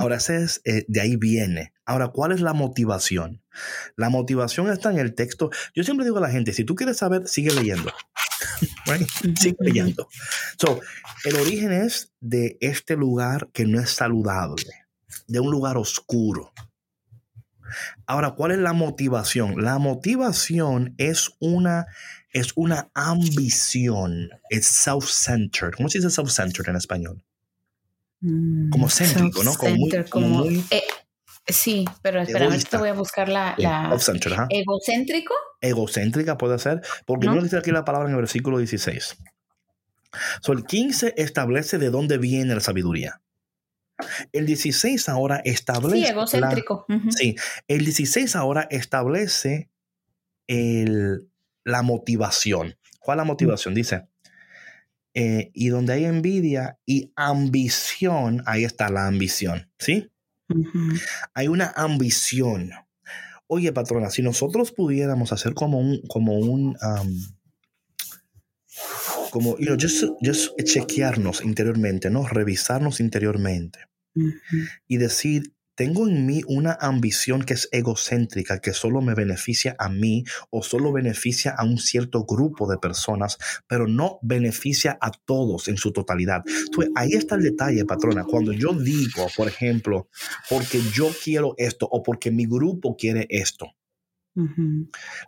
Ahora, 0.00 0.16
ese 0.16 0.42
es, 0.42 0.62
eh, 0.64 0.86
de 0.88 1.00
ahí 1.02 1.16
viene. 1.16 1.73
Ahora, 1.86 2.08
¿cuál 2.08 2.32
es 2.32 2.40
la 2.40 2.52
motivación? 2.54 3.42
La 3.96 4.08
motivación 4.08 4.70
está 4.70 4.90
en 4.90 4.98
el 4.98 5.14
texto. 5.14 5.50
Yo 5.74 5.84
siempre 5.84 6.04
digo 6.06 6.18
a 6.18 6.22
la 6.22 6.30
gente, 6.30 6.52
si 6.52 6.64
tú 6.64 6.74
quieres 6.74 6.96
saber, 6.96 7.28
sigue 7.28 7.52
leyendo. 7.52 7.92
Right? 8.86 9.08
Sigue 9.38 9.56
leyendo. 9.60 10.08
So, 10.58 10.80
el 11.24 11.36
origen 11.36 11.72
es 11.72 12.12
de 12.20 12.58
este 12.60 12.96
lugar 12.96 13.48
que 13.52 13.64
no 13.64 13.80
es 13.80 13.90
saludable, 13.90 14.70
de 15.26 15.40
un 15.40 15.50
lugar 15.50 15.76
oscuro. 15.78 16.52
Ahora, 18.06 18.32
¿cuál 18.32 18.52
es 18.52 18.58
la 18.58 18.72
motivación? 18.74 19.62
La 19.62 19.78
motivación 19.78 20.94
es 20.98 21.30
una, 21.40 21.86
es 22.32 22.52
una 22.54 22.90
ambición, 22.94 24.28
es 24.50 24.66
self-centered. 24.66 25.72
¿Cómo 25.76 25.88
se 25.88 25.98
dice 25.98 26.10
self-centered 26.10 26.68
en 26.68 26.76
español? 26.76 27.24
Mm, 28.20 28.68
Como 28.70 28.88
céntrico, 28.90 29.42
¿no? 29.42 29.54
Como 29.54 29.74
muy- 29.76 29.90
self-centered, 29.90 30.08
como 30.10 30.26
como- 30.28 30.44
muy- 30.44 30.64
eh, 30.70 30.82
sí, 31.46 31.84
pero 32.02 32.22
Egoísta. 32.22 32.70
te 32.70 32.76
voy 32.78 32.88
a 32.88 32.94
buscar 32.94 33.28
la, 33.28 33.54
la- 33.58 33.88
Self-centered, 33.90 34.32
ajá. 34.34 34.46
egocéntrico. 34.50 35.34
egocéntrica 35.60 36.36
puede 36.38 36.58
ser, 36.58 36.80
porque 37.06 37.26
¿No? 37.26 37.40
dice 37.40 37.56
aquí 37.58 37.70
la 37.70 37.84
palabra 37.84 38.08
en 38.08 38.14
el 38.14 38.20
versículo 38.20 38.58
16. 38.58 39.16
So, 40.42 40.52
el 40.52 40.64
15 40.64 41.14
establece 41.16 41.78
de 41.78 41.90
dónde 41.90 42.18
viene 42.18 42.54
la 42.54 42.60
sabiduría. 42.60 43.20
El 44.32 44.46
16 44.46 45.08
ahora 45.08 45.40
establece. 45.44 45.96
Sí, 45.96 46.02
la- 46.02 46.08
egocéntrico. 46.10 46.86
Ujú. 46.88 47.10
sí, 47.12 47.36
el 47.68 47.84
16 47.84 48.34
ahora 48.36 48.66
establece 48.70 49.70
el- 50.46 51.28
la 51.64 51.82
motivación. 51.82 52.76
¿Cuál 53.00 53.16
es 53.18 53.20
la 53.20 53.24
motivación? 53.24 53.74
Dice, 53.74 54.06
eh, 55.14 55.50
y 55.54 55.68
donde 55.68 55.92
hay 55.94 56.04
envidia 56.06 56.78
y 56.86 57.12
ambición, 57.16 58.42
ahí 58.46 58.64
está 58.64 58.88
la 58.90 59.06
ambición, 59.06 59.70
¿sí? 59.78 60.10
Hay 61.34 61.48
una 61.48 61.72
ambición. 61.76 62.70
Oye, 63.46 63.72
patrona, 63.72 64.10
si 64.10 64.22
nosotros 64.22 64.72
pudiéramos 64.72 65.32
hacer 65.32 65.54
como 65.54 65.78
un, 65.78 66.00
como 66.08 66.38
un, 66.38 66.76
am, 66.80 67.14
como, 69.30 69.58
you 69.58 69.66
know, 69.66 69.76
just, 69.78 70.04
just 70.22 70.54
chequearnos 70.62 71.44
interiormente, 71.44 72.10
¿no? 72.10 72.26
Revisarnos 72.26 73.00
interiormente 73.00 73.80
y 74.86 74.96
decir, 74.96 75.53
tengo 75.74 76.08
en 76.08 76.26
mí 76.26 76.42
una 76.46 76.76
ambición 76.80 77.42
que 77.42 77.54
es 77.54 77.68
egocéntrica, 77.72 78.60
que 78.60 78.72
solo 78.72 79.00
me 79.00 79.14
beneficia 79.14 79.74
a 79.78 79.88
mí 79.88 80.24
o 80.50 80.62
solo 80.62 80.92
beneficia 80.92 81.54
a 81.56 81.64
un 81.64 81.78
cierto 81.78 82.24
grupo 82.24 82.70
de 82.70 82.78
personas, 82.78 83.38
pero 83.66 83.86
no 83.86 84.18
beneficia 84.22 84.96
a 85.00 85.10
todos 85.10 85.68
en 85.68 85.76
su 85.76 85.92
totalidad. 85.92 86.42
Entonces, 86.46 86.92
ahí 86.94 87.12
está 87.12 87.34
el 87.34 87.42
detalle, 87.42 87.84
patrona. 87.84 88.24
Cuando 88.24 88.52
yo 88.52 88.72
digo, 88.72 89.26
por 89.36 89.48
ejemplo, 89.48 90.08
porque 90.48 90.80
yo 90.92 91.10
quiero 91.22 91.54
esto 91.56 91.86
o 91.90 92.02
porque 92.02 92.30
mi 92.30 92.46
grupo 92.46 92.96
quiere 92.96 93.26
esto, 93.28 93.66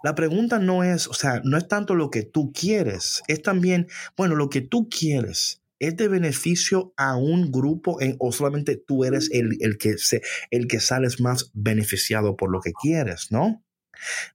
la 0.03 0.15
pregunta 0.17 0.59
no 0.59 0.83
es, 0.83 1.07
o 1.07 1.15
sea, 1.15 1.41
no 1.45 1.57
es 1.57 1.69
tanto 1.69 1.95
lo 1.95 2.11
que 2.11 2.25
tú 2.25 2.53
quieres, 2.53 3.23
es 3.29 3.41
también, 3.41 3.87
bueno, 4.17 4.35
lo 4.35 4.49
que 4.49 4.63
tú 4.63 4.89
quieres 4.89 5.63
es 5.79 5.97
de 5.97 6.09
beneficio 6.09 6.93
a 6.97 7.17
un 7.17 7.51
grupo 7.51 8.01
en, 8.01 8.17
o 8.19 8.33
solamente 8.33 8.77
tú 8.77 9.05
eres 9.05 9.31
el, 9.33 9.57
el, 9.61 9.79
que 9.79 9.99
se, 9.99 10.23
el 10.51 10.67
que 10.67 10.81
sales 10.81 11.21
más 11.21 11.51
beneficiado 11.55 12.37
por 12.37 12.51
lo 12.51 12.61
que 12.61 12.73
quieres, 12.73 13.31
¿no? 13.31 13.63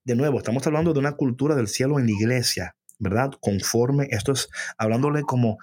De 0.03 0.15
nuevo, 0.15 0.37
estamos 0.37 0.65
hablando 0.67 0.93
de 0.93 0.99
una 0.99 1.13
cultura 1.13 1.55
del 1.55 1.67
cielo 1.67 1.99
en 1.99 2.05
la 2.05 2.11
iglesia, 2.11 2.75
¿verdad? 2.99 3.31
Conforme, 3.39 4.07
esto 4.11 4.31
es 4.31 4.49
hablándole 4.77 5.21
como 5.21 5.57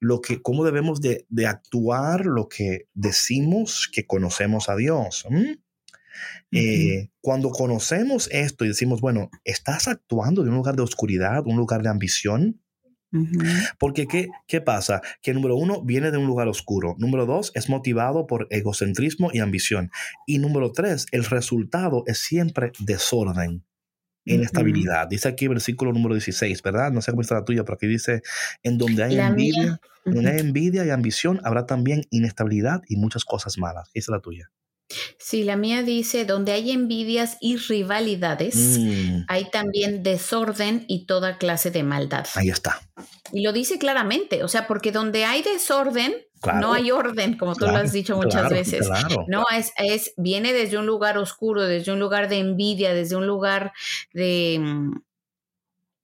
lo 0.00 0.20
que, 0.20 0.42
cómo 0.42 0.64
debemos 0.64 1.00
de, 1.00 1.24
de 1.28 1.46
actuar, 1.46 2.26
lo 2.26 2.48
que 2.48 2.88
decimos 2.94 3.88
que 3.92 4.06
conocemos 4.06 4.68
a 4.68 4.76
Dios. 4.76 5.26
Eh, 6.52 7.10
cuando 7.20 7.50
conocemos 7.50 8.28
esto 8.30 8.64
y 8.64 8.68
decimos, 8.68 9.00
bueno, 9.00 9.30
estás 9.44 9.88
actuando 9.88 10.42
de 10.42 10.50
un 10.50 10.56
lugar 10.56 10.76
de 10.76 10.82
oscuridad, 10.82 11.46
un 11.46 11.56
lugar 11.56 11.82
de 11.82 11.88
ambición, 11.88 12.60
porque 13.78 14.06
¿qué, 14.06 14.28
¿qué 14.46 14.60
pasa? 14.60 15.02
Que 15.22 15.34
número 15.34 15.56
uno 15.56 15.82
viene 15.82 16.10
de 16.10 16.18
un 16.18 16.26
lugar 16.26 16.48
oscuro. 16.48 16.94
Número 16.98 17.26
dos 17.26 17.52
es 17.54 17.68
motivado 17.68 18.26
por 18.26 18.46
egocentrismo 18.50 19.30
y 19.32 19.40
ambición. 19.40 19.90
Y 20.26 20.38
número 20.38 20.72
tres, 20.72 21.06
el 21.12 21.24
resultado 21.24 22.04
es 22.06 22.18
siempre 22.18 22.72
desorden, 22.78 23.64
inestabilidad. 24.24 25.08
Dice 25.08 25.28
aquí 25.28 25.48
versículo 25.48 25.92
número 25.92 26.14
16, 26.14 26.62
¿verdad? 26.62 26.92
No 26.92 27.00
sé 27.02 27.10
cómo 27.10 27.22
está 27.22 27.34
la 27.34 27.44
tuya, 27.44 27.64
pero 27.64 27.74
aquí 27.74 27.86
dice, 27.86 28.22
en 28.62 28.78
donde 28.78 29.04
hay 29.04 29.18
envidia, 29.18 29.80
donde 30.04 30.30
hay 30.30 30.40
envidia 30.40 30.84
y 30.84 30.90
ambición, 30.90 31.40
habrá 31.44 31.66
también 31.66 32.04
inestabilidad 32.10 32.82
y 32.88 32.96
muchas 32.96 33.24
cosas 33.24 33.58
malas. 33.58 33.88
Esa 33.94 33.98
es 33.98 34.08
la 34.08 34.20
tuya. 34.20 34.50
Sí, 35.18 35.44
la 35.44 35.56
mía 35.56 35.82
dice, 35.82 36.24
donde 36.24 36.52
hay 36.52 36.70
envidias 36.70 37.36
y 37.40 37.56
rivalidades, 37.56 38.78
mm. 38.78 39.24
hay 39.28 39.50
también 39.50 40.02
desorden 40.02 40.84
y 40.88 41.06
toda 41.06 41.38
clase 41.38 41.70
de 41.70 41.82
maldad. 41.82 42.26
Ahí 42.34 42.50
está. 42.50 42.80
Y 43.32 43.42
lo 43.42 43.52
dice 43.52 43.78
claramente, 43.78 44.44
o 44.44 44.48
sea, 44.48 44.66
porque 44.66 44.92
donde 44.92 45.24
hay 45.24 45.42
desorden, 45.42 46.14
no 46.60 46.74
hay 46.74 46.90
orden, 46.90 47.38
como 47.38 47.54
tú 47.54 47.66
lo 47.66 47.76
has 47.76 47.92
dicho 47.92 48.16
muchas 48.16 48.50
veces. 48.50 48.86
No, 49.28 49.44
es, 49.56 49.72
es, 49.78 50.12
viene 50.16 50.52
desde 50.52 50.76
un 50.76 50.86
lugar 50.86 51.16
oscuro, 51.16 51.62
desde 51.62 51.92
un 51.92 52.00
lugar 52.00 52.28
de 52.28 52.38
envidia, 52.38 52.92
desde 52.92 53.16
un 53.16 53.26
lugar 53.26 53.72
de, 54.12 54.56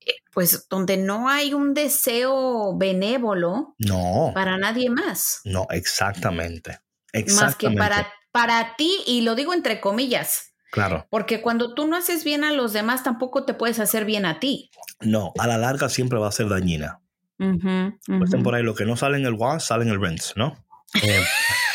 eh, 0.01 0.15
pues, 0.33 0.67
donde 0.69 0.97
no 0.97 1.29
hay 1.29 1.53
un 1.53 1.75
deseo 1.75 2.77
benévolo 2.77 3.75
no. 3.79 4.33
para 4.35 4.57
nadie 4.57 4.89
más. 4.89 5.41
No, 5.45 5.67
exactamente. 5.71 6.81
exactamente. 7.13 7.45
Más 7.45 7.57
que 7.57 7.71
para 7.71 8.13
para 8.33 8.77
ti, 8.77 9.03
y 9.07 9.23
lo 9.23 9.35
digo 9.35 9.55
entre 9.55 9.81
comillas. 9.81 10.55
Claro. 10.71 11.07
Porque 11.11 11.41
cuando 11.41 11.75
tú 11.75 11.89
no 11.89 11.97
haces 11.97 12.23
bien 12.25 12.45
a 12.45 12.53
los 12.53 12.73
demás, 12.73 13.03
tampoco 13.03 13.45
te 13.45 13.55
puedes 13.55 13.81
hacer 13.81 14.05
bien 14.05 14.25
a 14.25 14.39
ti. 14.39 14.71
No, 15.01 15.33
a 15.39 15.47
la 15.47 15.59
larga 15.59 15.89
siempre 15.89 16.19
va 16.19 16.29
a 16.29 16.33
ser 16.33 16.49
dañina. 16.49 17.01
Pues 17.39 18.31
por 18.43 18.55
ahí, 18.55 18.63
lo 18.63 18.75
que 18.75 18.85
no 18.85 18.97
sale 18.97 19.17
en 19.17 19.25
el 19.25 19.33
wash, 19.33 19.63
sale 19.63 19.85
en 19.85 19.91
el 19.91 20.01
rinse, 20.01 20.35
¿no? 20.37 20.65
Eh. 21.03 21.25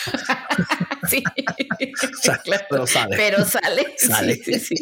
sí. 1.10 1.24
Pero 2.70 2.88
sale. 2.88 3.18
Pero 3.18 3.45
sale. 3.45 3.86
Sale. 3.97 4.36
Sí, 4.36 4.60
sí, 4.60 4.78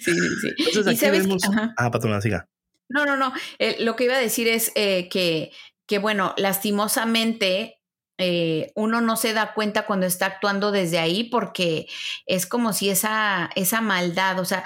sí. 0.00 0.54
Entonces, 0.58 1.02
aquí 1.02 1.10
vemos... 1.10 1.42
Ah, 1.76 1.90
patrona, 1.90 2.20
siga. 2.20 2.48
No, 2.88 3.04
no, 3.04 3.16
no. 3.16 3.32
Eh, 3.58 3.76
lo 3.80 3.96
que 3.96 4.04
iba 4.04 4.14
a 4.14 4.20
decir 4.20 4.48
es 4.48 4.72
eh, 4.74 5.08
que, 5.08 5.50
que, 5.86 5.98
bueno, 5.98 6.34
lastimosamente 6.36 7.81
eh, 8.18 8.72
uno 8.74 9.00
no 9.00 9.16
se 9.16 9.32
da 9.32 9.54
cuenta 9.54 9.86
cuando 9.86 10.06
está 10.06 10.26
actuando 10.26 10.70
desde 10.70 10.98
ahí 10.98 11.24
porque 11.24 11.86
es 12.26 12.46
como 12.46 12.72
si 12.72 12.90
esa, 12.90 13.50
esa 13.56 13.80
maldad, 13.80 14.38
o 14.38 14.44
sea, 14.44 14.62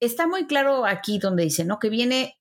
está 0.00 0.26
muy 0.26 0.46
claro 0.46 0.86
aquí 0.86 1.18
donde 1.18 1.44
dice, 1.44 1.64
¿no? 1.64 1.78
Que 1.78 1.88
viene 1.88 2.36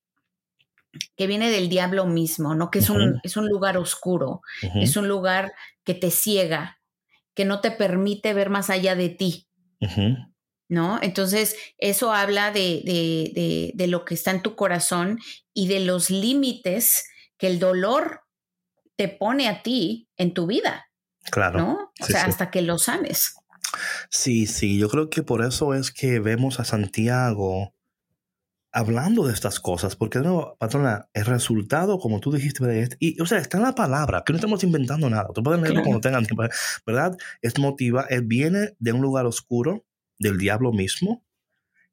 que 1.15 1.27
viene 1.27 1.51
del 1.51 1.69
diablo 1.69 2.05
mismo, 2.05 2.55
¿no? 2.55 2.71
Que 2.71 2.79
es, 2.79 2.89
un, 2.89 3.19
es 3.23 3.37
un 3.37 3.47
lugar 3.47 3.77
oscuro, 3.77 4.41
es 4.75 4.97
un 4.97 5.07
lugar 5.07 5.53
que 5.83 5.93
te 5.93 6.09
ciega, 6.09 6.79
que 7.35 7.45
no 7.45 7.61
te 7.61 7.71
permite 7.71 8.33
ver 8.33 8.49
más 8.49 8.71
allá 8.71 8.95
de 8.95 9.09
ti, 9.09 9.47
¿no? 10.67 10.99
Entonces, 11.01 11.55
eso 11.77 12.11
habla 12.11 12.51
de, 12.51 12.81
de, 12.83 13.71
de, 13.75 13.87
lo 13.87 14.03
que 14.03 14.15
está 14.15 14.31
en 14.31 14.41
tu 14.41 14.55
corazón 14.55 15.19
y 15.53 15.67
de 15.67 15.79
los 15.81 16.09
límites 16.09 17.05
que 17.37 17.47
el 17.47 17.59
dolor 17.59 18.21
te 18.99 19.07
pone 19.07 19.47
a 19.47 19.63
ti 19.63 20.09
en 20.17 20.33
tu 20.33 20.45
vida. 20.45 20.91
Claro. 21.31 21.57
¿No? 21.57 21.93
O 22.01 22.05
sea, 22.05 22.25
hasta 22.25 22.51
que 22.51 22.61
lo 22.61 22.77
sanes. 22.77 23.33
Sí, 24.09 24.45
sí, 24.45 24.77
yo 24.77 24.89
creo 24.89 25.09
que 25.09 25.23
por 25.23 25.41
eso 25.41 25.73
es 25.73 25.89
que 25.89 26.19
vemos 26.19 26.59
a 26.59 26.65
Santiago 26.65 27.73
hablando 28.73 29.25
de 29.25 29.33
estas 29.33 29.61
cosas, 29.61 29.95
porque 29.95 30.19
no, 30.19 30.57
patrona, 30.59 31.07
el 31.13 31.25
resultado, 31.25 31.97
como 31.97 32.19
tú 32.19 32.33
dijiste, 32.33 32.89
y, 32.99 33.21
o 33.21 33.25
sea, 33.25 33.37
está 33.37 33.55
en 33.55 33.63
la 33.63 33.73
palabra, 33.73 34.23
que 34.25 34.33
no 34.33 34.37
estamos 34.37 34.65
inventando 34.65 35.09
nada, 35.09 35.29
tú 35.33 35.41
puedes 35.43 35.61
leerlo 35.61 35.81
cuando 35.81 36.01
tengan 36.01 36.25
tiempo, 36.25 36.43
¿verdad? 36.85 37.15
Es 37.41 37.57
motiva, 37.57 38.05
él 38.09 38.23
viene 38.25 38.75
de 38.79 38.91
un 38.91 39.01
lugar 39.01 39.25
oscuro, 39.25 39.85
del 40.17 40.37
diablo 40.37 40.73
mismo, 40.73 41.23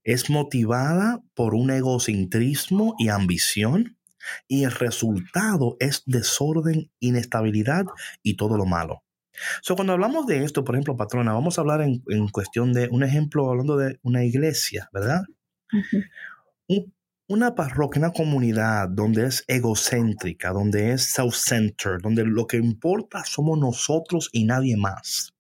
es 0.02 0.28
motivada 0.28 1.22
por 1.34 1.54
un 1.54 1.70
egocentrismo 1.70 2.96
y 2.98 3.10
ambición, 3.10 3.95
y 4.48 4.64
el 4.64 4.72
resultado 4.72 5.76
es 5.80 6.02
desorden, 6.06 6.90
inestabilidad 7.00 7.86
y 8.22 8.36
todo 8.36 8.56
lo 8.56 8.66
malo. 8.66 9.02
So, 9.62 9.76
cuando 9.76 9.92
hablamos 9.92 10.26
de 10.26 10.44
esto, 10.44 10.64
por 10.64 10.74
ejemplo, 10.74 10.96
patrona, 10.96 11.32
vamos 11.32 11.58
a 11.58 11.60
hablar 11.60 11.82
en, 11.82 12.28
cuestión 12.28 12.72
de 12.72 12.88
un 12.90 13.02
ejemplo, 13.02 13.50
hablando 13.50 13.76
de 13.76 13.98
una 14.02 14.24
iglesia, 14.24 14.88
¿verdad? 14.92 15.22
una 17.28 17.54
parroquia, 17.54 18.00
una 18.00 18.12
comunidad 18.12 18.88
donde 18.88 19.26
es 19.26 19.44
egocéntrica, 19.48 20.52
donde 20.52 20.92
es 20.92 21.02
self-centered, 21.02 22.00
donde 22.00 22.24
lo 22.24 22.46
que 22.46 22.56
importa 22.56 23.24
somos 23.24 23.58
nosotros 23.58 24.30
y 24.32 24.44
nadie 24.44 24.76
más 24.76 25.34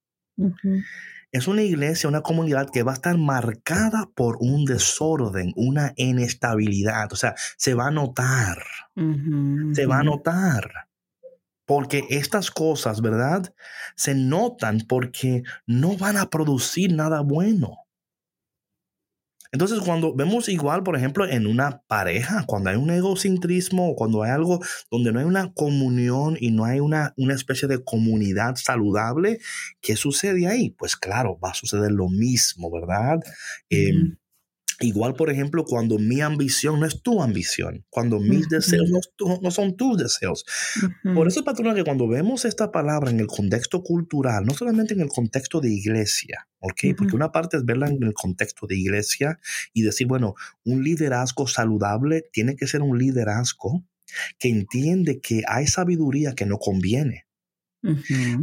es 1.36 1.48
una 1.48 1.62
iglesia, 1.62 2.08
una 2.08 2.22
comunidad 2.22 2.70
que 2.70 2.82
va 2.82 2.92
a 2.92 2.94
estar 2.94 3.16
marcada 3.18 4.08
por 4.14 4.38
un 4.40 4.64
desorden, 4.64 5.52
una 5.54 5.92
inestabilidad. 5.96 7.12
O 7.12 7.16
sea, 7.16 7.34
se 7.56 7.74
va 7.74 7.88
a 7.88 7.90
notar. 7.90 8.62
se 9.74 9.86
va 9.86 9.98
a 9.98 10.02
notar. 10.02 10.88
Porque 11.66 12.04
estas 12.10 12.50
cosas, 12.50 13.02
¿verdad? 13.02 13.52
Se 13.96 14.14
notan 14.14 14.82
porque 14.88 15.42
no 15.66 15.96
van 15.96 16.16
a 16.16 16.30
producir 16.30 16.94
nada 16.94 17.20
bueno. 17.20 17.85
Entonces, 19.56 19.80
cuando 19.80 20.14
vemos 20.14 20.50
igual, 20.50 20.82
por 20.82 20.96
ejemplo, 20.96 21.26
en 21.26 21.46
una 21.46 21.80
pareja, 21.86 22.44
cuando 22.46 22.68
hay 22.68 22.76
un 22.76 22.90
egocentrismo 22.90 23.88
o 23.88 23.96
cuando 23.96 24.22
hay 24.22 24.30
algo 24.30 24.60
donde 24.90 25.12
no 25.12 25.18
hay 25.18 25.24
una 25.24 25.54
comunión 25.54 26.36
y 26.38 26.50
no 26.50 26.66
hay 26.66 26.78
una, 26.78 27.14
una 27.16 27.32
especie 27.32 27.66
de 27.66 27.82
comunidad 27.82 28.56
saludable, 28.56 29.38
¿qué 29.80 29.96
sucede 29.96 30.46
ahí? 30.46 30.74
Pues 30.76 30.94
claro, 30.94 31.38
va 31.42 31.52
a 31.52 31.54
suceder 31.54 31.90
lo 31.90 32.10
mismo, 32.10 32.70
¿verdad? 32.70 33.20
Igual, 34.80 35.14
por 35.14 35.30
ejemplo, 35.30 35.64
cuando 35.64 35.98
mi 35.98 36.20
ambición 36.20 36.80
no 36.80 36.86
es 36.86 37.02
tu 37.02 37.22
ambición, 37.22 37.86
cuando 37.88 38.20
mis 38.20 38.48
deseos 38.48 38.90
no, 39.40 39.50
son 39.50 39.76
tus 39.76 39.96
deseos. 39.96 40.44
Por 41.14 41.28
eso, 41.28 41.44
patrona, 41.44 41.74
que 41.74 41.84
cuando 41.84 42.06
vemos 42.06 42.44
esta 42.44 42.70
palabra 42.70 43.10
en 43.10 43.20
el 43.20 43.26
contexto 43.26 43.82
cultural, 43.82 44.44
no 44.44 44.52
solamente 44.52 44.92
en 44.92 45.00
el 45.00 45.08
contexto 45.08 45.60
de 45.60 45.72
iglesia, 45.72 46.46
¿ok? 46.60 46.96
Porque 46.96 47.16
una 47.16 47.32
parte 47.32 47.56
es 47.56 47.64
verla 47.64 47.88
en 47.88 48.02
el 48.02 48.12
contexto 48.12 48.66
de 48.66 48.76
iglesia 48.76 49.38
y 49.72 49.82
decir, 49.82 50.06
bueno, 50.06 50.34
un 50.64 50.84
liderazgo 50.84 51.46
saludable 51.46 52.28
tiene 52.30 52.54
que 52.54 52.66
ser 52.66 52.82
un 52.82 52.98
liderazgo 52.98 53.82
que 54.38 54.48
entiende 54.48 55.20
que 55.20 55.42
hay 55.48 55.66
sabiduría 55.66 56.34
que 56.34 56.46
no 56.46 56.58
conviene. 56.58 57.25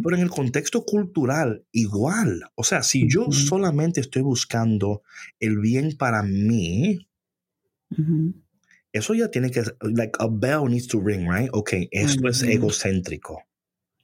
Pero 0.03 0.15
en 0.15 0.21
el 0.21 0.29
contexto 0.29 0.83
cultural, 0.85 1.65
igual. 1.71 2.43
O 2.55 2.63
sea, 2.63 2.83
si 2.83 3.09
yo 3.09 3.31
solamente 3.31 3.99
estoy 4.01 4.21
buscando 4.21 5.03
el 5.39 5.59
bien 5.59 5.97
para 5.97 6.23
mí, 6.23 7.07
eso 8.91 9.13
ya 9.13 9.29
tiene 9.29 9.51
que, 9.51 9.63
like 9.81 10.17
a 10.19 10.27
bell 10.27 10.69
needs 10.69 10.87
to 10.87 11.01
ring, 11.03 11.29
right? 11.29 11.49
Ok, 11.51 11.73
esto 11.91 12.27
es 12.27 12.43
egocéntrico. 12.43 13.41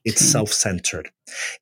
It's 0.02 0.20
self-centered. 0.20 1.12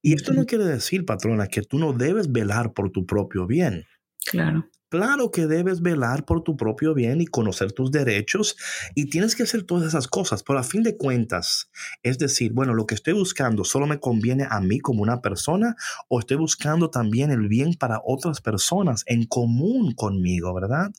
Y 0.00 0.14
esto 0.14 0.32
no 0.32 0.46
quiere 0.46 0.64
decir, 0.64 1.04
patrona, 1.04 1.48
que 1.48 1.62
tú 1.62 1.78
no 1.78 1.92
debes 1.92 2.30
velar 2.30 2.72
por 2.72 2.90
tu 2.90 3.04
propio 3.04 3.46
bien. 3.46 3.84
Claro. 4.24 4.68
Claro 4.90 5.30
que 5.30 5.46
debes 5.46 5.82
velar 5.82 6.24
por 6.24 6.42
tu 6.42 6.56
propio 6.56 6.94
bien 6.94 7.20
y 7.20 7.26
conocer 7.26 7.72
tus 7.72 7.90
derechos 7.90 8.56
y 8.94 9.10
tienes 9.10 9.36
que 9.36 9.42
hacer 9.42 9.64
todas 9.64 9.86
esas 9.86 10.08
cosas, 10.08 10.42
pero 10.42 10.58
a 10.58 10.62
fin 10.62 10.82
de 10.82 10.96
cuentas, 10.96 11.70
es 12.02 12.18
decir, 12.18 12.52
bueno, 12.52 12.72
lo 12.72 12.86
que 12.86 12.94
estoy 12.94 13.12
buscando 13.12 13.64
solo 13.64 13.86
me 13.86 14.00
conviene 14.00 14.46
a 14.48 14.60
mí 14.60 14.80
como 14.80 15.02
una 15.02 15.20
persona 15.20 15.76
o 16.08 16.20
estoy 16.20 16.38
buscando 16.38 16.88
también 16.90 17.30
el 17.30 17.48
bien 17.48 17.74
para 17.74 18.00
otras 18.04 18.40
personas 18.40 19.04
en 19.06 19.26
común 19.26 19.92
conmigo, 19.94 20.54
¿verdad? 20.54 20.90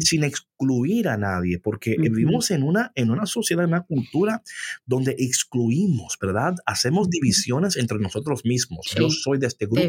Sin 0.00 0.24
excluir 0.24 1.08
a 1.08 1.18
nadie, 1.18 1.58
porque 1.58 1.96
vivimos 1.98 2.50
en 2.50 2.62
una, 2.62 2.92
en 2.94 3.10
una 3.10 3.26
sociedad, 3.26 3.64
en 3.64 3.70
una 3.70 3.82
cultura 3.82 4.42
donde 4.86 5.14
excluimos, 5.18 6.16
¿verdad? 6.20 6.54
Hacemos 6.64 7.10
divisiones 7.10 7.76
entre 7.76 7.98
nosotros 7.98 8.44
mismos. 8.44 8.86
Yo 8.98 9.10
soy 9.10 9.38
de 9.38 9.48
este 9.48 9.66
grupo, 9.66 9.88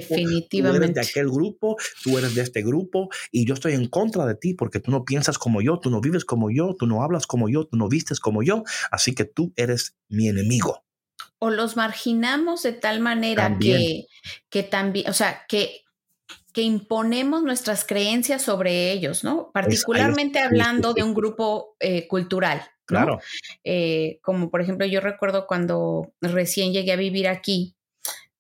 tú 0.50 0.68
eres 0.76 0.94
de 0.94 1.02
aquel 1.02 1.30
grupo, 1.30 1.78
tú 2.04 2.18
eres 2.18 2.36
de 2.36 2.42
este 2.42 2.62
grupo 2.62 3.10
y 3.32 3.46
yo 3.46 3.54
estoy 3.54 3.74
en 3.74 3.88
contra 3.88 4.26
de 4.26 4.36
ti 4.36 4.54
porque 4.54 4.80
tú 4.80 4.92
no 4.92 5.04
piensas 5.04 5.38
como 5.38 5.62
yo, 5.62 5.80
tú 5.80 5.90
no 5.90 6.02
vives 6.02 6.26
como 6.26 6.50
yo, 6.50 6.76
tú 6.78 6.88
no 6.88 7.04
hablas 7.04 7.28
como 7.28 7.50
yo, 7.50 7.66
tú 7.66 7.78
no 7.78 7.88
vistes 7.88 8.20
como 8.20 8.44
yo, 8.44 8.64
así 8.92 9.14
que 9.14 9.26
tú 9.26 9.54
eres 9.56 9.96
mi 10.08 10.28
enemigo. 10.28 10.84
O 11.38 11.50
los 11.50 11.78
marginamos 11.78 12.64
de 12.64 12.74
tal 12.74 13.00
manera 13.00 13.58
que, 13.60 14.08
que 14.50 14.64
también, 14.64 15.10
o 15.10 15.14
sea, 15.14 15.46
que, 15.48 15.84
que 16.54 16.62
imponemos 16.64 17.44
nuestras 17.44 17.86
creencias 17.86 18.42
sobre 18.42 18.92
ellos, 18.92 19.24
¿no? 19.24 19.52
Particularmente 19.54 20.40
hablando 20.40 20.94
de 20.94 21.04
un 21.04 21.14
grupo 21.14 21.76
eh, 21.80 22.08
cultural. 22.08 22.62
Claro. 22.86 23.20
Eh, 23.64 24.20
como 24.22 24.50
por 24.50 24.62
ejemplo, 24.62 24.86
yo 24.88 25.00
recuerdo 25.00 25.46
cuando 25.46 26.14
recién 26.22 26.74
llegué 26.74 26.92
a 26.92 26.98
vivir 26.98 27.28
aquí, 27.28 27.76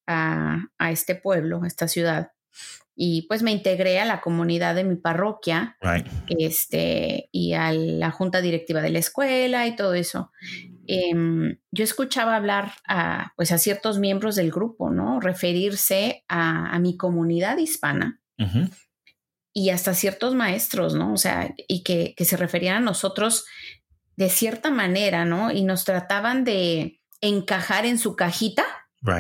a, 0.08 0.66
a 0.80 0.92
este 0.92 1.14
pueblo, 1.14 1.62
a 1.64 1.68
esta 1.68 1.88
ciudad, 1.88 2.32
y 3.02 3.22
pues 3.30 3.44
me 3.44 3.54
integré 3.54 3.98
a 4.02 4.04
la 4.04 4.20
comunidad 4.20 4.76
de 4.76 4.84
mi 4.84 4.98
parroquia 4.98 5.78
este, 6.28 7.30
y 7.32 7.54
a 7.54 7.72
la 7.72 8.12
junta 8.12 8.42
directiva 8.42 8.82
de 8.82 8.90
la 8.90 9.00
escuela 9.00 9.66
y 9.68 9.76
todo 9.78 9.94
eso. 9.94 10.34
Em, 10.86 11.60
yo 11.72 11.86
escuchaba 11.86 12.36
hablar 12.36 12.74
a, 12.86 13.32
pues 13.38 13.54
a 13.54 13.58
ciertos 13.58 14.00
miembros 14.00 14.36
del 14.36 14.52
grupo, 14.52 14.90
¿no? 14.90 15.22
Referirse 15.22 16.26
a, 16.28 16.78
mi 16.80 16.98
comunidad 16.98 17.58
hispana 17.58 18.20
y 19.54 19.70
hasta 19.70 19.94
ciertos 19.94 20.36
maestros, 20.36 20.94
¿no? 20.94 21.14
O 21.14 21.18
sea, 21.18 21.56
y 21.70 21.84
que, 21.84 22.14
que 22.18 22.26
se 22.26 22.36
referían 22.36 22.76
a 22.76 22.86
nosotros 22.86 23.46
de 24.18 24.28
cierta 24.28 24.72
manera, 24.72 25.24
¿no? 25.24 25.54
Y 25.54 25.64
nos 25.64 25.86
trataban 25.86 26.44
de 26.44 27.00
encajar 27.22 27.86
en 27.86 27.98
su 27.98 28.18
cajita 28.18 28.66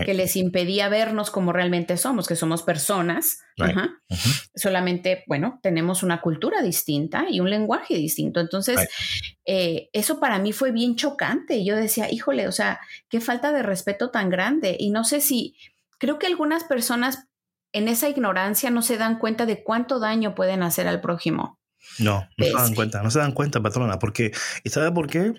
que 0.05 0.13
les 0.13 0.36
impedía 0.36 0.89
vernos 0.89 1.32
como 1.32 1.53
realmente 1.53 1.95
somos, 1.97 2.27
que 2.27 2.36
somos 2.36 2.63
personas. 2.63 3.39
Solamente, 4.55 5.23
bueno, 5.27 5.59
tenemos 5.61 6.03
una 6.03 6.21
cultura 6.21 6.61
distinta 6.61 7.25
y 7.30 7.39
un 7.39 7.49
lenguaje 7.49 7.95
distinto. 7.95 8.39
Entonces, 8.39 8.89
eh, 9.45 9.89
eso 9.93 10.19
para 10.19 10.39
mí 10.39 10.51
fue 10.51 10.71
bien 10.71 10.95
chocante. 10.95 11.63
Yo 11.63 11.75
decía, 11.75 12.11
híjole, 12.11 12.47
o 12.47 12.51
sea, 12.51 12.80
qué 13.09 13.21
falta 13.21 13.51
de 13.51 13.63
respeto 13.63 14.09
tan 14.11 14.30
grande. 14.30 14.75
Y 14.77 14.91
no 14.91 15.03
sé 15.03 15.21
si, 15.21 15.55
creo 15.97 16.19
que 16.19 16.27
algunas 16.27 16.65
personas 16.65 17.27
en 17.71 17.88
esa 17.88 18.09
ignorancia 18.09 18.69
no 18.71 18.82
se 18.82 18.97
dan 18.97 19.19
cuenta 19.19 19.45
de 19.45 19.63
cuánto 19.63 19.99
daño 19.99 20.36
pueden 20.36 20.63
hacer 20.63 20.88
al 20.88 21.01
prójimo. 21.01 21.59
No, 21.99 22.27
no 22.38 22.45
se 22.45 22.53
dan 22.53 22.75
cuenta, 22.75 23.03
no 23.03 23.11
se 23.11 23.19
dan 23.19 23.32
cuenta, 23.32 23.61
patrona, 23.61 23.99
porque, 23.99 24.32
¿y 24.63 24.69
sabe 24.69 24.91
por 24.91 25.07
qué? 25.07 25.34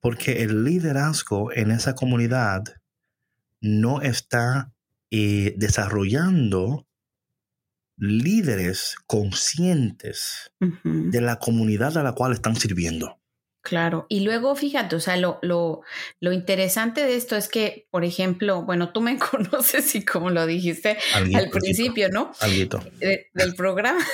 Porque 0.00 0.42
el 0.42 0.64
liderazgo 0.64 1.52
en 1.52 1.70
esa 1.70 1.94
comunidad 1.94 2.62
no 3.64 4.02
está 4.02 4.74
eh, 5.10 5.54
desarrollando 5.56 6.86
líderes 7.96 8.96
conscientes 9.06 10.52
de 10.82 11.20
la 11.20 11.38
comunidad 11.38 11.96
a 11.96 12.02
la 12.02 12.12
cual 12.12 12.32
están 12.32 12.56
sirviendo. 12.56 13.20
Claro, 13.62 14.04
y 14.10 14.20
luego 14.20 14.54
fíjate, 14.54 14.94
o 14.94 15.00
sea, 15.00 15.16
lo, 15.16 15.38
lo, 15.40 15.80
lo, 16.20 16.32
interesante 16.32 17.06
de 17.06 17.16
esto 17.16 17.34
es 17.34 17.48
que, 17.48 17.88
por 17.90 18.04
ejemplo, 18.04 18.62
bueno, 18.62 18.92
tú 18.92 19.00
me 19.00 19.16
conoces 19.30 19.94
y 19.94 20.04
como 20.04 20.28
lo 20.28 20.44
dijiste 20.44 20.98
al 21.14 21.48
principio, 21.48 22.10
¿no? 22.10 22.32
del 23.00 23.54
programa. 23.56 24.04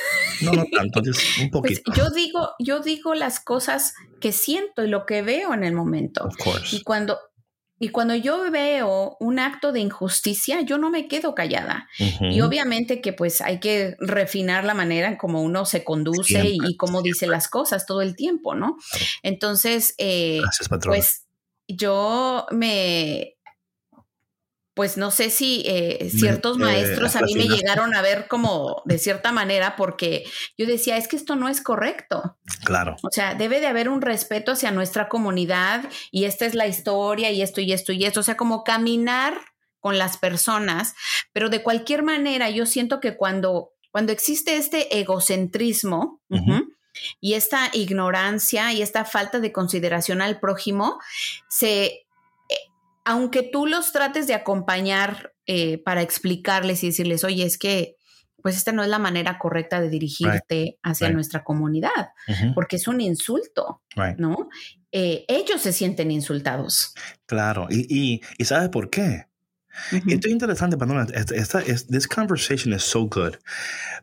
No, 0.43 0.53
no 0.53 0.65
tanto, 0.71 1.01
un 1.01 1.05
pues, 1.51 1.81
poquito. 1.81 1.93
yo 1.97 2.11
digo, 2.11 2.51
yo 2.61 2.79
digo 2.79 3.17
las 3.17 3.41
cosas 3.41 3.95
que 4.21 4.31
siento 4.31 4.85
y 4.85 4.89
lo 4.89 5.05
que 5.07 5.23
veo 5.23 5.53
en 5.53 5.65
el 5.65 5.75
momento. 5.75 6.29
Y 6.71 6.85
cuando, 6.85 7.19
y 7.83 7.89
cuando 7.89 8.15
yo 8.15 8.51
veo 8.51 9.17
un 9.21 9.39
acto 9.39 9.73
de 9.73 9.81
injusticia, 9.81 10.61
yo 10.61 10.77
no 10.77 10.91
me 10.91 11.09
quedo 11.09 11.35
callada. 11.35 11.89
Y 12.21 12.43
obviamente 12.43 13.01
que 13.01 13.15
pues 13.15 13.41
hay 13.41 13.59
que 13.59 13.97
refinar 13.99 14.65
la 14.65 14.75
manera 14.75 15.09
en 15.09 15.17
cómo 15.17 15.41
uno 15.41 15.65
se 15.65 15.83
conduce 15.83 16.43
y, 16.45 16.77
cómo 16.77 17.01
dice 17.01 17.27
las 17.27 17.49
cosas 17.49 17.87
todo 17.87 18.03
el 18.03 18.17
tiempo, 18.17 18.55
¿no? 18.55 18.77
Entonces, 19.23 19.95
eh, 19.97 20.43
pues 20.85 21.25
yo 21.67 22.45
me 22.51 23.39
pues 24.81 24.97
no 24.97 25.11
sé 25.11 25.29
si 25.29 25.63
eh, 25.67 26.09
ciertos 26.11 26.57
eh, 26.57 26.61
maestros 26.61 27.15
a 27.15 27.21
mí 27.21 27.35
me 27.35 27.45
llegaron 27.45 27.95
a 27.95 28.01
ver 28.01 28.29
como 28.29 28.81
de 28.87 28.97
cierta 28.97 29.31
manera 29.31 29.77
porque 29.77 30.25
yo 30.57 30.67
decía, 30.67 30.97
es 30.97 31.07
que 31.07 31.17
esto 31.17 31.37
no 31.37 31.51
es 31.51 31.61
correcto. 31.61 32.39
Claro. 32.65 32.97
O 33.03 33.11
sea, 33.11 33.35
debe 33.35 33.61
de 33.61 33.67
haber 33.67 33.91
un 33.91 34.01
respeto 34.01 34.53
hacia 34.53 34.71
nuestra 34.71 35.11
comunidad 35.11 35.85
y 36.11 36.25
esta 36.25 36.47
es 36.47 36.55
la 36.55 36.67
historia 36.67 37.31
y 37.31 37.43
esto 37.43 37.61
y 37.61 37.75
esto 37.75 37.93
y 37.93 38.07
esto. 38.07 38.21
O 38.21 38.23
sea, 38.23 38.39
como 38.39 38.65
caminar 38.65 39.35
con 39.81 39.99
las 39.99 40.17
personas, 40.17 40.95
pero 41.35 41.51
de 41.51 41.63
cualquier 41.63 42.03
manera 42.03 42.49
yo 42.49 42.65
siento 42.65 43.01
que 43.01 43.19
cuando, 43.19 43.75
cuando 43.91 44.13
existe 44.13 44.57
este 44.57 44.99
egocentrismo, 44.99 46.23
y 47.21 47.35
esta 47.35 47.69
ignorancia 47.75 48.73
y 48.73 48.81
esta 48.81 49.05
falta 49.05 49.41
de 49.41 49.53
consideración 49.53 50.23
al 50.23 50.41
prójimo 50.41 50.99
se 51.49 52.07
aunque 53.05 53.43
tú 53.43 53.67
los 53.67 53.93
trates 53.93 54.27
de 54.27 54.35
acompañar 54.35 55.33
eh, 55.47 55.79
para 55.83 56.03
explicarles 56.03 56.83
y 56.85 56.89
decirles, 56.89 57.25
oye, 57.25 57.45
es 57.45 57.59
que 57.59 57.97
pues 58.43 58.57
esta 58.57 58.73
no 58.73 58.83
es 58.83 58.89
la 58.89 58.99
manera 58.99 59.39
correcta 59.39 59.81
de 59.81 59.91
dirigirte 59.91 60.79
hacia 60.83 61.11
nuestra 61.11 61.45
comunidad, 61.45 62.09
porque 62.55 62.77
es 62.77 62.89
un 62.89 63.01
insulto, 63.01 63.83
¿no? 64.17 64.49
Eh, 64.93 65.25
ellos 65.29 65.61
se 65.61 65.73
sienten 65.73 66.11
insultados. 66.11 66.95
Claro, 67.27 67.67
y, 67.71 68.21
y, 68.39 68.45
¿sabes 68.45 68.71
por 68.71 68.91
qué? 68.91 69.27
Esto 69.93 70.29
es 70.29 70.33
interesante, 70.33 70.77
perdón, 70.77 71.07
esta, 71.15 71.35
esta, 71.35 71.63
this 71.63 72.07
conversation 72.07 72.73
is 72.75 72.83
so 72.83 73.09
good. 73.09 73.35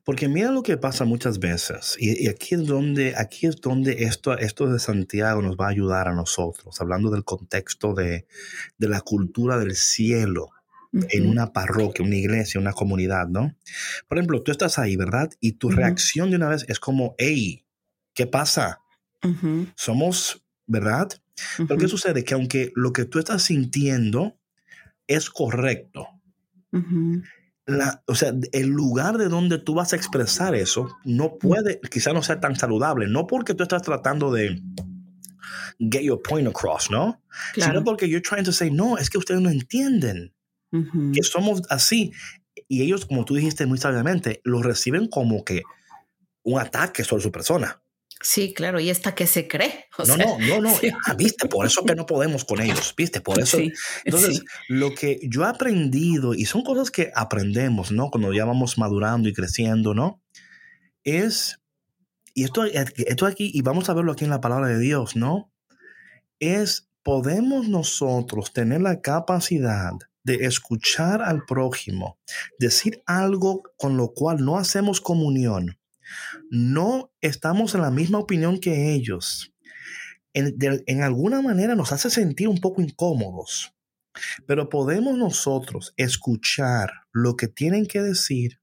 Porque 0.03 0.27
mira 0.27 0.51
lo 0.51 0.63
que 0.63 0.77
pasa 0.77 1.05
muchas 1.05 1.39
veces, 1.39 1.95
y, 1.99 2.27
aquí 2.27 2.55
es 2.55 2.65
donde, 2.65 3.13
aquí 3.15 3.47
es 3.47 3.61
donde 3.61 4.03
esto, 4.03 4.37
esto 4.37 4.67
de 4.67 4.79
Santiago 4.79 5.41
nos 5.41 5.55
va 5.55 5.67
a 5.67 5.69
ayudar 5.69 6.07
a 6.07 6.13
nosotros, 6.13 6.79
hablando 6.81 7.09
del 7.09 7.23
contexto 7.23 7.93
de, 7.93 8.27
de 8.77 8.89
la 8.89 9.01
cultura 9.01 9.57
del 9.57 9.75
cielo 9.75 10.51
en 10.93 11.27
una 11.27 11.53
parroquia, 11.53 12.05
una 12.05 12.15
iglesia, 12.15 12.59
una 12.59 12.73
comunidad, 12.73 13.27
¿no? 13.27 13.55
Por 14.07 14.17
ejemplo, 14.17 14.41
tú 14.41 14.51
estás 14.51 14.79
ahí, 14.79 14.95
¿verdad? 14.95 15.29
Y 15.39 15.53
tu 15.53 15.69
reacción 15.69 16.29
de 16.29 16.37
una 16.37 16.49
vez 16.49 16.65
es 16.67 16.79
como, 16.79 17.15
hey, 17.17 17.65
¿qué 18.13 18.27
pasa? 18.27 18.81
Somos, 19.75 20.45
¿verdad? 20.65 21.09
Pero 21.57 21.77
¿qué 21.77 21.87
sucede? 21.87 22.23
Que 22.23 22.33
aunque 22.33 22.71
lo 22.75 22.93
que 22.93 23.05
tú 23.05 23.19
estás 23.19 23.43
sintiendo 23.43 24.36
es 25.07 25.29
correcto, 25.29 26.07
la, 27.65 28.03
o 28.07 28.15
sea, 28.15 28.33
el 28.51 28.67
lugar 28.67 29.17
de 29.17 29.27
donde 29.27 29.57
tú 29.57 29.73
vas 29.73 29.91
a 29.93 29.95
expresar 29.95 30.55
eso 30.55 30.89
no 31.03 31.37
puede, 31.37 31.79
quizá 31.91 32.13
no 32.13 32.21
sea 32.21 32.39
tan 32.39 32.55
saludable, 32.55 33.07
no 33.07 33.27
porque 33.27 33.53
tú 33.53 33.63
estás 33.63 33.81
tratando 33.81 34.31
de 34.31 34.61
get 35.79 36.03
your 36.03 36.21
point 36.21 36.47
across, 36.47 36.89
¿no? 36.89 37.21
Sino 37.55 37.83
porque 37.83 38.07
you're 38.09 38.21
trying 38.21 38.45
to 38.45 38.51
say, 38.51 38.71
no, 38.71 38.97
es 38.97 39.09
que 39.09 39.17
ustedes 39.17 39.41
no 39.41 39.49
entienden 39.49 40.33
que 40.71 41.23
somos 41.23 41.61
así. 41.69 42.11
Y 42.67 42.83
ellos, 42.83 43.05
como 43.05 43.25
tú 43.25 43.35
dijiste 43.35 43.65
muy 43.65 43.77
sabiamente, 43.77 44.41
lo 44.43 44.61
reciben 44.61 45.07
como 45.07 45.43
que 45.43 45.63
un 46.43 46.59
ataque 46.59 47.03
sobre 47.03 47.23
su 47.23 47.31
persona. 47.31 47.81
Sí, 48.21 48.53
claro, 48.53 48.79
y 48.79 48.89
esta 48.89 49.13
que 49.13 49.27
se 49.27 49.47
cree. 49.47 49.85
no, 50.07 50.17
no, 50.17 50.39
no, 50.39 50.61
no, 50.61 50.75
ah, 51.05 51.13
viste, 51.13 51.47
por 51.47 51.65
eso 51.65 51.85
que 51.85 51.95
no 51.95 52.05
podemos 52.05 52.45
con 52.45 52.61
ellos, 52.61 52.93
viste, 52.97 53.21
por 53.21 53.39
eso. 53.39 53.59
Entonces, 54.05 54.43
lo 54.67 54.93
que 54.95 55.19
yo 55.23 55.43
he 55.43 55.47
aprendido, 55.47 56.33
y 56.33 56.45
son 56.45 56.63
cosas 56.63 56.89
que 56.89 57.11
aprendemos, 57.15 57.91
¿no? 57.91 58.09
Cuando 58.09 58.33
ya 58.33 58.45
vamos 58.45 58.77
madurando 58.77 59.29
y 59.29 59.33
creciendo, 59.33 59.93
¿no? 59.93 60.21
Es, 61.03 61.59
y 62.33 62.43
esto, 62.43 62.65
esto 62.65 63.25
aquí, 63.25 63.51
y 63.53 63.61
vamos 63.61 63.89
a 63.89 63.93
verlo 63.93 64.13
aquí 64.13 64.23
en 64.23 64.31
la 64.31 64.41
palabra 64.41 64.67
de 64.67 64.79
Dios, 64.79 65.15
¿no? 65.15 65.51
Es, 66.39 66.89
podemos 67.03 67.67
nosotros 67.67 68.51
tener 68.51 68.81
la 68.81 69.01
capacidad 69.01 69.91
de 70.23 70.45
escuchar 70.45 71.21
al 71.21 71.45
prójimo, 71.45 72.17
decir 72.59 73.01
algo 73.05 73.63
con 73.77 73.95
lo 73.95 74.13
cual 74.13 74.43
no 74.43 74.57
hacemos 74.57 74.99
comunión 75.01 75.76
no 76.49 77.11
estamos 77.21 77.75
en 77.75 77.81
la 77.81 77.91
misma 77.91 78.19
opinión 78.19 78.59
que 78.59 78.93
ellos. 78.93 79.53
En, 80.33 81.01
alguna 81.01 81.41
manera 81.41 81.75
nos 81.75 81.91
hace 81.91 82.11
sentir 82.11 82.47
un 82.47 82.59
poco 82.59 82.81
incómodos, 82.81 83.73
pero 84.45 84.69
podemos 84.69 85.17
nosotros 85.17 85.93
escuchar 85.97 86.91
lo 87.11 87.35
que 87.35 87.47
tienen 87.47 87.87
que 87.87 88.01
decir 88.01 88.59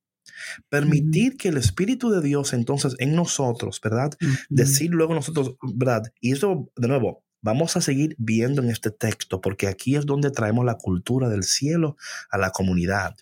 Permitir 0.69 1.37
que 1.37 1.49
el 1.49 1.57
Espíritu 1.57 2.11
de 2.11 2.21
Dios 2.21 2.53
entonces 2.53 2.95
en 2.99 3.15
nosotros, 3.15 3.81
¿verdad? 3.83 4.13
Decir 4.49 4.91
luego 4.91 5.15
nosotros, 5.15 5.57
¿verdad? 5.75 6.03
Y 6.21 6.33
eso, 6.33 6.71
de 6.77 6.89
nuevo, 6.89 7.25
vamos 7.43 7.77
a 7.77 7.81
seguir 7.81 8.15
viendo 8.19 8.63
en 8.63 8.71
este 8.71 8.91
texto, 8.91 9.41
porque 9.41 9.69
aquí 9.69 9.97
es 9.97 10.07
donde 10.07 10.31
traemos 10.31 10.65
la 10.65 10.77
cultura 10.77 11.29
del 11.29 11.45
cielo 11.45 11.97
a 12.31 12.39
la 12.39 12.51
comunidad. 12.51 13.17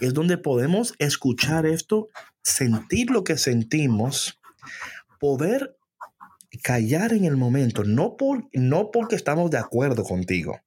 Es 0.00 0.14
donde 0.14 0.38
podemos 0.38 0.94
escuchar 0.98 1.66
esto, 1.66 2.08
sentir 2.48 3.10
lo 3.10 3.24
que 3.24 3.36
sentimos, 3.36 4.40
poder 5.20 5.76
callar 6.62 7.12
en 7.12 7.24
el 7.24 7.36
momento, 7.36 7.84
no, 7.84 8.16
por, 8.16 8.48
no 8.52 8.90
porque 8.90 9.16
estamos 9.16 9.50
de 9.50 9.58
acuerdo 9.58 10.04
contigo. 10.04 10.60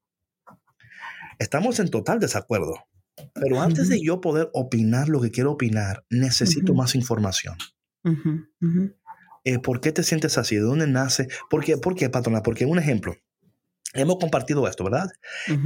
Estamos 1.40 1.80
en 1.80 1.90
total 1.90 2.20
desacuerdo. 2.20 2.76
Pero 3.34 3.62
antes 3.62 3.90
de 3.90 4.02
yo 4.02 4.22
poder 4.22 4.50
opinar 4.54 5.10
lo 5.10 5.22
que 5.22 5.32
quiero 5.32 5.52
opinar, 5.52 6.06
necesito 6.10 6.74
más 6.74 6.96
información. 6.96 7.58
Eh, 9.44 9.60
¿Por 9.60 9.82
qué 9.82 9.92
te 9.92 10.04
sientes 10.04 10.38
así? 10.38 10.56
¿De 10.56 10.62
dónde 10.62 10.88
nace? 10.88 11.28
¿Por 11.50 11.64
qué, 11.64 11.78
¿Por 11.78 11.96
qué, 11.96 12.10
patrona? 12.10 12.42
Porque 12.42 12.66
un 12.66 12.80
ejemplo, 12.80 13.16
hemos 13.94 14.18
compartido 14.18 14.68
esto, 14.68 14.84
¿verdad? 14.84 15.10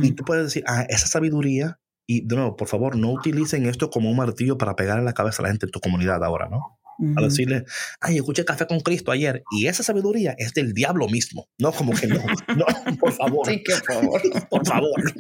Y 0.01 0.13
tú 0.13 0.23
puedes 0.23 0.45
decir, 0.45 0.63
ah, 0.67 0.85
esa 0.89 1.07
sabiduría, 1.07 1.79
y 2.07 2.25
de 2.25 2.35
nuevo, 2.35 2.55
por 2.55 2.67
favor, 2.67 2.95
no 2.95 3.11
utilicen 3.11 3.65
esto 3.65 3.89
como 3.89 4.09
un 4.09 4.17
martillo 4.17 4.57
para 4.57 4.75
pegar 4.75 4.99
en 4.99 5.05
la 5.05 5.13
cabeza 5.13 5.41
a 5.41 5.43
la 5.43 5.49
gente 5.49 5.65
en 5.65 5.71
tu 5.71 5.79
comunidad 5.79 6.23
ahora, 6.23 6.49
¿no? 6.49 6.79
A 7.17 7.21
decirle, 7.21 7.65
ay, 7.99 8.15
escuché 8.17 8.45
café 8.45 8.67
con 8.67 8.79
Cristo 8.79 9.11
ayer 9.11 9.43
y 9.51 9.67
esa 9.67 9.83
sabiduría 9.83 10.33
es 10.37 10.53
del 10.53 10.73
diablo 10.73 11.09
mismo. 11.09 11.49
No, 11.57 11.73
como 11.73 11.93
que 11.93 12.07
no. 12.07 12.15
No, 12.55 12.65
por 12.97 13.11
favor. 13.11 13.45
Sí, 13.47 13.61
por 13.65 13.83
favor. 13.83 14.21
por 14.49 14.65
favor. 14.65 15.13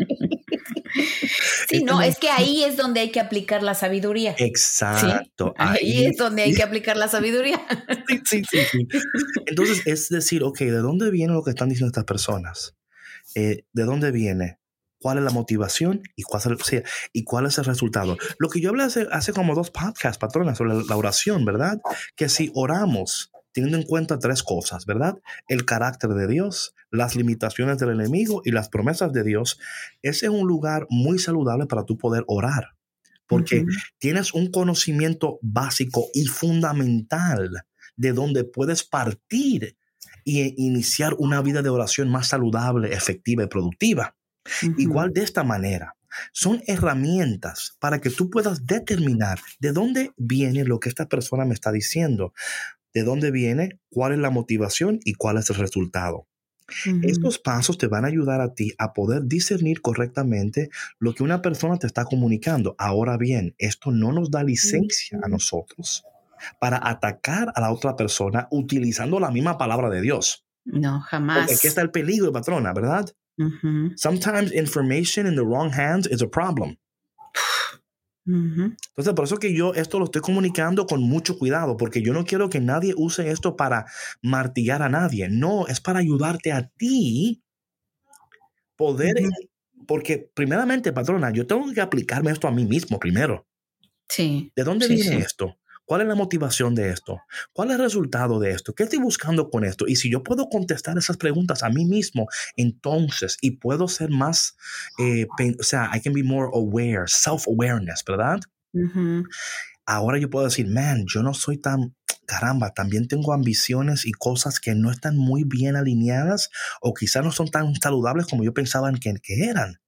Sí, 1.67 1.83
no, 1.83 2.01
es 2.01 2.17
que 2.17 2.29
ahí 2.29 2.63
es 2.63 2.77
donde 2.77 3.01
hay 3.01 3.11
que 3.11 3.19
aplicar 3.19 3.61
la 3.61 3.73
sabiduría. 3.73 4.35
Exacto. 4.37 5.53
Ahí, 5.57 6.05
es 6.05 6.15
donde 6.15 6.43
hay 6.43 6.53
que 6.53 6.63
aplicar 6.63 6.95
la 6.95 7.09
sabiduría. 7.09 7.59
Sí, 8.23 8.41
sí, 8.49 8.59
sí, 8.71 8.87
Entonces, 9.45 9.81
es 9.85 10.07
decir, 10.07 10.43
ok, 10.43 10.59
¿de 10.59 10.77
dónde 10.77 11.11
viene 11.11 11.33
lo 11.33 11.43
que 11.43 11.49
están 11.49 11.67
diciendo 11.67 11.87
estas 11.87 12.05
personas? 12.05 12.75
Eh, 13.35 13.65
¿De 13.73 13.83
dónde 13.83 14.11
viene? 14.11 14.59
¿Cuál 14.99 15.17
es 15.19 15.23
la 15.23 15.31
motivación 15.31 16.01
y 16.15 16.23
cuál 16.23 16.41
es 16.41 16.73
el, 16.73 16.83
y 17.13 17.23
cuál 17.23 17.45
es 17.45 17.57
el 17.57 17.65
resultado? 17.65 18.17
Lo 18.39 18.49
que 18.49 18.61
yo 18.61 18.69
hablé 18.69 18.83
hace, 18.83 19.07
hace 19.11 19.33
como 19.33 19.55
dos 19.55 19.71
podcasts, 19.71 20.17
patronas, 20.17 20.57
sobre 20.57 20.73
la 20.83 20.97
oración, 20.97 21.45
¿verdad? 21.45 21.79
Que 22.15 22.29
si 22.29 22.51
oramos 22.55 23.31
teniendo 23.55 23.77
en 23.77 23.83
cuenta 23.83 24.19
tres 24.19 24.43
cosas, 24.43 24.85
¿verdad? 24.85 25.17
El 25.47 25.63
carácter 25.63 26.09
de 26.09 26.27
Dios, 26.27 26.75
las 26.91 27.15
limitaciones 27.15 27.77
del 27.77 27.91
enemigo 27.91 28.41
y 28.43 28.51
las 28.51 28.67
promesas 28.67 29.13
de 29.13 29.23
Dios. 29.23 29.59
Ese 30.01 30.25
es 30.25 30.31
un 30.31 30.45
lugar 30.45 30.87
muy 30.89 31.19
saludable 31.19 31.65
para 31.65 31.85
tú 31.85 31.97
poder 31.97 32.25
orar, 32.27 32.75
porque 33.27 33.65
tienes 33.97 34.33
un 34.33 34.51
conocimiento 34.51 35.39
básico 35.41 36.07
y 36.13 36.25
fundamental 36.25 37.65
de 37.95 38.11
donde 38.11 38.43
puedes 38.43 38.83
partir 38.83 39.77
e 40.25 40.53
iniciar 40.57 41.13
una 41.17 41.41
vida 41.41 41.61
de 41.61 41.69
oración 41.69 42.09
más 42.09 42.27
saludable, 42.27 42.93
efectiva 42.93 43.43
y 43.43 43.47
productiva. 43.47 44.17
Igual 44.77 45.11
de 45.13 45.23
esta 45.23 45.43
manera, 45.43 45.95
son 46.31 46.61
herramientas 46.67 47.75
para 47.79 47.99
que 47.99 48.09
tú 48.09 48.29
puedas 48.29 48.65
determinar 48.65 49.39
de 49.59 49.71
dónde 49.71 50.11
viene 50.17 50.63
lo 50.63 50.79
que 50.79 50.89
esta 50.89 51.07
persona 51.07 51.45
me 51.45 51.53
está 51.53 51.71
diciendo 51.71 52.33
de 52.95 53.03
dónde 53.03 53.29
viene, 53.29 53.77
cuál 53.89 54.13
es 54.13 54.19
la 54.19 54.31
motivación 54.31 54.99
y 55.03 55.13
cuál 55.13 55.37
es 55.37 55.49
el 55.49 55.57
resultado. 55.57 56.27
Estos 57.03 57.37
pasos 57.37 57.77
te 57.77 57.85
van 57.85 58.05
a 58.05 58.07
ayudar 58.07 58.41
a 58.41 58.55
ti 58.55 58.73
a 58.79 58.93
poder 58.93 59.25
discernir 59.25 59.81
correctamente 59.81 60.71
lo 60.97 61.13
que 61.13 61.21
una 61.21 61.43
persona 61.43 61.77
te 61.77 61.85
está 61.85 62.05
comunicando. 62.05 62.73
Ahora 62.79 63.17
bien, 63.17 63.53
esto 63.59 63.91
no 63.91 64.11
nos 64.11 64.31
da 64.31 64.43
licencia 64.43 65.19
a 65.21 65.27
nosotros 65.27 66.05
para 66.59 66.79
atacar 66.81 67.51
a 67.53 67.61
la 67.61 67.71
otra 67.71 67.95
persona 67.95 68.47
utilizando 68.49 69.19
la 69.19 69.29
misma 69.29 69.59
palabra 69.59 69.89
de 69.91 70.01
Dios. 70.01 70.47
No, 70.63 71.01
jamás. 71.01 71.39
Porque 71.39 71.53
aquí 71.53 71.67
está 71.67 71.81
el 71.81 71.91
peligro, 71.91 72.31
patrona, 72.31 72.73
¿verdad? 72.73 73.13
Sometimes 73.95 74.53
information 74.53 75.27
in 75.27 75.35
the 75.35 75.43
wrong 75.43 75.71
hands 75.71 76.07
is 76.07 76.21
a 76.21 76.27
problem. 76.27 76.77
Entonces, 78.27 79.13
por 79.13 79.25
eso 79.25 79.37
que 79.37 79.53
yo 79.53 79.73
esto 79.75 79.99
lo 79.99 80.05
estoy 80.05 80.21
comunicando 80.21 80.87
con 80.87 81.01
mucho 81.03 81.37
cuidado, 81.37 81.77
porque 81.77 82.01
yo 82.01 82.11
no 82.11 82.25
quiero 82.25 82.49
que 82.49 82.59
nadie 82.59 82.93
use 82.97 83.29
esto 83.29 83.55
para 83.55 83.85
martillar 84.21 84.81
a 84.81 84.89
nadie. 84.89 85.29
No, 85.29 85.67
es 85.67 85.79
para 85.79 85.99
ayudarte 85.99 86.51
a 86.51 86.67
ti 86.67 87.43
poder, 88.75 89.15
porque 89.87 90.29
primeramente, 90.33 90.91
patrona, 90.91 91.31
yo 91.31 91.45
tengo 91.45 91.71
que 91.71 91.81
aplicarme 91.81 92.31
esto 92.31 92.47
a 92.47 92.51
mí 92.51 92.65
mismo 92.65 92.99
primero. 92.99 93.47
Sí. 94.09 94.51
¿De 94.55 94.63
dónde 94.63 94.87
viene 94.87 95.17
esto? 95.17 95.57
¿Cuál 95.85 96.01
es 96.01 96.07
la 96.07 96.15
motivación 96.15 96.73
de 96.73 96.89
esto? 96.89 97.21
¿Cuál 97.53 97.69
es 97.69 97.75
el 97.75 97.83
resultado 97.83 98.39
de 98.39 98.51
esto? 98.51 98.73
¿Qué 98.73 98.83
estoy 98.83 98.99
buscando 98.99 99.49
con 99.49 99.63
esto? 99.63 99.85
Y 99.87 99.95
si 99.95 100.09
yo 100.09 100.23
puedo 100.23 100.49
contestar 100.49 100.97
esas 100.97 101.17
preguntas 101.17 101.61
a 101.63 101.69
mí 101.69 101.85
mismo, 101.85 102.27
entonces, 102.55 103.37
y 103.41 103.51
puedo 103.51 103.87
ser 103.87 104.09
más, 104.09 104.57
eh, 104.97 105.27
o 105.59 105.63
sea, 105.63 105.91
I 105.93 106.01
can 106.01 106.13
be 106.13 106.23
more 106.23 106.49
aware, 106.53 107.03
self-awareness, 107.07 108.03
¿verdad? 108.05 108.39
Ahora 109.85 110.17
yo 110.17 110.29
puedo 110.29 110.45
decir, 110.45 110.67
man, 110.67 111.05
yo 111.07 111.21
no 111.21 111.35
soy 111.35 111.57
tan, 111.57 111.95
caramba, 112.25 112.71
también 112.71 113.07
tengo 113.07 113.33
ambiciones 113.33 114.07
y 114.07 114.11
cosas 114.11 114.59
que 114.59 114.73
no 114.73 114.91
están 114.91 115.15
muy 115.15 115.43
bien 115.43 115.75
alineadas 115.75 116.49
o 116.81 116.93
quizás 116.95 117.23
no 117.23 117.31
son 117.31 117.49
tan 117.49 117.75
saludables 117.75 118.25
como 118.25 118.43
yo 118.43 118.53
pensaba 118.53 118.91
que, 118.93 119.13
que 119.21 119.45
eran 119.45 119.79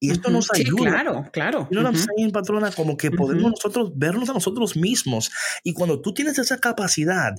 y 0.00 0.10
esto 0.10 0.30
nos 0.30 0.48
ayuda. 0.54 0.90
claro, 0.90 1.24
claro. 1.32 1.68
You 1.70 1.80
know 1.80 1.92
what 1.92 2.32
patrona? 2.32 2.70
Como 2.70 2.96
que 2.96 3.10
podemos 3.10 3.50
nosotros 3.52 3.92
vernos 3.94 4.30
a 4.30 4.34
nosotros 4.34 4.76
mismos. 4.76 5.30
Y 5.64 5.72
cuando 5.72 6.00
tú 6.00 6.14
tienes 6.14 6.38
esa 6.38 6.58
capacidad, 6.58 7.34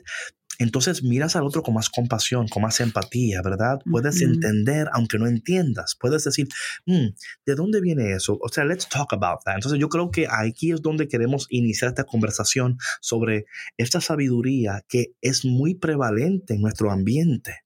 entonces 0.60 1.04
miras 1.04 1.38
al 1.38 1.46
otro 1.46 1.64
con 1.64 1.74
más 1.74 1.90
compasión, 1.90 2.48
con 2.50 2.62
más 2.62 2.82
empatía, 2.82 3.42
¿verdad? 3.42 3.80
Puedes 3.90 4.22
entender 4.22 4.88
aunque 4.92 5.18
no 5.18 5.26
entiendas. 5.26 5.96
Puedes 5.98 6.26
decir, 6.26 6.48
mm, 6.86 7.08
¿de 7.46 7.56
dónde 7.56 7.80
viene 7.80 8.12
eso? 8.12 8.38
O 8.42 8.50
sea, 8.50 8.66
let's 8.66 8.88
talk 8.90 9.14
about 9.14 9.40
that. 9.46 9.56
Entonces 9.56 9.80
yo 9.80 9.88
creo 9.88 10.12
que 10.12 10.28
aquí 10.30 10.72
es 10.72 10.82
donde 10.82 11.08
queremos 11.08 11.48
iniciar 11.50 11.90
esta 11.90 12.04
conversación 12.04 12.78
sobre 13.00 13.46
esta 13.78 14.02
sabiduría 14.02 14.84
que 14.90 15.14
es 15.22 15.46
muy 15.46 15.76
prevalente 15.76 16.56
en 16.56 16.62
nuestro 16.62 16.92
ambiente. 16.92 17.64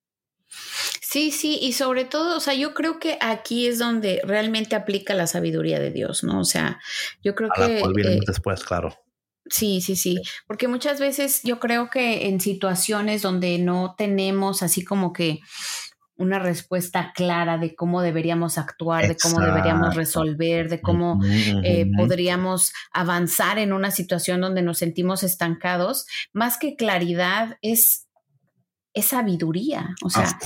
Sí, 1.14 1.30
sí, 1.30 1.59
y 1.61 1.74
sobre 1.74 2.05
todo, 2.05 2.38
o 2.38 2.39
sea, 2.39 2.55
yo 2.55 2.74
creo 2.74 2.97
que 2.97 3.20
aquí 3.22 3.68
es 3.68 3.78
donde 3.78 4.20
realmente 4.24 4.76
aplica 4.76 5.14
la 5.14 5.28
sabiduría 5.28 5.80
de 5.80 5.91
Dios, 5.91 6.24
¿no? 6.24 6.39
O 6.39 6.43
sea, 6.43 6.80
yo 7.22 7.36
creo 7.36 7.51
que... 7.55 7.82
Eh, 7.82 8.20
después, 8.26 8.64
claro. 8.64 8.97
Sí, 9.45 9.82
sí, 9.82 9.95
sí, 9.95 10.20
porque 10.47 10.68
muchas 10.68 10.99
veces 10.99 11.41
yo 11.43 11.59
creo 11.59 11.91
que 11.91 12.30
en 12.30 12.41
situaciones 12.41 13.22
donde 13.22 13.59
no 13.59 13.93
tenemos 13.95 14.64
así 14.64 14.84
como 14.84 15.14
que 15.14 15.41
una 16.16 16.39
respuesta 16.39 17.11
clara 17.14 17.59
de 17.59 17.76
cómo 17.76 18.01
deberíamos 18.01 18.57
actuar, 18.57 19.07
de 19.07 19.16
cómo 19.16 19.39
deberíamos 19.39 19.93
resolver, 19.93 20.68
de 20.68 20.82
cómo 20.82 21.20
eh, 21.64 21.91
podríamos 21.95 22.74
avanzar 22.91 23.59
en 23.59 23.72
una 23.72 23.91
situación 23.91 24.41
donde 24.41 24.64
nos 24.64 24.80
sentimos 24.80 25.22
estancados, 25.22 26.07
más 26.32 26.57
que 26.57 26.76
claridad 26.76 27.59
es 27.61 28.03
es 28.94 29.06
sabiduría. 29.06 29.96
O 30.04 30.10
sea, 30.10 30.38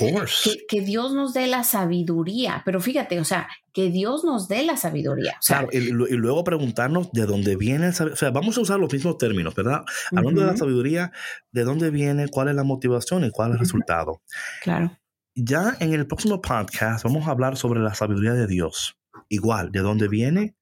que, 0.70 0.82
Dios 0.82 1.14
nos 1.14 1.34
dé 1.34 1.48
la 1.48 1.64
sabiduría. 1.64 2.62
Pero 2.66 2.80
fíjate, 2.80 3.20
o 3.20 3.26
sea, 3.26 3.48
que 3.74 3.90
Dios 3.90 4.24
nos 4.24 4.48
dé 4.48 4.64
la 4.64 4.78
sabiduría. 4.78 5.38
claro, 5.46 5.68
y, 5.72 5.80
luego 5.92 6.44
preguntarnos 6.44 7.12
de 7.12 7.26
dónde 7.26 7.56
viene. 7.58 7.90
O 7.90 8.16
sea, 8.16 8.32
vamos 8.32 8.58
a 8.58 8.62
usar 8.62 8.80
los 8.80 8.92
mismos 8.92 9.18
términos, 9.18 9.54
¿verdad? 9.54 9.84
Hablando 10.16 10.42
de 10.42 10.48
la 10.48 10.58
sabiduría, 10.58 11.12
de 11.52 11.64
dónde 11.64 11.90
viene, 11.90 12.30
cuál 12.30 12.48
es 12.48 12.56
la 12.56 12.64
motivación 12.64 13.26
y 13.26 13.32
cuál 13.32 13.50
es 13.50 13.56
el 13.56 13.60
resultado. 13.60 14.22
Claro. 14.62 14.98
Ya 15.36 15.76
en 15.80 15.94
el 15.94 16.08
próximo 16.08 16.42
podcast 16.42 17.04
vamos 17.04 17.28
a 17.28 17.32
hablar 17.32 17.58
sobre 17.58 17.82
la 17.82 17.94
sabiduría 17.94 18.34
de 18.34 18.48
Dios. 18.48 18.98
Igual, 19.30 19.72
de 19.72 19.82
dónde 19.82 20.08
viene, 20.08 20.56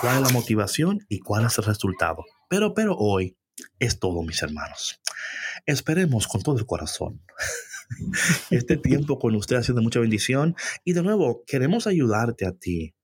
cuál 0.00 0.16
es 0.16 0.22
la 0.22 0.38
motivación 0.38 1.00
y 1.08 1.18
cuál 1.18 1.46
es 1.46 1.58
el 1.58 1.64
resultado. 1.64 2.24
Pero, 2.48 2.72
pero 2.72 2.94
hoy 2.96 3.36
es 3.78 3.98
todo, 3.98 4.22
mis 4.22 4.42
hermanos. 4.42 5.00
Esperemos 5.66 6.26
con 6.26 6.42
todo 6.42 6.58
el 6.58 6.66
corazón. 6.66 7.22
Este 8.50 8.78
tiempo 8.78 9.18
con 9.18 9.34
usted 9.34 9.56
ha 9.56 9.62
sido 9.62 9.76
de 9.76 9.82
mucha 9.82 10.00
bendición 10.00 10.56
y 10.82 10.94
de 10.94 11.02
nuevo 11.02 11.44
queremos 11.46 11.86
ayudarte 11.86 12.46
a 12.46 12.52
ti. 12.52 12.94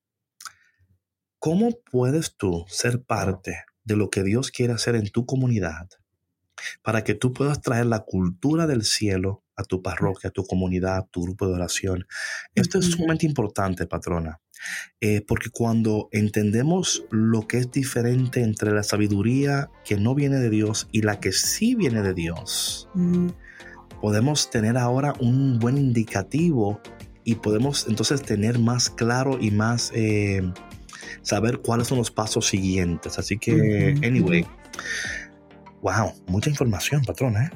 ¿Cómo 1.38 1.78
puedes 1.90 2.36
tú 2.36 2.64
ser 2.68 3.02
parte 3.02 3.64
de 3.84 3.96
lo 3.96 4.08
que 4.08 4.22
Dios 4.22 4.50
quiere 4.50 4.72
hacer 4.72 4.96
en 4.96 5.10
tu 5.10 5.26
comunidad 5.26 5.88
para 6.82 7.04
que 7.04 7.14
tú 7.14 7.32
puedas 7.32 7.60
traer 7.60 7.86
la 7.86 8.00
cultura 8.00 8.66
del 8.66 8.82
cielo 8.82 9.44
a 9.58 9.64
tu 9.64 9.82
parroquia, 9.82 10.28
a 10.28 10.32
tu 10.32 10.46
comunidad, 10.46 10.96
a 10.96 11.06
tu 11.06 11.22
grupo 11.22 11.46
de 11.46 11.54
oración? 11.54 12.06
Esto 12.54 12.78
es 12.78 12.86
sumamente 12.86 13.26
importante, 13.26 13.86
patrona. 13.86 14.40
Eh, 15.00 15.22
porque 15.26 15.50
cuando 15.50 16.08
entendemos 16.12 17.04
lo 17.10 17.46
que 17.46 17.58
es 17.58 17.70
diferente 17.70 18.42
entre 18.42 18.72
la 18.72 18.82
sabiduría 18.82 19.70
que 19.84 19.96
no 19.96 20.14
viene 20.14 20.38
de 20.38 20.50
Dios 20.50 20.88
y 20.90 21.02
la 21.02 21.20
que 21.20 21.32
sí 21.32 21.74
viene 21.74 22.02
de 22.02 22.14
Dios, 22.14 22.88
podemos 24.00 24.50
tener 24.50 24.76
ahora 24.76 25.14
un 25.20 25.58
buen 25.58 25.78
indicativo 25.78 26.80
y 27.24 27.36
podemos 27.36 27.86
entonces 27.88 28.22
tener 28.22 28.58
más 28.58 28.90
claro 28.90 29.38
y 29.40 29.50
más, 29.50 29.92
eh, 29.94 30.42
saber 31.22 31.58
cuáles 31.58 31.88
son 31.88 31.98
los 31.98 32.10
pasos 32.10 32.46
siguientes. 32.46 33.18
Así 33.18 33.38
que, 33.38 33.94
anyway, 34.02 34.46
wow, 35.82 36.12
mucha 36.26 36.50
información, 36.50 37.04
patrona, 37.04 37.46
¿eh? 37.46 37.50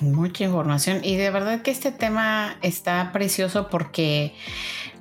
Mucha 0.00 0.44
información. 0.44 1.00
Y 1.04 1.16
de 1.16 1.30
verdad 1.30 1.62
que 1.62 1.70
este 1.70 1.92
tema 1.92 2.56
está 2.62 3.12
precioso 3.12 3.68
porque 3.68 4.34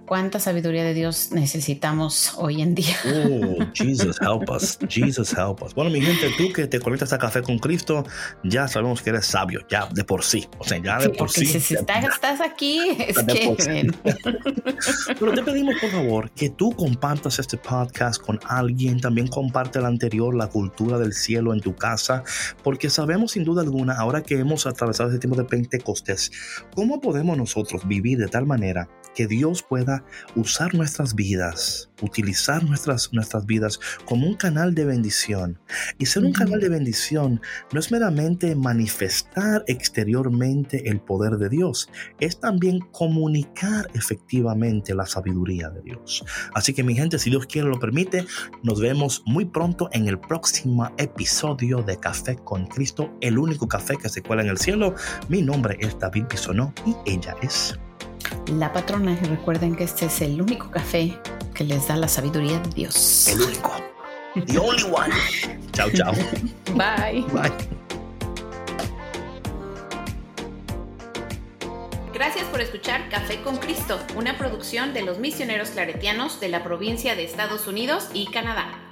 cuánta 0.08 0.40
sabiduría 0.40 0.86
de 0.86 0.94
Dios 0.94 1.32
necesitamos 1.32 2.34
hoy 2.38 2.62
en 2.62 2.74
día. 2.74 2.96
Oh, 3.06 3.58
Jesus 3.74 4.18
help 4.22 4.50
us, 4.50 4.80
Jesus 4.88 5.34
help 5.34 5.62
us. 5.62 5.76
Bueno, 5.76 5.92
mi 5.92 6.02
gente, 6.02 6.32
tú 6.38 6.52
que 6.54 6.66
te 6.66 6.80
conectas 6.80 7.12
a 7.14 7.18
Café 7.18 7.44
con 7.44 7.60
Cristo, 7.60 8.06
ya 8.44 8.68
sabemos 8.68 9.02
que 9.02 9.10
eres 9.12 9.26
sabio, 9.26 9.60
ya 9.70 9.88
de 9.88 10.04
por 10.06 10.24
sí. 10.24 10.48
O 10.58 10.64
sea, 10.64 10.78
ya 10.78 10.98
de 10.98 11.10
por 11.10 11.30
sí. 11.30 11.46
Si 11.46 11.76
estás 11.76 12.42
aquí, 12.42 12.98
es 12.98 13.18
que... 13.18 13.92
Pero 15.20 15.34
te 15.34 15.44
pedimos, 15.44 15.76
por 15.82 15.92
favor, 15.92 16.32
que 16.32 16.50
tú 16.50 16.72
compartas 16.72 17.40
este 17.40 17.58
podcast 17.58 18.22
con 18.22 18.40
alguien, 18.46 19.02
también 19.02 19.28
comparte 19.28 19.80
el 19.80 19.86
anterior, 19.86 20.34
la 20.34 20.48
cultura 20.48 20.98
del 20.98 21.14
cielo 21.14 21.54
en 21.54 21.60
tu 21.60 21.76
casa, 21.76 22.24
porque 22.64 22.90
sabemos 22.90 23.34
sin 23.34 23.44
duda 23.44 23.62
alguna, 23.62 23.94
ahora 23.94 24.24
que 24.24 24.40
hemos 24.40 24.66
atravesado 24.66 25.10
este 25.10 25.20
tiempo 25.20 25.38
de 25.38 25.44
Pentecostés, 25.44 26.32
cómo 26.74 27.02
podemos 27.02 27.38
nosotros 27.38 27.86
vivir 27.86 28.18
de 28.18 28.28
tal 28.28 28.46
manera 28.46 28.88
que 29.18 29.28
Dios 29.28 29.64
pueda 29.64 29.97
usar 30.36 30.74
nuestras 30.76 31.16
vidas, 31.16 31.90
utilizar 32.02 32.64
nuestras, 32.64 33.12
nuestras 33.14 33.46
vidas 33.46 33.80
como 34.06 34.28
un 34.28 34.36
canal 34.36 34.76
de 34.76 34.86
bendición. 34.86 35.60
Y 35.98 36.06
ser 36.06 36.24
un 36.24 36.34
canal 36.34 36.60
de 36.60 36.70
bendición 36.70 37.42
no 37.72 37.80
es 37.80 37.92
meramente 37.92 38.56
manifestar 38.56 39.64
exteriormente 39.68 40.90
el 40.90 41.00
poder 41.00 41.38
de 41.38 41.50
Dios, 41.50 41.90
es 42.20 42.40
también 42.40 42.80
comunicar 42.92 43.90
efectivamente 43.94 44.94
la 44.94 45.06
sabiduría 45.06 45.70
de 45.70 45.82
Dios. 45.82 46.24
Así 46.54 46.74
que 46.74 46.84
mi 46.84 46.96
gente, 46.96 47.20
si 47.20 47.30
Dios 47.30 47.46
quiere 47.46 47.68
lo 47.68 47.80
permite, 47.80 48.26
nos 48.64 48.80
vemos 48.80 49.24
muy 49.26 49.46
pronto 49.46 49.90
en 49.92 50.08
el 50.08 50.20
próximo 50.20 50.92
episodio 50.98 51.82
de 51.82 51.98
Café 51.98 52.36
con 52.36 52.68
Cristo, 52.68 53.14
el 53.22 53.38
único 53.38 53.68
café 53.68 53.96
que 53.98 54.10
se 54.10 54.22
cuela 54.22 54.44
en 54.44 54.50
el 54.50 54.58
cielo. 54.58 54.96
Mi 55.30 55.42
nombre 55.42 55.78
es 55.80 55.98
David 56.00 56.26
Bisonó 56.30 56.74
y 56.86 56.96
ella 57.06 57.36
es 57.42 57.78
la 58.48 58.72
patrona. 58.74 59.18
Y 59.22 59.26
recuerden 59.26 59.76
que 59.76 59.84
este 59.84 60.06
es 60.06 60.22
el 60.22 60.42
único 60.42 60.70
café 60.72 61.18
que 61.54 61.64
les 61.64 61.88
da 61.88 61.96
la 61.96 62.08
sabiduría 62.08 62.60
de 62.60 62.70
Dios. 62.70 63.28
El 63.28 63.42
único. 63.42 63.72
The 64.46 64.60
only 64.60 64.84
one. 64.84 65.14
chao, 65.72 65.90
chao. 65.92 66.14
Bye. 66.76 67.26
Bye. 67.34 67.52
Gracias 72.14 72.46
por 72.46 72.62
escuchar 72.62 73.10
Café 73.10 73.42
con 73.42 73.58
Cristo, 73.58 74.00
una 74.16 74.38
producción 74.40 74.94
de 74.94 75.04
los 75.04 75.20
misioneros 75.20 75.70
claretianos 75.70 76.40
de 76.40 76.50
la 76.50 76.64
provincia 76.64 77.16
de 77.16 77.24
Estados 77.24 77.68
Unidos 77.68 78.10
y 78.14 78.26
Canadá. 78.32 78.87